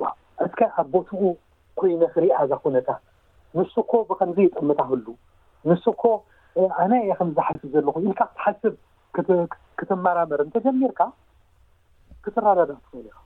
ዋ 0.00 0.12
እትካ 0.46 0.60
ኣቦትኡ 0.82 1.20
ኮይነ 1.80 2.02
ክሪኣእዛ 2.14 2.52
ኩነታ 2.64 2.88
ምስስኮ 3.56 3.92
ብከምዙ 4.08 4.38
ይጥምታ 4.46 4.80
ህሉ 4.90 5.06
ምስኮ 5.68 6.02
ኣነ 6.82 6.92
የ 7.08 7.14
ከምዝሓስብ 7.18 7.66
ዘለኹ 7.74 7.96
ኢልካ 8.04 8.20
ክትሓስብ 8.46 8.76
ክትመራመር 9.78 10.40
እንተጀሚርካ 10.44 11.00
ክትራዳዳእ 12.24 12.78
ትኽእል 12.84 13.06
ኢኻ 13.10 13.18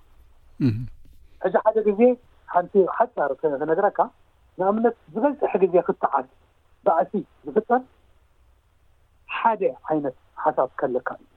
ሕዚ 1.44 1.54
ሓደ 1.64 1.76
ግዜ 1.88 2.00
ንቲ 2.64 2.74
ሓፃር 2.96 3.32
ክነግረካ 3.40 3.98
ንኣምነት 4.60 4.96
ዝበዝሒ 5.14 5.52
ግዜ 5.62 5.74
ክትዓስ 5.88 6.26
ባእሲ 6.86 7.12
ዝፍጠር 7.46 7.82
ሓደ 9.36 9.60
ዓይነት 9.90 10.16
ሓሳብ 10.44 10.70
ካልካ 10.80 11.08
እዩ 11.20 11.28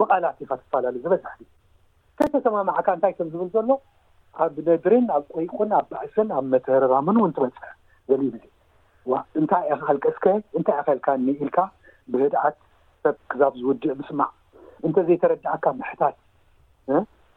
ብቓላት 0.00 0.36
ኢካ 0.44 0.50
ትፈላለዩ 0.60 1.00
ዝበፅሕ 1.04 1.34
ከተሰማምዕካ 2.18 2.88
እንታይ 2.96 3.12
ከምዝብል 3.18 3.48
ዘሎ 3.54 3.70
ኣብ 4.42 4.54
ነድሪን 4.68 5.06
ኣብ 5.18 5.24
ቆይቁን 5.34 5.70
ኣብ 5.78 5.86
ባእሲን 5.92 6.28
ኣብ 6.38 6.44
መተርራምን 6.52 7.18
እውን 7.20 7.32
ትበፅ 7.36 7.58
ዘብል 8.10 8.26
ዋእንታይ 9.10 9.64
ኣኸልክስከ 9.76 10.26
እንታይ 10.58 10.76
ኣኸልካ 10.80 11.08
ኒኢልካ 11.26 11.58
ብህድኣት 12.12 12.56
ሰብ 13.04 13.16
ክዛብ 13.30 13.52
ዝውድእ 13.60 13.94
ምስማዕ 14.00 14.30
እንተዘይተረድእካ 14.86 15.64
ምሕታት 15.80 16.16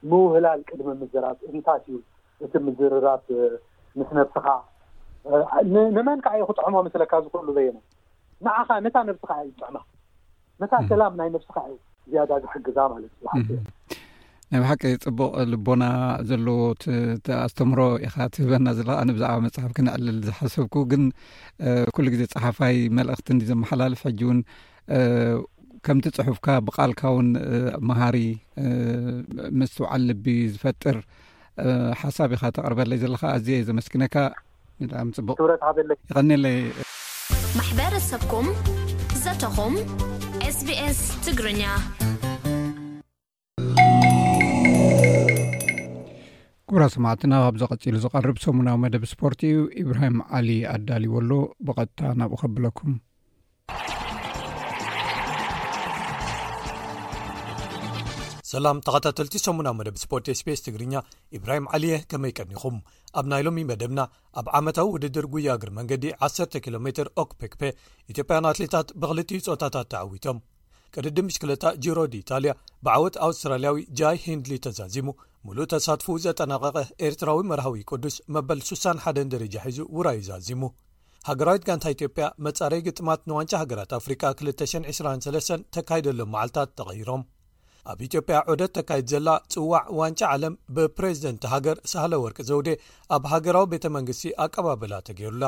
ምውህላል 0.09 0.59
ቅድሚ 0.69 0.89
ምዘራብ 1.01 1.37
እታት 1.57 1.83
እዩ 1.89 1.95
እቲ 2.45 2.53
ምዝርራብ 2.67 3.21
ምስ 3.99 4.09
ነብስኻ 4.19 4.45
ንመንከዓእዩ 5.97 6.41
ክጥዕሞ 6.49 6.75
መስለካ 6.87 7.11
ዝክእሉ 7.25 7.47
ዘየና 7.57 7.77
ንዓኻ 8.47 8.69
ነታ 8.85 8.97
ነብስካ 9.09 9.31
ዝጥዕማ 9.49 9.77
ነታ 10.63 10.73
ሰላም 10.93 11.13
ናይ 11.21 11.29
ነብስካ 11.35 11.55
እዩ 11.71 11.77
ዝያዳ 12.11 12.31
ዝሕግዛ 12.45 12.77
ማለት 12.93 13.13
እ 13.39 13.57
ናይ 14.51 14.59
ብሓቂ 14.63 14.83
ፅቡቕ 15.05 15.31
ልቦና 15.51 15.83
ዘለዎ 16.29 16.57
ኣስተምህሮ 17.45 17.81
ኢኻ 18.07 18.15
ትህበና 18.33 18.67
ዘለካ 18.77 18.97
ንብዛዕባ 19.09 19.37
መፅሓፍ 19.45 19.71
ክንዕልል 19.77 20.17
ዝሓሰብኩ 20.27 20.75
ግን 20.91 21.03
ኩሉ 21.95 22.05
ግዜ 22.13 22.21
ፀሓፋይ 22.33 22.75
መልእኽቲ 22.97 23.27
ን 23.35 23.39
ዘመሓላልፍ 23.51 24.01
ሕጂ 24.07 24.19
እውን 24.25 24.39
ከምቲ 25.87 26.05
ፅሑፍካ 26.17 26.47
ብቓልካ 26.67 27.01
እውን 27.13 27.27
ኣመሃሪ 27.79 28.17
ምስውዓል 29.59 30.03
ልቢ 30.09 30.25
ዝፈጥር 30.53 30.97
ሓሳብ 32.01 32.29
ኢኻ 32.37 32.43
ተቕርበለይ 32.57 32.99
ዘለካ 33.03 33.23
ኣዝየ 33.37 33.59
ዘመስኪነካ 33.69 34.15
ፅቡቅ 35.19 35.37
ይኒለይ 36.21 36.59
ማሕበረሰብኩም 37.61 38.47
ዘተኹም 39.25 39.75
ስቢኤስ 40.57 40.99
ትግርኛ 41.25 41.63
ጉብራ 46.69 46.83
ሰማዕትና 46.93 47.33
ኣብ 47.47 47.55
ዘቐፂሉ 47.61 47.95
ዝቀርብ 48.03 48.37
ሰሙናዊ 48.43 48.75
መደብ 48.83 49.03
ስፖርቲ 49.11 49.41
እዩ 49.49 49.57
ኢብራሂም 49.81 50.15
ዓሊ 50.37 50.47
ኣዳሊዎሉ 50.75 51.29
ብቐጥታ 51.65 51.99
ናብኡ 52.19 52.37
ከብለኩም 52.41 52.93
ሰላም 58.53 58.77
ተኸታተልቲ 58.87 59.35
ሰሙናዊ 59.45 59.75
መደብ 59.79 59.95
ስፖርት 60.05 60.27
ስፔስ 60.39 60.63
ትግርኛ 60.69 60.95
ኢብራሂም 61.39 61.67
ዓሊየ 61.79 62.01
ከመይቀኒኹም 62.13 62.79
ኣብ 63.21 63.27
ናይ 63.33 63.43
ሎሚ 63.49 63.65
መደብና 63.73 63.99
ኣብ 64.41 64.49
ዓመታዊ 64.61 64.87
ውድድር 64.95 65.27
ጉያግር 65.35 65.71
መንገዲ 65.77 66.07
1ሰ 66.29 66.61
ኪሎሜትር 66.67 67.09
ኦክፔክፔ 67.25 67.61
ኢትዮጵያን 68.13 68.49
ኣትሌታት 68.53 68.89
ብክልትዩ 69.03 69.41
ፆወታታት 69.49 69.89
ተዓዊቶም 69.95 70.39
ቅድዲ 70.99 71.19
ምሽክለታ 71.27 71.65
ጆሮ 71.83 71.99
ዲ 72.11 72.15
ኢታልያ 72.23 72.51
ብዓወት 72.85 73.15
ኣውስትራልያዊ 73.27 73.77
ጃይ 73.99 74.17
ሂንድሊ 74.25 74.53
ተዛዚሙ 74.65 75.07
ሙሉእ 75.47 75.69
ተሳትፉ 75.73 76.07
ዘጠናቐቐ 76.25 76.77
ኤርትራዊ 77.07 77.39
መርሃዊ 77.51 77.79
ቅዱስ 77.91 78.15
መበል 78.35 78.59
61 78.69 79.19
ደረጃ 79.33 79.55
ሒዙ 79.69 79.79
ውራዩ 79.97 80.21
ዛዚሙ 80.29 80.61
ሃገራዊት 81.29 81.63
ጋንታ 81.67 81.85
ኢትዮጵያ 81.95 82.25
መጻረይ 82.47 82.81
ግጥማት 82.87 83.21
ንዋንጫ 83.29 83.53
ሃገራት 83.61 83.91
አፍሪካ 83.99 84.23
223 84.43 85.67
ተካይደሎም 85.75 86.31
መዓልትታት 86.35 86.71
ተቐይሮም 86.79 87.23
ኣብ 87.91 87.99
ኢትዮጵያ 88.07 88.37
ዑደት 88.51 88.71
ተካይድ 88.77 89.07
ዘላ 89.13 89.29
ጽዋዕ 89.53 89.83
ዋንጫ 89.99 90.21
ዓለም 90.35 90.53
ብፕሬዚደንት 90.77 91.43
ሃገር 91.53 91.77
ሳለ 91.91 92.13
ወርቂ 92.25 92.37
ዘውዴ 92.49 92.69
ኣብ 93.17 93.25
ሃገራዊ 93.33 93.67
ቤተ 93.73 93.85
መንግስቲ 93.97 94.25
ኣቀባበላ 94.45 94.93
ተገይሩላ 95.09 95.45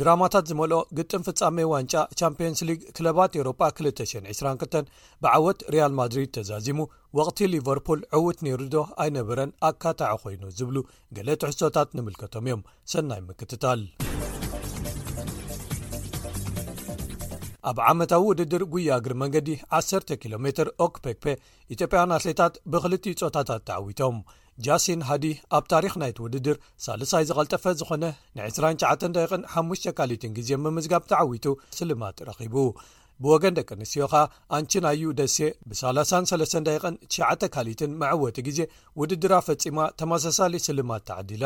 ድራማታት 0.00 0.44
ዝመልኦ 0.50 0.76
ግጥም 0.98 1.24
ፍጻሜ 1.26 1.56
ዋንጫ 1.70 1.94
ቻምፒዮንስ 2.18 2.60
ሊግ 2.68 2.78
ክለባት 2.96 3.32
ኤሮጳ 3.40 3.58
2022 3.80 4.86
ብዓወት 5.24 5.60
ሪያል 5.72 5.92
ማድሪድ 5.98 6.30
ተዛዚሙ 6.36 6.78
ወቕቲ 7.18 7.38
ሊቨርፑል 7.54 8.00
ዕውት 8.18 8.38
ነይሩ 8.46 8.60
ዶ 8.74 8.78
ኣይነበረን 9.04 9.50
ኣካታዐ 9.70 10.14
ኾይኑ 10.22 10.42
ዝብሉ 10.60 10.76
ገሌ 11.18 11.28
ትሕሶታት 11.42 11.90
ንምልከቶም 11.98 12.46
እዮም 12.48 12.62
ሰናይ 12.92 13.20
ምክትታል 13.28 13.82
ኣብ 17.70 17.78
ዓመታዊ 17.90 18.22
ውድድር 18.28 18.62
ጉያግሪ 18.72 19.12
መንገዲ 19.24 19.50
1ሰ 19.80 20.16
ኪሎ 20.22 20.32
ሜር 20.44 20.68
ኦክፔክፔ 20.86 21.24
ኢትዮጵያን 21.74 22.14
ኣትሌታት 22.18 22.54
ብኽልቲ 22.72 23.04
ፆታታት 23.20 23.62
ተዓዊቶም 23.68 24.16
ጃሲን 24.66 25.00
ሃዲ 25.08 25.24
ኣብ 25.56 25.64
ታሪክ 25.72 25.92
ናይትውድድር 26.02 26.56
ሳሳይ 26.86 27.24
ዝቐልጠፈ 27.28 27.64
ዝኾነ 27.80 28.04
ን29 28.38 29.06
ደቂቕን 29.16 29.46
5ሙሽ 29.54 29.84
ካሊትን 29.98 30.34
ጊዜ 30.38 30.50
ምምዝጋብ 30.64 31.02
ተዓዊቱ 31.12 31.46
ስልማጥ 31.78 32.16
ረኺቡ 32.28 32.56
ብወገን 33.22 33.54
ደቂ 33.58 33.68
ኣንስትዮ 33.76 34.04
ኸኣ 34.12 34.22
ኣንቺ 34.56 34.72
ናዩ 34.84 35.02
ደሴ 35.20 35.36
ብ33 35.68 36.88
9 37.18 37.52
ካሊትን 37.54 37.92
መዕወጢ 38.02 38.38
ግዜ 38.48 38.58
ውድድራ 39.00 39.34
ፈጺማ 39.46 39.78
ተመሳሳሊ 40.00 40.54
ስልማት 40.66 41.02
ተዓዲላ 41.08 41.44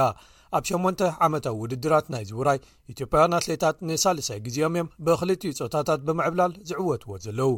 ኣብ 0.57 0.65
8 0.71 1.05
ዓመታዊ 1.27 1.55
ውድድራት 1.63 2.07
ናይዚ 2.15 2.31
ውራይ 2.41 2.59
ኢትዮጵያን 2.93 3.35
ኣትሌታት 3.39 3.77
ንሳልሳይ 3.89 4.39
ግዜኦም 4.47 4.75
እዮም 4.79 4.89
ብኽልቲዩ 5.07 5.53
ፆታታት 5.61 6.01
ብምዕብላል 6.09 6.53
ዝዕወትዎ 6.69 7.17
ዘለዉ 7.25 7.53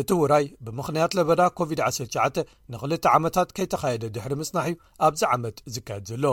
እቲ 0.00 0.10
ውራይ 0.22 0.44
ብምኽንያት 0.64 1.14
ለበዳ 1.18 1.42
ኮቪድ-199 1.60 2.42
ንኽል 2.74 2.94
ዓመታት 3.16 3.48
ከይተኻየደ 3.58 4.12
ድሕሪ 4.16 4.34
ምጽናሕ 4.42 4.68
እዩ 4.72 4.76
ኣብዚ 5.08 5.22
ዓመት 5.36 5.56
ዝካየድ 5.76 6.04
ዘሎ 6.12 6.24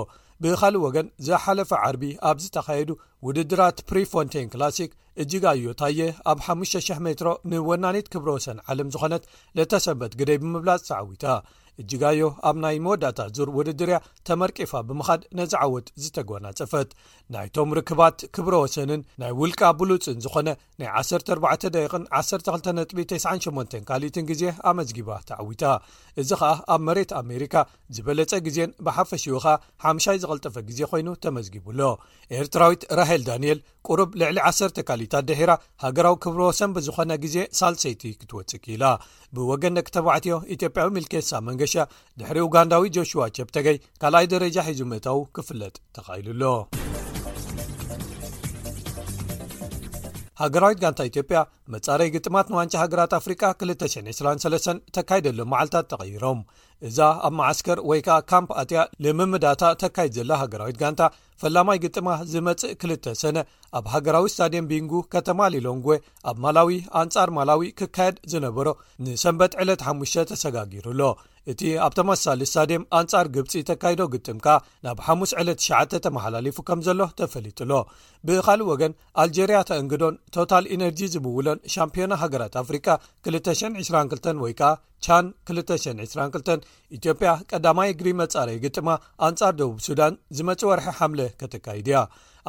ብኻልእ 0.44 0.84
ወገን 0.86 1.08
ዘሓለፈ 1.28 1.72
ዓርቢ 1.88 2.04
ኣብ 2.30 2.38
ዝተኻየዱ 2.44 2.90
ውድድራት 3.28 3.78
ፕሪ-ፎንቴይን 3.90 4.48
ክላሲክ 4.54 4.92
እጅጋዮ 5.22 5.64
ታየ 5.80 6.00
ኣብ 6.32 6.40
5,000 6.48 7.02
ሜትሮ 7.08 7.28
ንወናኒት 7.52 8.08
ክብሮ 8.14 8.30
ወሰን 8.38 8.60
ዓለም 8.72 8.92
ዝኾነት 8.94 9.24
ለተሰበት 9.58 10.14
ግደይ 10.20 10.38
ብምብላጽ 10.44 10.82
ሰዓዊታ 10.92 11.24
እጅጋዮ 11.82 12.24
ኣብ 12.50 12.56
ናይ 12.64 12.78
መወዳእታት 12.86 13.30
ዙር 13.38 13.50
ውድድርያ 13.58 13.98
ተመርቂፋ 14.28 14.72
ብምኻድ 14.88 15.22
ነዚ 15.38 15.54
ዓወት 15.64 15.88
ዝተጓናፀፈት 16.04 16.90
ናይቶም 17.34 17.70
ርክባት 17.78 18.18
ክብሮ 18.36 18.54
ወሰንን 18.64 19.02
ናይ 19.22 19.32
ውልቃ 19.40 19.62
ብሉፅን 19.80 20.18
ዝኾነ 20.26 20.50
ናይ 20.82 20.90
14ደቂን 21.02 22.04
12.ቢ98 22.22 23.78
ካሊትን 23.90 24.28
ግዜ 24.32 24.44
ኣመዝጊባ 24.72 25.10
ተዓዊታ 25.30 25.64
እዚ 26.24 26.30
ከኣ 26.42 26.52
ኣብ 26.76 26.82
መሬት 26.90 27.12
ኣሜሪካ 27.22 27.56
ዝበለፀ 27.98 28.34
ግዜን 28.48 28.72
ብሓፈሽኡ 28.88 29.36
ኸ 29.46 29.56
ሓምሻይ 29.86 30.18
ዝቐልጠፈ 30.24 30.56
ግዜ 30.70 30.80
ኮይኑ 30.92 31.10
ተመዝጊቡሎ 31.26 31.82
ኤርትራዊት 32.42 32.82
ራሄል 33.00 33.22
ዳንኤል 33.30 33.60
ቁሩብ 33.90 34.10
ልዕሊ 34.22 34.38
1 34.52 34.82
ካሊታት 34.88 35.26
ደሒራ 35.32 35.52
ሃገራዊ 35.86 36.16
ክብሮ 36.24 36.42
ወሰን 36.52 36.72
ብዝኾነ 36.76 37.12
ግዜ 37.26 37.38
ሳልሰይቲ 37.62 38.04
ክትወፅኪ 38.20 38.66
ኢላ 38.76 38.86
ብወገን 39.36 39.76
ነክተባዕትዮ 39.80 40.36
ኢትዮጵያዊ 40.58 40.88
ምልኬትሳመ 40.98 41.48
ሻ 41.74 41.86
ድሕሪ 42.20 42.38
ኡጋንዳዊ 42.48 42.84
ጆሹዋ 42.98 43.26
ቸፕተገይ 43.40 43.78
ካልኣይ 44.02 44.26
ደረጃ 44.36 44.56
ሒዙ 44.70 44.82
ምእታው 44.92 45.20
ክፍለጥ 45.38 45.76
ተኻይሉሎ 45.98 46.44
ሃገራዊት 50.42 50.78
ጋንታ 50.82 51.02
ኢትዮጵያ 51.10 51.40
መጻረይ 51.74 52.10
ግጥማት 52.14 52.48
ንዋንጫ 52.52 52.74
ሃገራት 52.82 53.12
ኣፍሪቃ 53.18 53.42
2923 53.64 54.72
ተካይደሎም 54.96 55.50
መዓልትታት 55.52 55.86
ተቐይሮም 55.92 56.40
እዛ 56.88 56.98
ኣብ 57.28 57.34
ማዓስከር 57.40 57.80
ወይ 57.90 58.00
ከዓ 58.08 58.16
ካምፕ 58.32 58.50
ኣትያ 58.62 58.80
ንምምዳታ 59.06 59.62
ተካይድ 59.82 60.14
ዘላ 60.20 60.32
ሃገራዊት 60.44 60.80
ጋንታ 60.82 61.02
ፈላማይ 61.42 61.80
ግጥማ 61.84 62.08
ዝመፅእ 62.32 62.74
ክልተ 62.84 63.14
ሰነ 63.22 63.38
ኣብ 63.80 63.86
ሃገራዊ 63.96 64.26
ስታድየም 64.36 64.70
ቢንጉ 64.72 64.94
ከተማ 65.16 65.40
ሊሎንጎ 65.56 65.88
ኣብ 66.32 66.40
ማላዊ 66.46 66.74
ኣንጻር 67.02 67.32
ማላዊ 67.38 67.70
ክካየድ 67.82 68.18
ዝነበሮ 68.34 68.68
ንሰንበት 69.06 69.56
ዕለት 69.64 69.84
5 69.94 70.26
ተሰጋጊሩሎ 70.32 71.00
እቲ 71.52 71.62
ኣብ 71.86 71.94
ቶመሳልሳድም 71.98 72.84
ኣንጻር 72.98 73.28
ግብፂ 73.36 73.52
ተካይዶ 73.70 74.02
ግጥምካ 74.14 74.48
ናብ 74.86 75.00
ሓሙስ 75.06 75.32
ዕለት99 75.42 76.04
ተመሓላሊፉ 76.06 76.58
ከም 76.68 76.80
ዘሎ 76.88 77.02
ተፈሊጡሎ 77.20 77.72
ብኻልእ 78.30 78.70
ወገን 78.72 78.94
ኣልጀርያ 79.24 79.60
ተእንግዶን 79.70 80.18
ቶታል 80.36 80.66
ኢነርጂ 80.76 81.02
ዝምውለን 81.14 81.64
ሻምፒዮና 81.76 82.14
ሃገራት 82.24 82.58
ኣፍሪካ 82.64 82.88
222 83.30 84.32
ወይ 84.46 84.54
ከኣ 84.62 84.72
ቻን 85.08 85.28
222 85.54 86.68
ኢትዮጵያ 86.98 87.30
ቀዳማይ 87.52 87.92
ግሪ 88.02 88.10
መጻረየ 88.24 88.62
ግጥማ 88.66 88.90
ኣንጻር 89.30 89.56
ደቡብ 89.62 89.80
ሱዳን 89.88 90.16
ዝመጽ 90.40 90.62
ወርሒ 90.72 90.90
ሓምለ 91.00 91.22
ከተካይድያ 91.42 92.02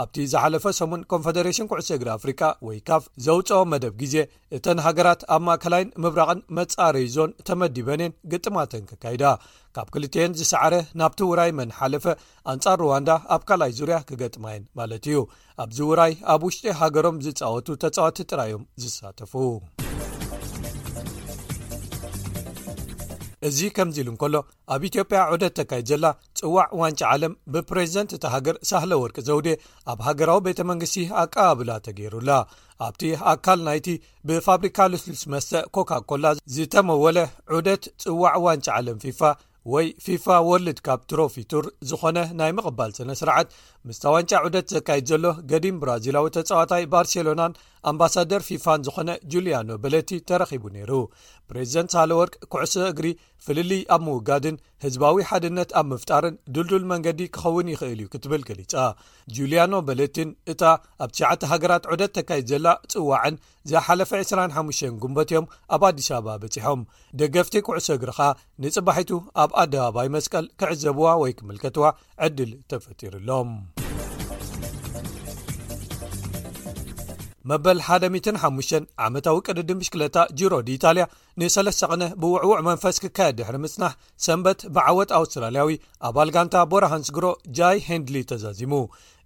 ኣብቲ 0.02 0.16
ዝሓለፈ 0.32 0.64
ሰሙን 0.78 1.00
ኮንፈደሬሽን 1.12 1.68
ኩዕሶ 1.70 1.88
እግሪ 1.96 2.08
ኣፍሪካ 2.18 2.42
ወይ 2.66 2.78
ካፍ 2.88 3.04
ዘውፅኦ 3.26 3.60
መደብ 3.72 3.94
ግዜ 4.02 4.14
እተን 4.58 4.78
ሃገራት 4.86 5.22
ኣብ 5.36 5.42
ማእ 5.48 5.58
ከላይን 5.64 5.90
ምብራቕን 6.04 6.40
መጻረዪ 6.58 7.06
ዞን 7.16 7.32
ተመዲበንን 7.50 8.14
ግጥማተን 8.34 8.84
ክካይዳ 8.90 9.24
ካብ 9.76 9.86
ክልትየን 9.94 10.36
ዝሰዕረ 10.40 10.74
ናብቲ 11.02 11.20
ውራይ 11.30 11.52
መን 11.60 11.74
ሓለፈ 11.78 12.04
ኣንጻር 12.54 12.76
ሩዋንዳ 12.84 13.10
ኣብ 13.36 13.44
ካልይ 13.50 13.72
ዙርያ 13.78 13.98
ክገጥማየን 14.10 14.64
ማለት 14.80 15.06
እዩ 15.12 15.20
ኣብዚ 15.64 15.80
ውራይ 15.92 16.14
ኣብ 16.34 16.44
ውሽጢ 16.48 16.74
ሃገሮም 16.82 17.22
ዝፃወቱ 17.28 17.66
ተጻዋቲ 17.84 18.28
ጥራዮም 18.32 18.66
ዝሳተፉ 18.84 19.32
እዚ 23.48 23.60
ከምዚ 23.76 23.96
ኢሉ 24.02 24.08
እንከሎ 24.12 24.34
ኣብ 24.74 24.82
ኢትዮጵያ 24.88 25.20
ዑደት 25.34 25.54
ተካይዘላ 25.58 26.04
ፅዋዕ 26.38 26.68
ዋንጫ 26.80 27.00
ዓለም 27.12 27.32
ብፕሬዚደንት 27.54 28.12
ተሃገር 28.24 28.56
ሳህለ 28.70 28.92
ወርቂ 29.02 29.16
ዘውዴ 29.28 29.48
ኣብ 29.92 29.98
ሃገራዊ 30.06 30.38
ቤተ 30.48 30.60
መንግስቲ 30.70 31.02
ኣቀባብላ 31.22 31.70
ተገይሩላ 31.86 32.30
ኣብቲ 32.88 33.02
ኣካል 33.32 33.60
ናይቲ 33.68 33.88
ብፋብሪካ 34.28 34.78
ልስሉስ 34.92 35.24
መስተ 35.34 35.50
ኮካ 35.76 35.90
ኮላ 36.10 36.24
ዝተመወለ 36.56 37.18
ዑደት 37.58 37.84
ፅዋዕ 38.04 38.36
ዋንጫ 38.48 38.68
ዓለም 38.78 39.00
ፊፋ 39.06 39.20
ወይ 39.72 39.86
ፊፋ 40.04 40.24
ወልድ 40.50 40.78
ካብ 40.86 41.00
ትሮፊቱር 41.10 41.64
ዝኾነ 41.88 42.18
ናይ 42.38 42.50
ምቕባል 42.58 42.92
ስነ 42.96 43.10
ስርዓት 43.20 43.48
ምስ 43.88 43.98
ታዋንጫ 44.02 44.30
ዑደት 44.46 44.66
ተካይድ 44.72 45.06
ዘሎ 45.12 45.26
ገዲም 45.52 45.78
ብራዚላዊ 45.82 46.26
ተጻዋታይ 46.38 46.84
ባርሴሎናን 46.92 47.56
ኣምባሳደር 47.90 48.42
ፊፋን 48.48 48.82
ዝኾነ 48.86 49.10
ጁልያኖ 49.32 49.70
በለቲ 49.84 50.10
ተረኺቡ 50.28 50.64
ነይሩ 50.74 50.90
ፕሬዚደንት 51.50 51.90
ሳሎወርቅ 51.94 52.34
ኩዕሶ 52.52 52.74
እግሪ 52.90 53.06
ፍልልይ 53.44 53.80
ኣብ 53.94 54.02
ምውጋድን 54.08 54.56
ህዝባዊ 54.84 55.16
ሓድነት 55.30 55.70
ኣብ 55.80 55.86
ምፍጣርን 55.92 56.36
ድልድል 56.54 56.84
መንገዲ 56.92 57.20
ክኸውን 57.36 57.72
ይኽእል 57.72 57.98
እዩ 58.02 58.06
ክትብል 58.12 58.42
ገሊጻ 58.50 58.74
ጁልያኖ 59.38 59.72
በለትን 59.88 60.30
እታ 60.54 60.62
ኣብ 61.06 61.10
9ሽተ 61.22 61.42
ሃገራት 61.54 61.88
ዑደት 61.94 62.12
ተካይድ 62.20 62.46
ዘላ 62.52 62.66
ጽዋዕን 62.94 63.36
ዘሓለፈ 63.72 64.12
25 64.22 64.82
ጉንበት 65.02 65.32
ዮም 65.36 65.48
ኣብ 65.74 65.82
ኣዲስ 65.90 66.08
ኣባ 66.20 66.28
በፂሖም 66.44 66.86
ደገፍቲ 67.22 67.56
ኩዕሶ 67.68 67.88
እግሪኻ 67.98 68.20
ንጽባሒቱ 68.64 69.10
ኣብ 69.44 69.50
ኣደባባይ 69.64 70.10
መስቀል 70.18 70.48
ክዕዘብዋ 70.62 71.08
ወይ 71.24 71.32
ክምልከትዋ 71.40 71.84
ዕድል 72.28 72.52
ተፈጢሩሎም 72.72 73.52
መበል 77.50 77.78
105 77.86 78.72
ዓመታዊ 79.06 79.36
ቅድዲንምሽክለታ 79.46 80.16
ጅሮ 80.40 80.52
ዲ 80.66 80.74
ኢታልያ 80.78 81.04
ንሰለስሰቕነ 81.40 82.02
ብውዕውዕ 82.22 82.58
መንፈስ 82.68 82.96
ክካየድ 83.02 83.36
ድሕሪ 83.40 83.56
ምጽናሕ 83.64 83.92
ሰንበት 84.26 84.60
ብዓወት 84.76 85.10
ኣውስትራልያዊ 85.18 85.70
ኣባል 86.08 86.30
ጋንታ 86.36 86.54
ቦረሃንስ 86.72 87.08
ግሮ 87.16 87.26
ጃይ 87.58 87.76
ሂንድሊ 87.88 88.16
ተዛዚሙ 88.32 88.72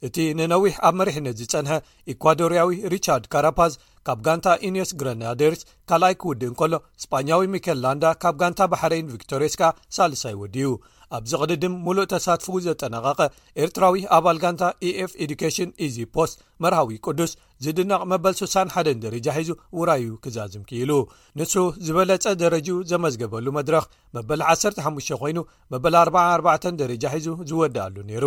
እቲ 0.06 0.16
ንነዊሕ 0.38 0.74
ኣብ 0.88 0.94
መሪሕነት 1.00 1.36
ዝፀንሐ 1.42 1.76
ኢኳዶርያዊ 2.14 2.72
ሪቻርድ 2.94 3.24
ካራፓዝ 3.34 3.74
ካብ 4.08 4.18
ጋንታ 4.26 4.48
ኢንስ 4.68 4.90
ግራናደርስ 5.00 5.62
ካልኣይ 5.90 6.14
ክውድእን 6.22 6.56
ከሎ 6.60 6.74
እስጳኛዊ 7.00 7.40
ሚኬል 7.54 7.78
ላንዳ 7.84 8.04
ካብ 8.24 8.34
ጋንታ 8.42 8.60
ባሕረይን 8.72 9.10
ቪክቶሬስካ 9.14 9.62
ሳልሳይ 9.96 10.34
ወድዩ 10.42 10.68
ኣብዚ 11.16 11.32
ቕሊድም 11.40 11.74
ሙሉእ 11.86 12.06
ተሳትፎ 12.12 12.46
ዘጠነቐቐ 12.66 13.20
ኤርትራዊ 13.62 13.96
ኣባ 14.16 14.26
ልጋንታ 14.36 14.62
ኤኤፍ 14.88 15.12
ኤዱኬሽን 15.24 15.70
ኢዚ 15.86 15.96
ፖስ 16.14 16.32
መርሃዊ 16.62 16.96
ቅዱስ 17.06 17.32
ዝድነቕ 17.64 18.00
መበል 18.12 18.34
61ን 18.40 18.98
ደረጃ 19.04 19.26
ሒዙ 19.38 19.50
ውራዩ 19.78 20.06
ክዛዝም 20.24 20.64
ክኢሉ 20.70 20.90
ንሱ 21.38 21.52
ዝበለጸ 21.86 22.24
ደረጅ 22.42 22.66
ዘመዝገበሉ 22.92 23.46
መድረክ 23.58 23.86
መበል 24.18 24.42
15 24.54 25.14
ኮይኑ 25.22 25.38
መበል 25.74 25.96
44ባ 26.06 26.46
ደረጃ 26.82 27.04
ሒዙ 27.16 27.28
ዝወድኣሉ 27.50 27.96
ነይሩ 28.10 28.24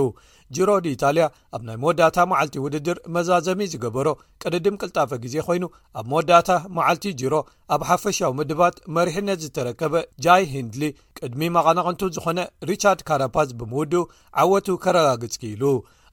ጅሮ 0.58 0.70
ድኢታልያ 0.86 1.26
ኣብ 1.56 1.62
ናይ 1.68 1.76
መወዳታ 1.82 2.18
መዓልቲ 2.32 2.56
ውድድር 2.64 2.98
መዛዘሚ 3.16 3.60
ዝገበሮ 3.74 4.08
ቅድድም 4.44 4.76
ቅልጣፈ 4.82 5.12
ግዜ 5.24 5.36
ኮይኑ 5.48 5.64
ኣብ 6.00 6.06
መወዳታ 6.12 6.50
መዓልቲ 6.78 7.06
ጅሮ 7.22 7.34
ኣብ 7.76 7.82
ሓፈሻዊ 7.90 8.32
ምድባት 8.40 8.76
መሪሕነት 8.98 9.40
ዝተረከበ 9.46 9.94
ጃይ 10.26 10.44
ሂንድሊ 10.56 10.84
ቅድሚ 11.20 11.42
መቐናቐንቱ 11.58 12.02
ዝኾነ 12.18 12.40
ሪቻርድ 12.72 13.04
ካራፓዝ 13.10 13.52
ብምውድኡ 13.62 14.02
ዓወቱ 14.44 14.68
ከረጋግጽኪኢሉ 14.86 15.64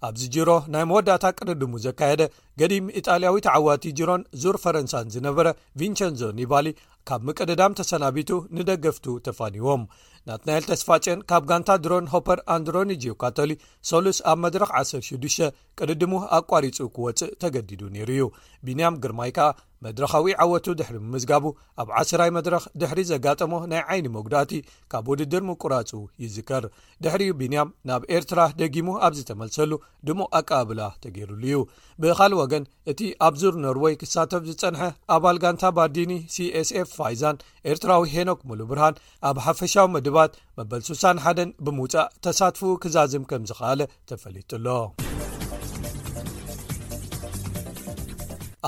ኣብዚ 0.07 0.23
ጅሮ 0.35 0.51
ናይ 0.73 0.83
መወዳእታ 0.89 1.25
ቅድድሙ 1.39 1.73
ዘካየደ 1.85 2.23
ገዲም 2.61 2.89
ኢጣልያዊት 3.01 3.47
ዓዋቲ 3.57 3.85
ጅሮን 3.99 4.23
ዙር 4.43 4.57
ፈረንሳን 4.65 5.07
ዝነበረ 5.15 5.47
ቪንቸንዞን 5.81 6.43
ይባሊ 6.45 6.67
ካብ 7.09 7.23
ምቅድዳም 7.27 7.75
ተሰናቢቱ 7.79 8.31
ንደገፍቱ 8.57 9.05
ተፋኒዎም 9.27 9.83
ናትናኤል 10.29 10.65
ተስፋጨን 10.71 11.21
ካብ 11.31 11.43
ጋንታ 11.51 11.71
ድሮን 11.83 12.07
ሆፐር 12.13 12.39
ኣንድሮኒጅው 12.55 13.15
ካቶሊ 13.23 13.51
ሰሉስ 13.91 14.19
ኣብ 14.31 14.39
መድረክ 14.45 14.71
106 14.79 15.49
ቅድድሙ 15.81 16.13
ኣቋሪፁ 16.39 16.79
ክወፅእ 16.97 17.35
ተገዲዱ 17.43 17.83
ነይሩ 17.97 18.11
እዩ 18.17 18.25
ቢንያም 18.69 18.99
ግርማይ 19.05 19.31
ከኣ 19.37 19.49
መድረካዊ 19.87 20.33
ዓወቱ 20.45 20.67
ድሕሪ 20.79 20.97
ምዝጋቡ 21.13 21.45
ኣብ 21.81 21.89
ዓስራይ 22.01 22.31
መድረኽ 22.37 22.63
ድሕሪ 22.81 23.01
ዘጋጠሞ 23.11 23.53
ናይ 23.73 23.83
ዓይኒ 23.93 24.07
ምጉዳቲ 24.17 24.51
ካብ 24.93 25.07
ውድድር 25.13 25.43
ምቁራፁ 25.49 25.91
ይዝከር 26.23 26.65
ድሕሪ 27.05 27.23
ቢንያም 27.41 27.69
ናብ 27.89 28.03
ኤርትራ 28.17 28.41
ደጊሙ 28.61 28.89
ኣብዝተመልሰሉ 29.09 29.73
ድሞ 30.09 30.21
ኣቃብላ 30.39 30.81
ተገይሩሉ 31.05 31.43
እዩ 31.53 31.59
ብኻልእ 32.03 32.39
ወገን 32.43 32.65
እቲ 32.93 33.01
ኣብዙር 33.29 33.55
ኖርወይ 33.65 33.95
ክሳተፍ 34.03 34.43
ዝጸንሐ 34.51 34.83
ኣባል 35.17 35.39
ጋንታ 35.45 35.65
ባርዲኒ 35.79 36.13
ሲስኤፍ 36.37 36.89
ፋይዛን 37.01 37.41
ኤርትራዊ 37.73 38.03
ሄኖክ 38.15 38.41
ሙሉ 38.51 38.61
ብርሃን 38.73 38.99
ኣብ 39.31 39.37
ሓፈሻዊ 39.47 39.87
ምድባት 39.97 40.33
መበል 40.61 40.83
6ሳ1ን 40.91 41.51
ብምውፃእ 41.67 42.11
ተሳትፉ 42.27 42.63
ክዛዝም 42.85 43.27
ከም 43.33 43.45
ዝካለ 43.51 43.81
ተፈሊጡሎ 44.11 44.69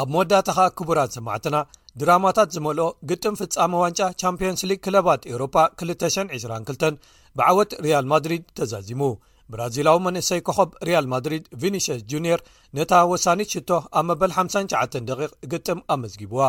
ኣብ 0.00 0.08
መወዳእታ 0.14 0.48
ኸ 0.56 0.64
ክቡራት 0.78 1.10
ሰማዕትና 1.16 1.56
ድራማታት 2.00 2.48
ዝመልኦ 2.54 2.84
ግጥም 3.10 3.38
ፍጻሚ 3.40 3.72
ዋንጫ 3.82 4.00
ቻምፕንስ 4.20 4.60
ሊግ 4.70 4.80
ክለባት 4.86 5.22
ኤሮፓ 5.32 5.54
2202 5.84 7.00
ብዓወት 7.38 7.70
ሪያል 7.86 8.06
ማድሪድ 8.12 8.44
ተዛዚሙ 8.58 9.00
ብራዚላዊ 9.52 9.98
መንእሰይ 10.06 10.40
ከኸብ 10.46 10.70
ሪያል 10.88 11.06
ማድሪድ 11.12 11.44
ቪኒሽስ 11.62 12.00
ጁኒር 12.12 12.40
ነታ 12.78 12.92
ወሳኒት 13.12 13.52
ሽቶ 13.54 13.70
ኣብ 14.00 14.04
መበል 14.10 14.32
59 14.40 14.98
ደቂ 15.10 15.20
ግጥም 15.54 15.80
ኣመዝጊብዋ 15.94 16.40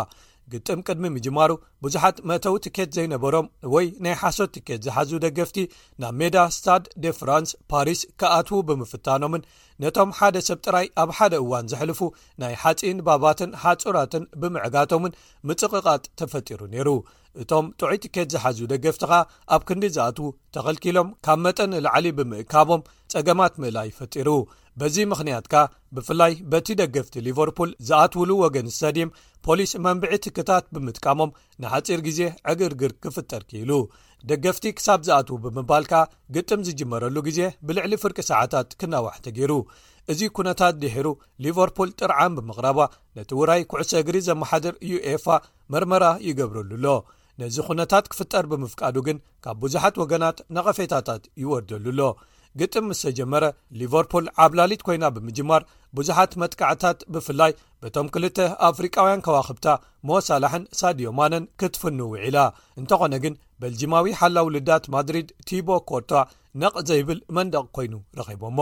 ግጥም 0.54 0.80
ቅድሚ 0.88 1.06
ምጅማሩ 1.16 1.52
ብዙሓት 1.84 2.18
መተው 2.30 2.56
ቲኬት 2.66 2.90
ዘይነበሮም 2.98 3.48
ወይ 3.74 3.86
ናይ 4.06 4.16
ሓሶት 4.22 4.52
ቲኬት 4.56 4.82
ዝሓዙ 4.86 5.10
ደገፍቲ 5.26 5.58
ናብ 6.02 6.14
ሜዳ 6.20 6.38
ስታድ 6.56 6.84
ደ 7.04 7.14
ፍራንስ 7.20 7.52
ፓሪስ 7.72 8.02
ከኣትዉ 8.22 8.60
ብምፍታኖምን 8.70 9.46
ነቶም 9.84 10.10
ሓደ 10.18 10.38
ሰብ 10.48 10.60
ጥራይ 10.66 10.88
ኣብ 11.04 11.10
ሓደ 11.18 11.34
እዋን 11.44 11.70
ዘሕልፉ 11.74 12.02
ናይ 12.44 12.56
ሓፂን 12.64 12.98
ባባትን 13.10 13.52
ሓጹራትን 13.64 14.24
ብምዕጋቶምን 14.42 15.18
ምጽቕቓጥ 15.50 16.04
ተፈጢሩ 16.22 16.62
ነይሩ 16.74 16.90
እቶም 17.42 17.66
ጥዑይ 17.80 17.98
ቲኬት 18.06 18.30
ዝሓዝ 18.36 18.58
ደገፍቲኻ 18.74 19.12
ኣብ 19.56 19.62
ክንዲ 19.68 19.86
ዝኣትዉ 19.98 20.28
ተኸልኪሎም 20.56 21.10
ካብ 21.26 21.40
መጠን 21.46 21.74
ላዕሊ 21.86 22.06
ብምእካቦም 22.18 22.86
ጸገማት 23.14 23.54
ምእላይ 23.64 23.88
ይፈጢሩ 23.92 24.30
በዚ 24.82 24.98
ምኽንያት 25.12 25.46
ካ 25.54 25.64
ብፍላይ 25.96 26.34
በቲ 26.52 26.68
ደገፍቲ 26.82 27.14
ሊቨርፑል 27.28 27.70
ዝኣትውሉ 27.88 28.30
ወገን 28.44 28.68
ስተድም 28.76 29.10
ፖሊስ 29.46 29.72
መንብዒ 29.86 30.12
ትክታት 30.26 30.66
ብምጥቃሞም 30.76 31.34
ንሓጺር 31.62 32.00
ግዜ 32.08 32.20
ዕግርግር 32.52 32.92
ክፍጠር 33.04 33.44
ኪይሉ 33.52 33.72
ደገፍቲ 34.30 34.66
ክሳብ 34.78 35.02
ዝኣትዉ 35.08 35.36
ብምባል 35.46 35.86
ከኣ 35.92 36.02
ግጥም 36.36 36.64
ዝጅመረሉ 36.68 37.18
ግዜ 37.28 37.40
ብልዕሊ 37.68 37.94
ፍርቂ 38.04 38.18
ሰዓታት 38.32 38.76
ክናዋሕቲ 38.80 39.26
ገይሩ 39.38 39.54
እዚ 40.12 40.20
ኩነታት 40.38 40.76
ድሒሩ 40.82 41.08
ሊቨርፑል 41.46 41.90
ጥርዓን 42.00 42.36
ብምቕረባ 42.38 42.80
ነቲ 43.18 43.32
ውራይ 43.40 43.64
ኩዕሶ 43.72 43.92
እግሪ 44.02 44.18
ዘመሓድር 44.30 44.76
ዩኤፋ 44.92 45.26
መርመራ 45.76 46.06
ይገብረሉ 46.28 46.72
ሎ 46.86 46.98
ነዚ 47.42 47.58
ዅነታት 47.68 48.06
ክፍጠር 48.14 48.46
ብምፍቃዱ 48.52 48.96
ግን 49.10 49.18
ካብ 49.44 49.58
ብዙሓት 49.66 49.98
ወገናት 50.04 50.38
ነቐፌታታት 50.56 51.24
ይወርደሉኣሎ 51.44 52.02
ግጥም 52.60 52.86
ምስ 52.90 53.02
ተጀመረ 53.06 53.46
ሊቨርፑል 53.80 54.26
ዓብላሊት 54.46 54.82
ኮይና 54.88 55.06
ብምጅማር 55.16 55.62
ብዙሓት 55.98 56.32
መጥቃዕታት 56.42 57.00
ብፍላይ 57.14 57.52
በቶም 57.84 58.08
2ልተ 58.14 58.38
ኣፍሪቃውያን 58.70 59.24
ከዋክብታ 59.26 59.68
መሳላሕን 60.10 60.64
ሳድዮ 60.80 61.10
ማነን 61.20 61.46
ክትፍን 61.62 62.00
ውዒላ 62.12 62.38
እንተኾነ 62.82 63.14
ግን 63.26 63.36
በልጂማዊ 63.62 64.06
ሓላውልዳት 64.22 64.84
ማድሪድ 64.96 65.30
ቲቦ 65.50 65.70
ኮርቶ 65.92 66.12
ነቕ 66.62 66.76
ዘይብል 66.90 67.20
መንደቕ 67.38 67.66
ኮይኑ 67.78 67.94
ረኺቦሞ 68.20 68.60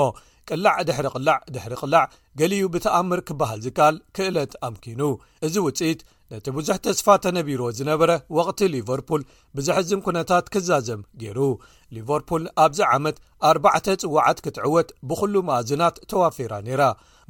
ቅላዕ 0.52 0.76
ድሕሪ 0.88 1.08
ቕላዕ 1.16 1.38
ድሕሪ 1.54 1.74
ቕላዕ 1.84 2.04
ገሊዩ 2.40 2.66
ብተኣምር 2.74 3.20
ክበሃል 3.28 3.60
ዝከኣል 3.66 3.96
ክእለት 4.18 4.54
ኣምኪኑ 4.68 5.02
እዚ 5.46 5.56
ውፅኢት 5.66 6.02
ነቲ 6.32 6.46
ብዙሕ 6.56 6.76
ተስፋተነ 6.86 7.38
ቢሮ 7.48 7.62
ዝነበረ 7.78 8.12
ወቅቲ 8.38 8.60
ሊቨርፑል 8.74 9.22
ብዝሕዝን 9.58 10.00
ኩነታት 10.08 10.46
ክዛዘም 10.54 11.02
ገይሩ 11.22 11.40
ሊቨርፑል 11.96 12.44
ኣብዚ 12.64 12.80
ዓመት 12.96 13.18
ኣርባዕተ 13.50 13.86
ፅዋዓት 14.02 14.40
ክትዕወት 14.46 14.90
ብኩሉ 15.10 15.34
መኣዝናት 15.50 15.96
ተዋፌራ 16.14 16.54
ነይራ 16.68 16.84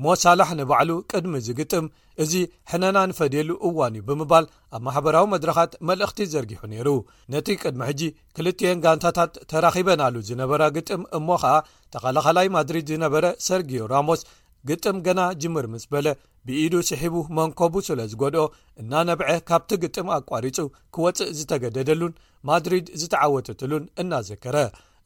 ሞሳላሕ 0.05 0.49
ንባዕሉ 0.59 0.89
ቅድሚ 1.11 1.33
እዚ 1.41 1.47
ግጥም 1.59 1.85
እዚ 2.25 2.33
ሕነና 2.71 2.97
ንፈደየሉ 3.11 3.49
እዋንእዩ 3.69 4.03
ብምባል 4.09 4.45
ኣብ 4.75 4.81
ማሕበራዊ 4.87 5.25
መድረካት 5.35 5.71
መልእኽቲ 5.89 6.19
ዘርጊሑ 6.33 6.59
ነይሩ 6.73 6.87
ነቲ 7.33 7.47
ቅድሚ 7.63 7.81
ሕጂ 7.91 8.01
ክልትኤን 8.37 8.81
ጋንታታት 8.85 9.33
ተራኺበና 9.53 10.01
ኣሉ 10.09 10.15
ዝነበራ 10.31 10.63
ግጥም 10.79 11.03
እሞ 11.19 11.27
ከኣ 11.43 11.55
ተኸላኸላይ 11.95 12.49
ማድሪድ 12.57 12.87
ዝነበረ 12.93 13.25
ሰርግዮ 13.49 13.83
ራሞስ 13.95 14.23
ግጥም 14.69 14.97
ገና 15.07 15.19
ጅምር 15.41 15.65
ምስ 15.73 15.83
በለ 15.93 16.07
ብኢዱ 16.47 16.73
ስሒቡ 16.89 17.15
መንከቡ 17.37 17.73
ስለ 17.87 17.99
ዝገድኦ 18.11 18.43
እናነብዐ 18.81 19.29
ካብቲ 19.49 19.71
ግጥም 19.83 20.09
ኣቋሪፁ 20.17 20.57
ክወፅእ 20.95 21.33
ዝተገደደሉን 21.37 22.13
ማድሪድ 22.49 22.87
ዝተዓወተትሉን 23.01 23.83
እናዘከረ 24.01 24.57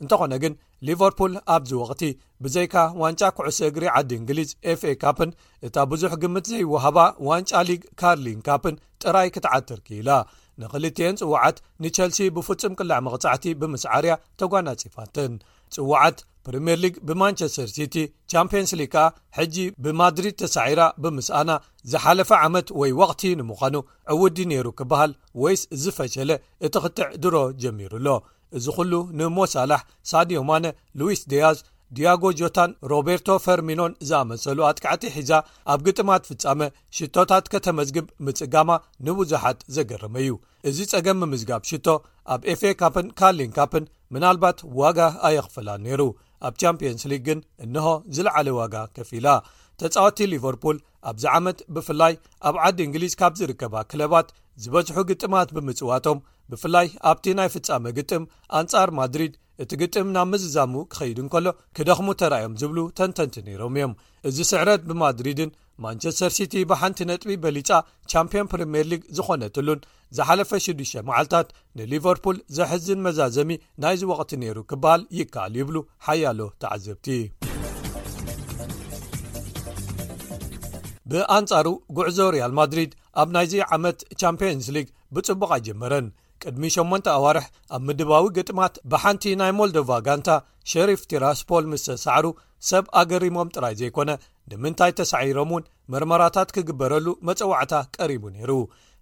እንተኾነ 0.03 0.33
ግን 0.43 0.53
ሊቨርፑል 0.87 1.33
ኣብዚ 1.55 1.71
ወቅቲ 1.81 2.03
ብዘይካ 2.43 2.75
ዋንጫ 3.01 3.21
ኩዕሶ 3.37 3.59
እግሪ 3.71 3.83
ዓዲ 3.97 4.11
እንግሊዝ 4.19 4.51
ኤፍ 4.71 4.81
ኤ 4.91 4.93
ካፕን 5.03 5.31
እታ 5.67 5.75
ብዙሕ 5.91 6.13
ግምት 6.23 6.45
ዘይወሃባ 6.51 6.99
ዋንጫ 7.29 7.51
ሊግ 7.69 7.81
ካርሊን 8.01 8.39
ካፕን 8.47 8.77
ጥራይ 9.03 9.29
ክትዓትር 9.35 9.79
ክኢላ 9.87 10.09
ንኽልትየን 10.61 11.19
ጽውዓት 11.21 11.57
ንቸልሲ 11.83 12.19
ብፍጹም 12.37 12.73
ቅላዕ 12.79 12.99
መቕጻዕቲ 13.07 13.45
ብምስዓርያ 13.61 14.15
ተጓናፅፋትን 14.39 15.35
ጽዋዓት 15.75 16.17
ፕሪምየር 16.45 16.79
ሊግ 16.83 16.95
ብማንቸስተር 17.07 17.67
ሲቲ 17.75 17.95
ቻምፕንስ 18.31 18.71
ሊግ 18.79 18.89
ከኣ 18.93 19.05
ሕጂ 19.37 19.55
ብማድሪድ 19.83 20.35
ተሳዒራ 20.41 20.81
ብምስኣና 21.03 21.51
ዝሓለፈ 21.91 22.29
ዓመት 22.45 22.67
ወይ 22.81 22.91
ወቕቲ 22.99 23.21
ንምዃኑ 23.41 23.75
ዕውዲ 24.15 24.37
ነይሩ 24.51 24.67
ክበሃል 24.79 25.11
ወይስ 25.43 25.63
ዝፈሸለ 25.83 26.31
እቲ 26.67 26.73
ክትዕ 26.85 27.09
ድሮ 27.25 27.35
ጀሚሩ 27.63 27.91
ኣሎ 27.99 28.07
እዚ 28.59 28.65
ዅሉ 28.77 28.93
ንሞሳላሕ 29.19 29.81
ሳድዮማነ 30.11 30.65
ሉዊስ 31.01 31.21
ደያዝ 31.33 31.59
ዲያጎ 31.97 32.23
ጆታን 32.39 32.71
ሮበርቶ 32.89 33.27
ፈርሚኖን 33.45 33.93
ዝኣመሰሉ 34.09 34.59
ኣትክዕቲ 34.67 35.03
ሒዛ 35.15 35.31
ኣብ 35.73 35.79
ግጥማት 35.87 36.27
ፍጻመ 36.29 36.59
ሽቶታት 36.97 37.45
ከተመዝግብ 37.53 38.05
ምጽጋማ 38.27 38.69
ንብዙሓት 39.07 39.59
ዘገርመእዩ 39.77 40.31
እዚ 40.71 40.77
ጸገም 40.93 41.21
ብምዝጋብ 41.23 41.61
ሽቶ 41.71 41.87
ኣብ 42.35 42.41
ኤፍኤ 42.55 42.71
ካፕን 42.81 43.07
ካሊን 43.21 43.53
ካፕን 43.59 43.85
ምናልባት 44.15 44.59
ዋጋ 44.81 44.99
ኣየኽፍላን 45.29 45.83
ነይሩ 45.87 46.01
ኣብ 46.47 46.53
ቻምፕንስ 46.61 47.03
ሊግ 47.11 47.21
ግን 47.27 47.39
እንሆ 47.63 47.87
ዝለዓለ 48.15 48.47
ዋጋ 48.59 48.75
ከፊ 48.95 49.09
ኢላ 49.19 49.27
ተጻወቲ 49.81 50.19
ሊቨርፑል 50.33 50.77
ኣብዚ 51.09 51.23
ዓመት 51.37 51.59
ብፍላይ 51.75 52.13
ኣብ 52.47 52.55
ዓዲ 52.67 52.77
እንግሊዝ 52.87 53.13
ካብ 53.19 53.33
ዝርከባ 53.39 53.75
ክለባት 53.91 54.27
ዝበዝሑ 54.63 54.97
ግጥማት 55.11 55.49
ብምጽዋቶም 55.57 56.19
ብፍላይ 56.51 56.87
ኣብቲ 57.11 57.25
ናይ 57.39 57.49
ፍጻመ 57.55 57.83
ግጥም 57.99 58.23
ኣንጻር 58.59 58.89
ማድሪድ 58.99 59.33
እቲ 59.63 59.71
ግጥም 59.81 60.07
ናብ 60.13 60.27
ምዝዛሙ 60.33 60.73
ክኸይዱ 60.91 61.17
ንከሎ 61.25 61.47
ክደኽሙ 61.77 62.07
ተረኣዮም 62.19 62.53
ዝብሉ 62.61 62.79
ተንተንቲ 62.97 63.35
ነይሮም 63.47 63.73
እዮም 63.77 63.91
እዚ 64.29 64.37
ስዕረት 64.51 64.81
ብማድሪድን 64.89 65.51
ማንቸስተር 65.83 66.31
ሲቲ 66.37 66.53
ብሓንቲ 66.69 66.99
ነጥቢ 67.09 67.35
በሊፃ 67.43 67.69
ቻምፕዮን 68.11 68.49
ፕሪምየር 68.53 68.87
ሊግ 68.91 69.01
ዝኾነትሉን 69.17 69.83
ዝሓለፈ 70.17 70.49
6ዱሽ 70.65 70.91
መዓልትታት 71.09 71.49
ንሊቨርፑል 71.79 72.37
ዘሕዝን 72.57 73.03
መዛዘሚ 73.07 73.51
ናይዚ 73.85 74.01
ወቕቲ 74.11 74.31
ነይሩ 74.43 74.57
ክበኣል 74.71 75.03
ይከኣል 75.19 75.55
ይብሉ 75.61 75.77
ሓያሎ 76.07 76.39
ተዓዘብቲ 76.63 77.07
ብኣንጻሩ 81.11 81.67
ጉዕዞ 81.95 82.17
ርያል 82.33 82.53
ማድሪድ 82.59 82.91
ኣብ 83.21 83.29
ናይዚ 83.35 83.53
ዓመት 83.75 83.97
ቻምፕዮንስ 84.21 84.67
ሊግ 84.75 84.89
ብጽቡቕ 85.15 85.49
ኣጀመረን 85.55 86.05
ቅድሚ 86.43 86.63
8 86.75 87.09
ኣዋርሕ 87.17 87.45
ኣብ 87.75 87.81
ምድባዊ 87.87 88.23
ግጥማት 88.37 88.75
ብሓንቲ 88.91 89.23
ናይ 89.41 89.51
ሞልዶቫ 89.57 89.89
ጋንታ 90.07 90.29
ሸሪፍ 90.71 91.01
ቲራስፖል 91.11 91.65
ምስ 91.71 91.83
ተሳዕሩ 91.89 92.25
ሰብ 92.69 92.85
ኣገሪሞም 93.01 93.51
ጥራይ 93.55 93.75
ዘይኮነ 93.81 94.09
ንምንታይ 94.51 94.91
ተሳዒሮም 94.99 95.51
እውን 95.53 95.63
መርመራታት 95.93 96.49
ክግበረሉ 96.55 97.05
መፀዋዕታ 97.27 97.73
ቀሪቡ 97.97 98.23
ነይሩ 98.35 98.51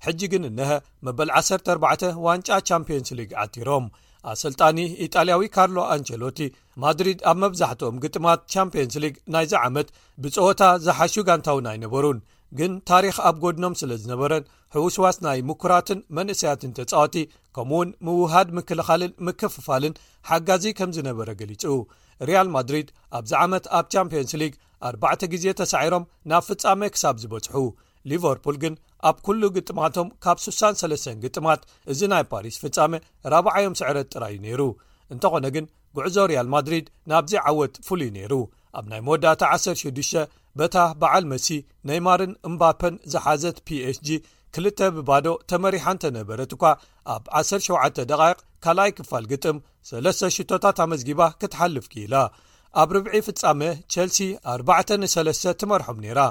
ሕጂ 0.06 0.20
ግን 0.34 0.44
እነሀ 0.50 0.72
መበል 1.06 1.30
14 1.42 2.06
ዋንጫ 2.28 2.50
ቻምፕዮንስ 2.70 3.10
ሊግ 3.20 3.32
ዓቲሮም 3.46 3.88
ኣሰልጣኒ 4.32 4.78
ኢጣልያዊ 5.06 5.44
ካርሎ 5.56 5.78
ኣንቸሎቲ 5.96 6.40
ማድሪድ 6.84 7.20
ኣብ 7.30 7.38
መብዛሕትኦም 7.44 7.98
ግጥማት 8.04 8.40
ቻምፕዮንስ 8.54 8.96
ሊግ 9.04 9.16
ናይዚ 9.36 9.54
ዓመት 9.68 9.90
ብጽወታ 10.24 10.62
ዝሓሹ 10.86 11.14
ጋንታ 11.30 11.48
እውን 11.54 11.68
ኣይነበሩን 11.74 12.18
ግን 12.60 12.72
ታሪኽ 12.90 13.16
ኣብ 13.30 13.36
ጎድኖም 13.44 13.74
ስለ 13.82 13.92
ዝነበረን 14.04 14.44
ህውስዋስ 14.76 15.18
ናይ 15.26 15.40
ምኩራትን 15.50 16.00
መንእሰያትን 16.18 16.72
ተጻዋቲ 16.78 17.16
ከምኡ 17.56 17.74
እውን 17.78 17.90
ምውሃድ 18.06 18.50
ምክልኻልን 18.58 19.14
ምክፍፋልን 19.28 19.94
ሓጋዚ 20.30 20.66
ከም 20.80 20.92
ዝነበረ 20.98 21.30
ገሊጹ 21.42 21.64
ሪያል 22.28 22.50
ማድሪድ 22.56 22.88
ኣብዚ 23.20 23.32
ዓመት 23.44 23.66
ኣብ 23.78 23.86
ቻምፕንስ 23.94 24.34
ሊግ 24.42 24.54
4ዕተ 24.94 25.22
ግዜ 25.34 25.46
ተሳዒሮም 25.60 26.08
ናብ 26.32 26.44
ፍጻሜ 26.50 26.82
ክሳብ 26.96 27.16
ዝበጽሑ 27.24 27.56
ሊቨርፑል 28.10 28.58
ግን 28.64 28.74
ኣብ 29.10 29.18
ኩሉ 29.26 29.42
ግጥማቶም 29.56 30.08
ካብ 30.24 30.38
63 30.46 31.10
ግጥማት 31.24 31.62
እዚ 31.94 32.00
ናይ 32.14 32.24
ፓሪስ 32.32 32.58
ፍጻሜ 32.64 32.94
4ብ0ዮም 33.34 33.76
ስዕረት 33.80 34.08
ጥራይ 34.14 34.34
እዩ 34.36 34.40
ነይሩ 34.46 34.62
እንተኾነ 35.14 35.46
ግን 35.56 35.66
ጉዕዞ 35.98 36.16
ርያል 36.32 36.48
ማድሪድ 36.56 36.88
ናብዚ 37.12 37.34
ዓወት 37.50 37.76
ፍሉይ 37.88 38.10
ነይሩ 38.18 38.34
ኣብ 38.80 38.86
ናይ 38.92 39.00
መወዳእታ 39.08 39.44
106 39.56 40.12
በታ 40.60 40.78
በዓል 41.02 41.26
መሲ 41.32 41.48
ናይ 41.88 42.00
ማርን 42.06 42.32
እምባፐን 42.48 42.96
ዝሓዘት 43.12 43.58
ፒ 43.68 43.78
ች 43.96 44.00
g 44.08 44.16
ክልተ 44.56 44.80
ብባዶ 44.96 45.28
ተመሪሓእንተነበረት 45.52 46.52
ኳ 46.62 46.72
ኣብ 47.16 47.24
17 47.42 48.00
ደ 48.12 48.18
ካልኣይ 48.64 48.92
ክፋል 48.98 49.26
ግጥም 49.32 49.58
3ሽቶታት 49.90 50.78
ኣመዝጊባ 50.86 51.22
ክትሓልፍ 51.42 51.86
ኪኢላ 51.94 52.16
ኣብ 52.82 52.90
ርብዒ 52.96 53.16
ፍጻሜ 53.28 53.62
ቸልሲ 53.94 54.20
4,3 54.56 55.54
ትመርሖም 55.62 56.00
ነይራ 56.06 56.24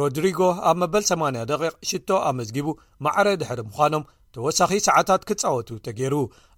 ሮድሪጎ 0.00 0.40
ኣብ 0.70 0.76
መበል 0.82 1.04
8 1.08 1.40
ደ 1.50 1.72
ሽቶ 1.90 2.08
ኣመዝጊቡ 2.30 2.68
ማዕረ 3.06 3.28
ድሕሪ 3.42 3.60
ምዃኖም 3.70 4.06
ተወሳኺ 4.36 4.70
ሰዓታት 4.86 5.24
ክትጻወቱ 5.30 5.68
ተገይሩ 5.88 6.14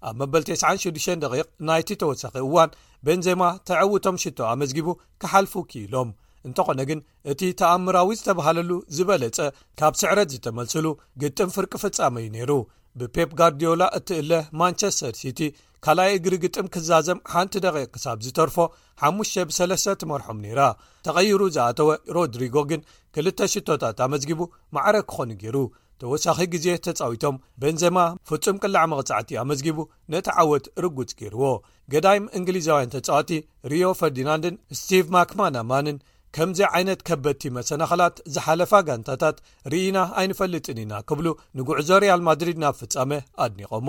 ኣብ 0.09 0.15
መበል96 0.21 1.27
ናይቲ 1.69 1.89
ተወሳኺ 2.03 2.35
እዋን 2.47 2.71
ቤን 3.07 3.21
ዘማ 3.27 3.43
ተዐውቶም 3.69 4.21
ሽቶ 4.25 4.39
ኣመዝጊቡ 4.53 4.87
ኪሓልፉ 5.23 5.53
ክኢሎም 5.73 6.09
እንተኾነ 6.47 6.79
ግን 6.89 6.99
እቲ 7.31 7.41
ተኣምራዊ 7.59 8.09
ዝተብሃለሉ 8.19 8.71
ዝበለጸ 8.95 9.39
ካብ 9.79 9.93
ስዕረት 10.01 10.29
ዝተመልስሉ 10.33 10.85
ግጥም 11.21 11.49
ፍርቂ 11.55 11.71
ፍጻመ 11.83 12.15
ዩ 12.25 12.27
ነይሩ 12.35 12.51
ብፔፕ 12.99 13.31
ጋርድዮላ 13.39 13.83
እትእለ 13.97 14.31
ማንቸስተር 14.59 15.15
ሲቲ 15.21 15.39
ካልኣይ 15.85 16.11
እግሪ 16.19 16.35
ግጥም 16.43 16.67
ክዛዘም 16.73 17.19
ሓንቲ 17.33 17.53
ደቂቕ 17.65 17.85
ክሳብ 17.95 18.17
ዝተርፎ 18.25 18.55
ሓሙ 19.01 19.17
ብ3ስ 19.49 19.85
ትመርሖም 20.01 20.37
ነይራ 20.45 20.61
ተቐይሩ 21.07 21.41
ዝኣተወ 21.55 21.89
ሮድሪጎ 22.15 22.55
ግን 22.71 22.81
ክልተ 23.15 23.39
ሽቶታት 23.53 23.99
ኣመዝጊቡ 24.05 24.41
ማዕረ 24.77 24.95
ክኾኑ 25.09 25.29
ገይሩ 25.43 25.57
ተወሳኺ 26.01 26.39
ግዜ 26.53 26.65
ተጻዊቶም 26.85 27.35
በንዘማ 27.61 27.99
ፍጹም 28.29 28.57
ቅላዕ 28.63 28.83
መቕጻዕቲ 28.91 29.29
ኣመዝጊቡ 29.43 29.77
ነቲ 30.13 30.27
ዓወት 30.41 30.65
ርጉፅ 30.83 31.13
ገይርዎ 31.21 31.45
ገዳይም 31.93 32.25
እንግሊዛውያን 32.39 32.91
ተጻዋቲ 32.95 33.31
ሪዮ 33.73 33.85
ፈርዲናንድን 33.99 34.55
ስቲቭ 34.79 35.05
ማክማናማንን 35.15 35.97
ከምዚ 36.37 36.59
ዓይነት 36.77 36.99
ከበድቲ 37.07 37.43
መሰናኸላት 37.57 38.17
ዝሓለፋ 38.33 38.71
ጋንታታት 38.87 39.37
ርኢና 39.71 39.97
ኣይንፈልጥን 40.21 40.79
ኢና 40.83 40.93
ክብሉ 41.09 41.27
ንጉዕዞ 41.59 41.89
ሪያል 42.03 42.21
ማድሪድ 42.27 42.57
ናብ 42.63 42.75
ፍጻመ 42.81 43.11
ኣድኒቖሞ 43.43 43.87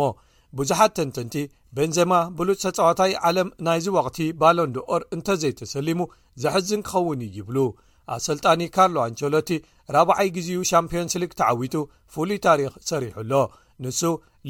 ብዙሓት 0.58 0.92
ተንተንቲ 0.98 1.36
በንዘማ 1.76 2.12
ብሉጥ 2.38 2.58
ሰጻዋታይ 2.66 3.12
ዓለም 3.30 3.48
ናይዚ 3.66 3.86
ወቕቲ 3.96 4.18
ባሎንዶኦር 4.42 5.02
እንተ 5.16 5.28
ዘይተሰሊሙ 5.42 6.00
ዘሕዝን 6.44 6.84
ክኸውን 6.88 7.20
ዩ 7.26 7.28
ይብሉ 7.38 7.58
ኣሰልጣኒ 8.16 8.60
ካርሎ 8.76 8.96
ኣንቸሎቲ 9.08 9.50
ራብዓይ 9.96 10.30
ግዜኡ 10.36 10.60
ሻምፒዮንስ 10.72 11.16
ሊግ 11.24 11.34
ተዓዊቱ 11.40 11.74
ፍሉይ 12.14 12.38
ታሪክ 12.48 12.76
ሰሪሑ 12.92 13.14
ኣሎ 13.24 13.32
ንሱ 13.84 14.00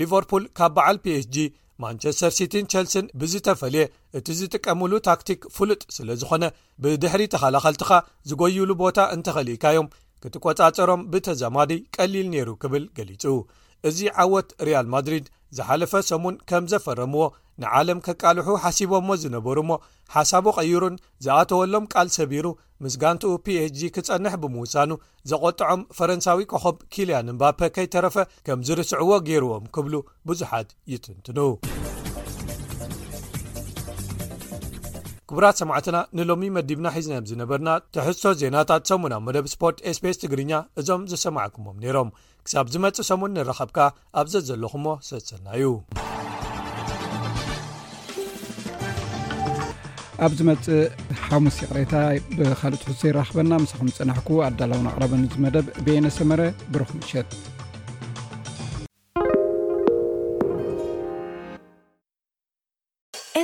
ሊቨርፑል 0.03 0.47
ካብ 0.61 0.73
በዓል 0.79 0.99
ፒhg 1.07 1.37
ማንቸስተር 1.83 2.33
ሲቲን 2.39 2.69
ቸልስን 2.73 3.07
ብዝተፈልየ 3.21 3.85
እቲ 4.19 4.27
ዝጥቀምሉ 4.41 4.93
ታክቲክ 5.09 5.41
ፍሉጥ 5.57 5.81
ስለ 5.97 6.09
ዝኾነ 6.21 6.45
ብድሕሪ 6.85 7.23
ተኻላኸልትኻ 7.35 7.91
ዝጎይሉ 8.31 8.71
ቦታ 8.83 8.99
እንተኸሊእካዮም 9.17 9.91
ክትቈጻፀሮም 10.23 11.03
ብተዘማዲ 11.13 11.73
ቀሊል 11.97 12.27
ነይሩ 12.35 12.49
ክብል 12.63 12.85
ገሊጹ 12.99 13.25
እዚ 13.91 13.99
ዓወት 14.23 14.49
ሪያል 14.69 14.87
ማድሪድ 14.95 15.27
ዝሓለፈ 15.57 15.93
ሰሙን 16.11 16.37
ከም 16.49 16.65
ዘፈረምዎ 16.73 17.23
ንዓለም 17.63 17.99
ከቃልሑ 18.07 18.47
ሓሲቦዎ 18.65 19.11
ዝነበሩ 19.23 19.57
እሞ 19.65 19.71
ሓሳብ 20.15 20.47
ቐይሩን 20.57 20.95
ዝኣተወሎም 21.25 21.85
ቃል 21.93 22.09
ሰቢሩ 22.17 22.47
ምስጋንትኡ 22.85 23.31
pኤhg 23.45 23.79
ክጸንሕ 23.95 24.35
ብምውሳኑ 24.43 24.91
ዘቖጥዖም 25.31 25.81
ፈረንሳዊ 25.99 26.43
ኮኸብ 26.53 26.77
ኪልያንምባፔ 26.95 27.61
ከይተረፈ 27.77 28.17
ከም 28.47 28.61
ዝርስዕዎ 28.67 29.11
ገይርዎም 29.29 29.65
ክብሉ 29.77 29.95
ብዙሓት 30.31 30.69
ይትንትኑ 30.93 31.39
ክቡራት 35.31 35.57
ሰማዕትና 35.61 35.97
ንሎሚ 36.19 36.45
መዲብና 36.57 36.87
ሒዝና 36.95 37.17
ዝነበርና 37.31 37.71
ተሕሶ 37.95 38.23
ዜናታት 38.43 38.85
ሰሙናብ 38.91 39.23
መደብ 39.27 39.49
ስፖርት 39.55 39.81
ኤስፔስ 39.93 40.21
ትግርኛ 40.25 40.53
እዞም 40.83 41.03
ዝሰማዕኩሞም 41.11 41.77
ነይሮም 41.85 42.13
ክሳብ 42.47 42.67
ዝመፅእ 42.75 43.09
ሰሙን 43.11 43.35
ንረኸብካ 43.39 43.79
ኣብ 44.23 44.27
ዘ 44.35 44.45
ዘለኹሞ 44.51 44.87
ሰሰና 45.11 45.47
እዩ 45.59 45.67
ኣብዝ 50.27 50.39
መጽእ 50.49 50.81
ሓሙስ 51.27 51.57
ይቕሬታ 51.63 51.95
ብካልእ 52.37 52.81
ትሑት 52.85 52.99
ዘይራኽበና 53.03 53.51
ምሳኩም 53.65 53.91
ዝፅናሕኩ 53.93 54.29
ኣዳላውን 54.49 54.89
ኣቕረቢ 54.93 55.13
ንዝመደብ 55.23 55.67
ቤየነሰመረ 55.89 56.41
ብርኽምሸት 56.75 57.29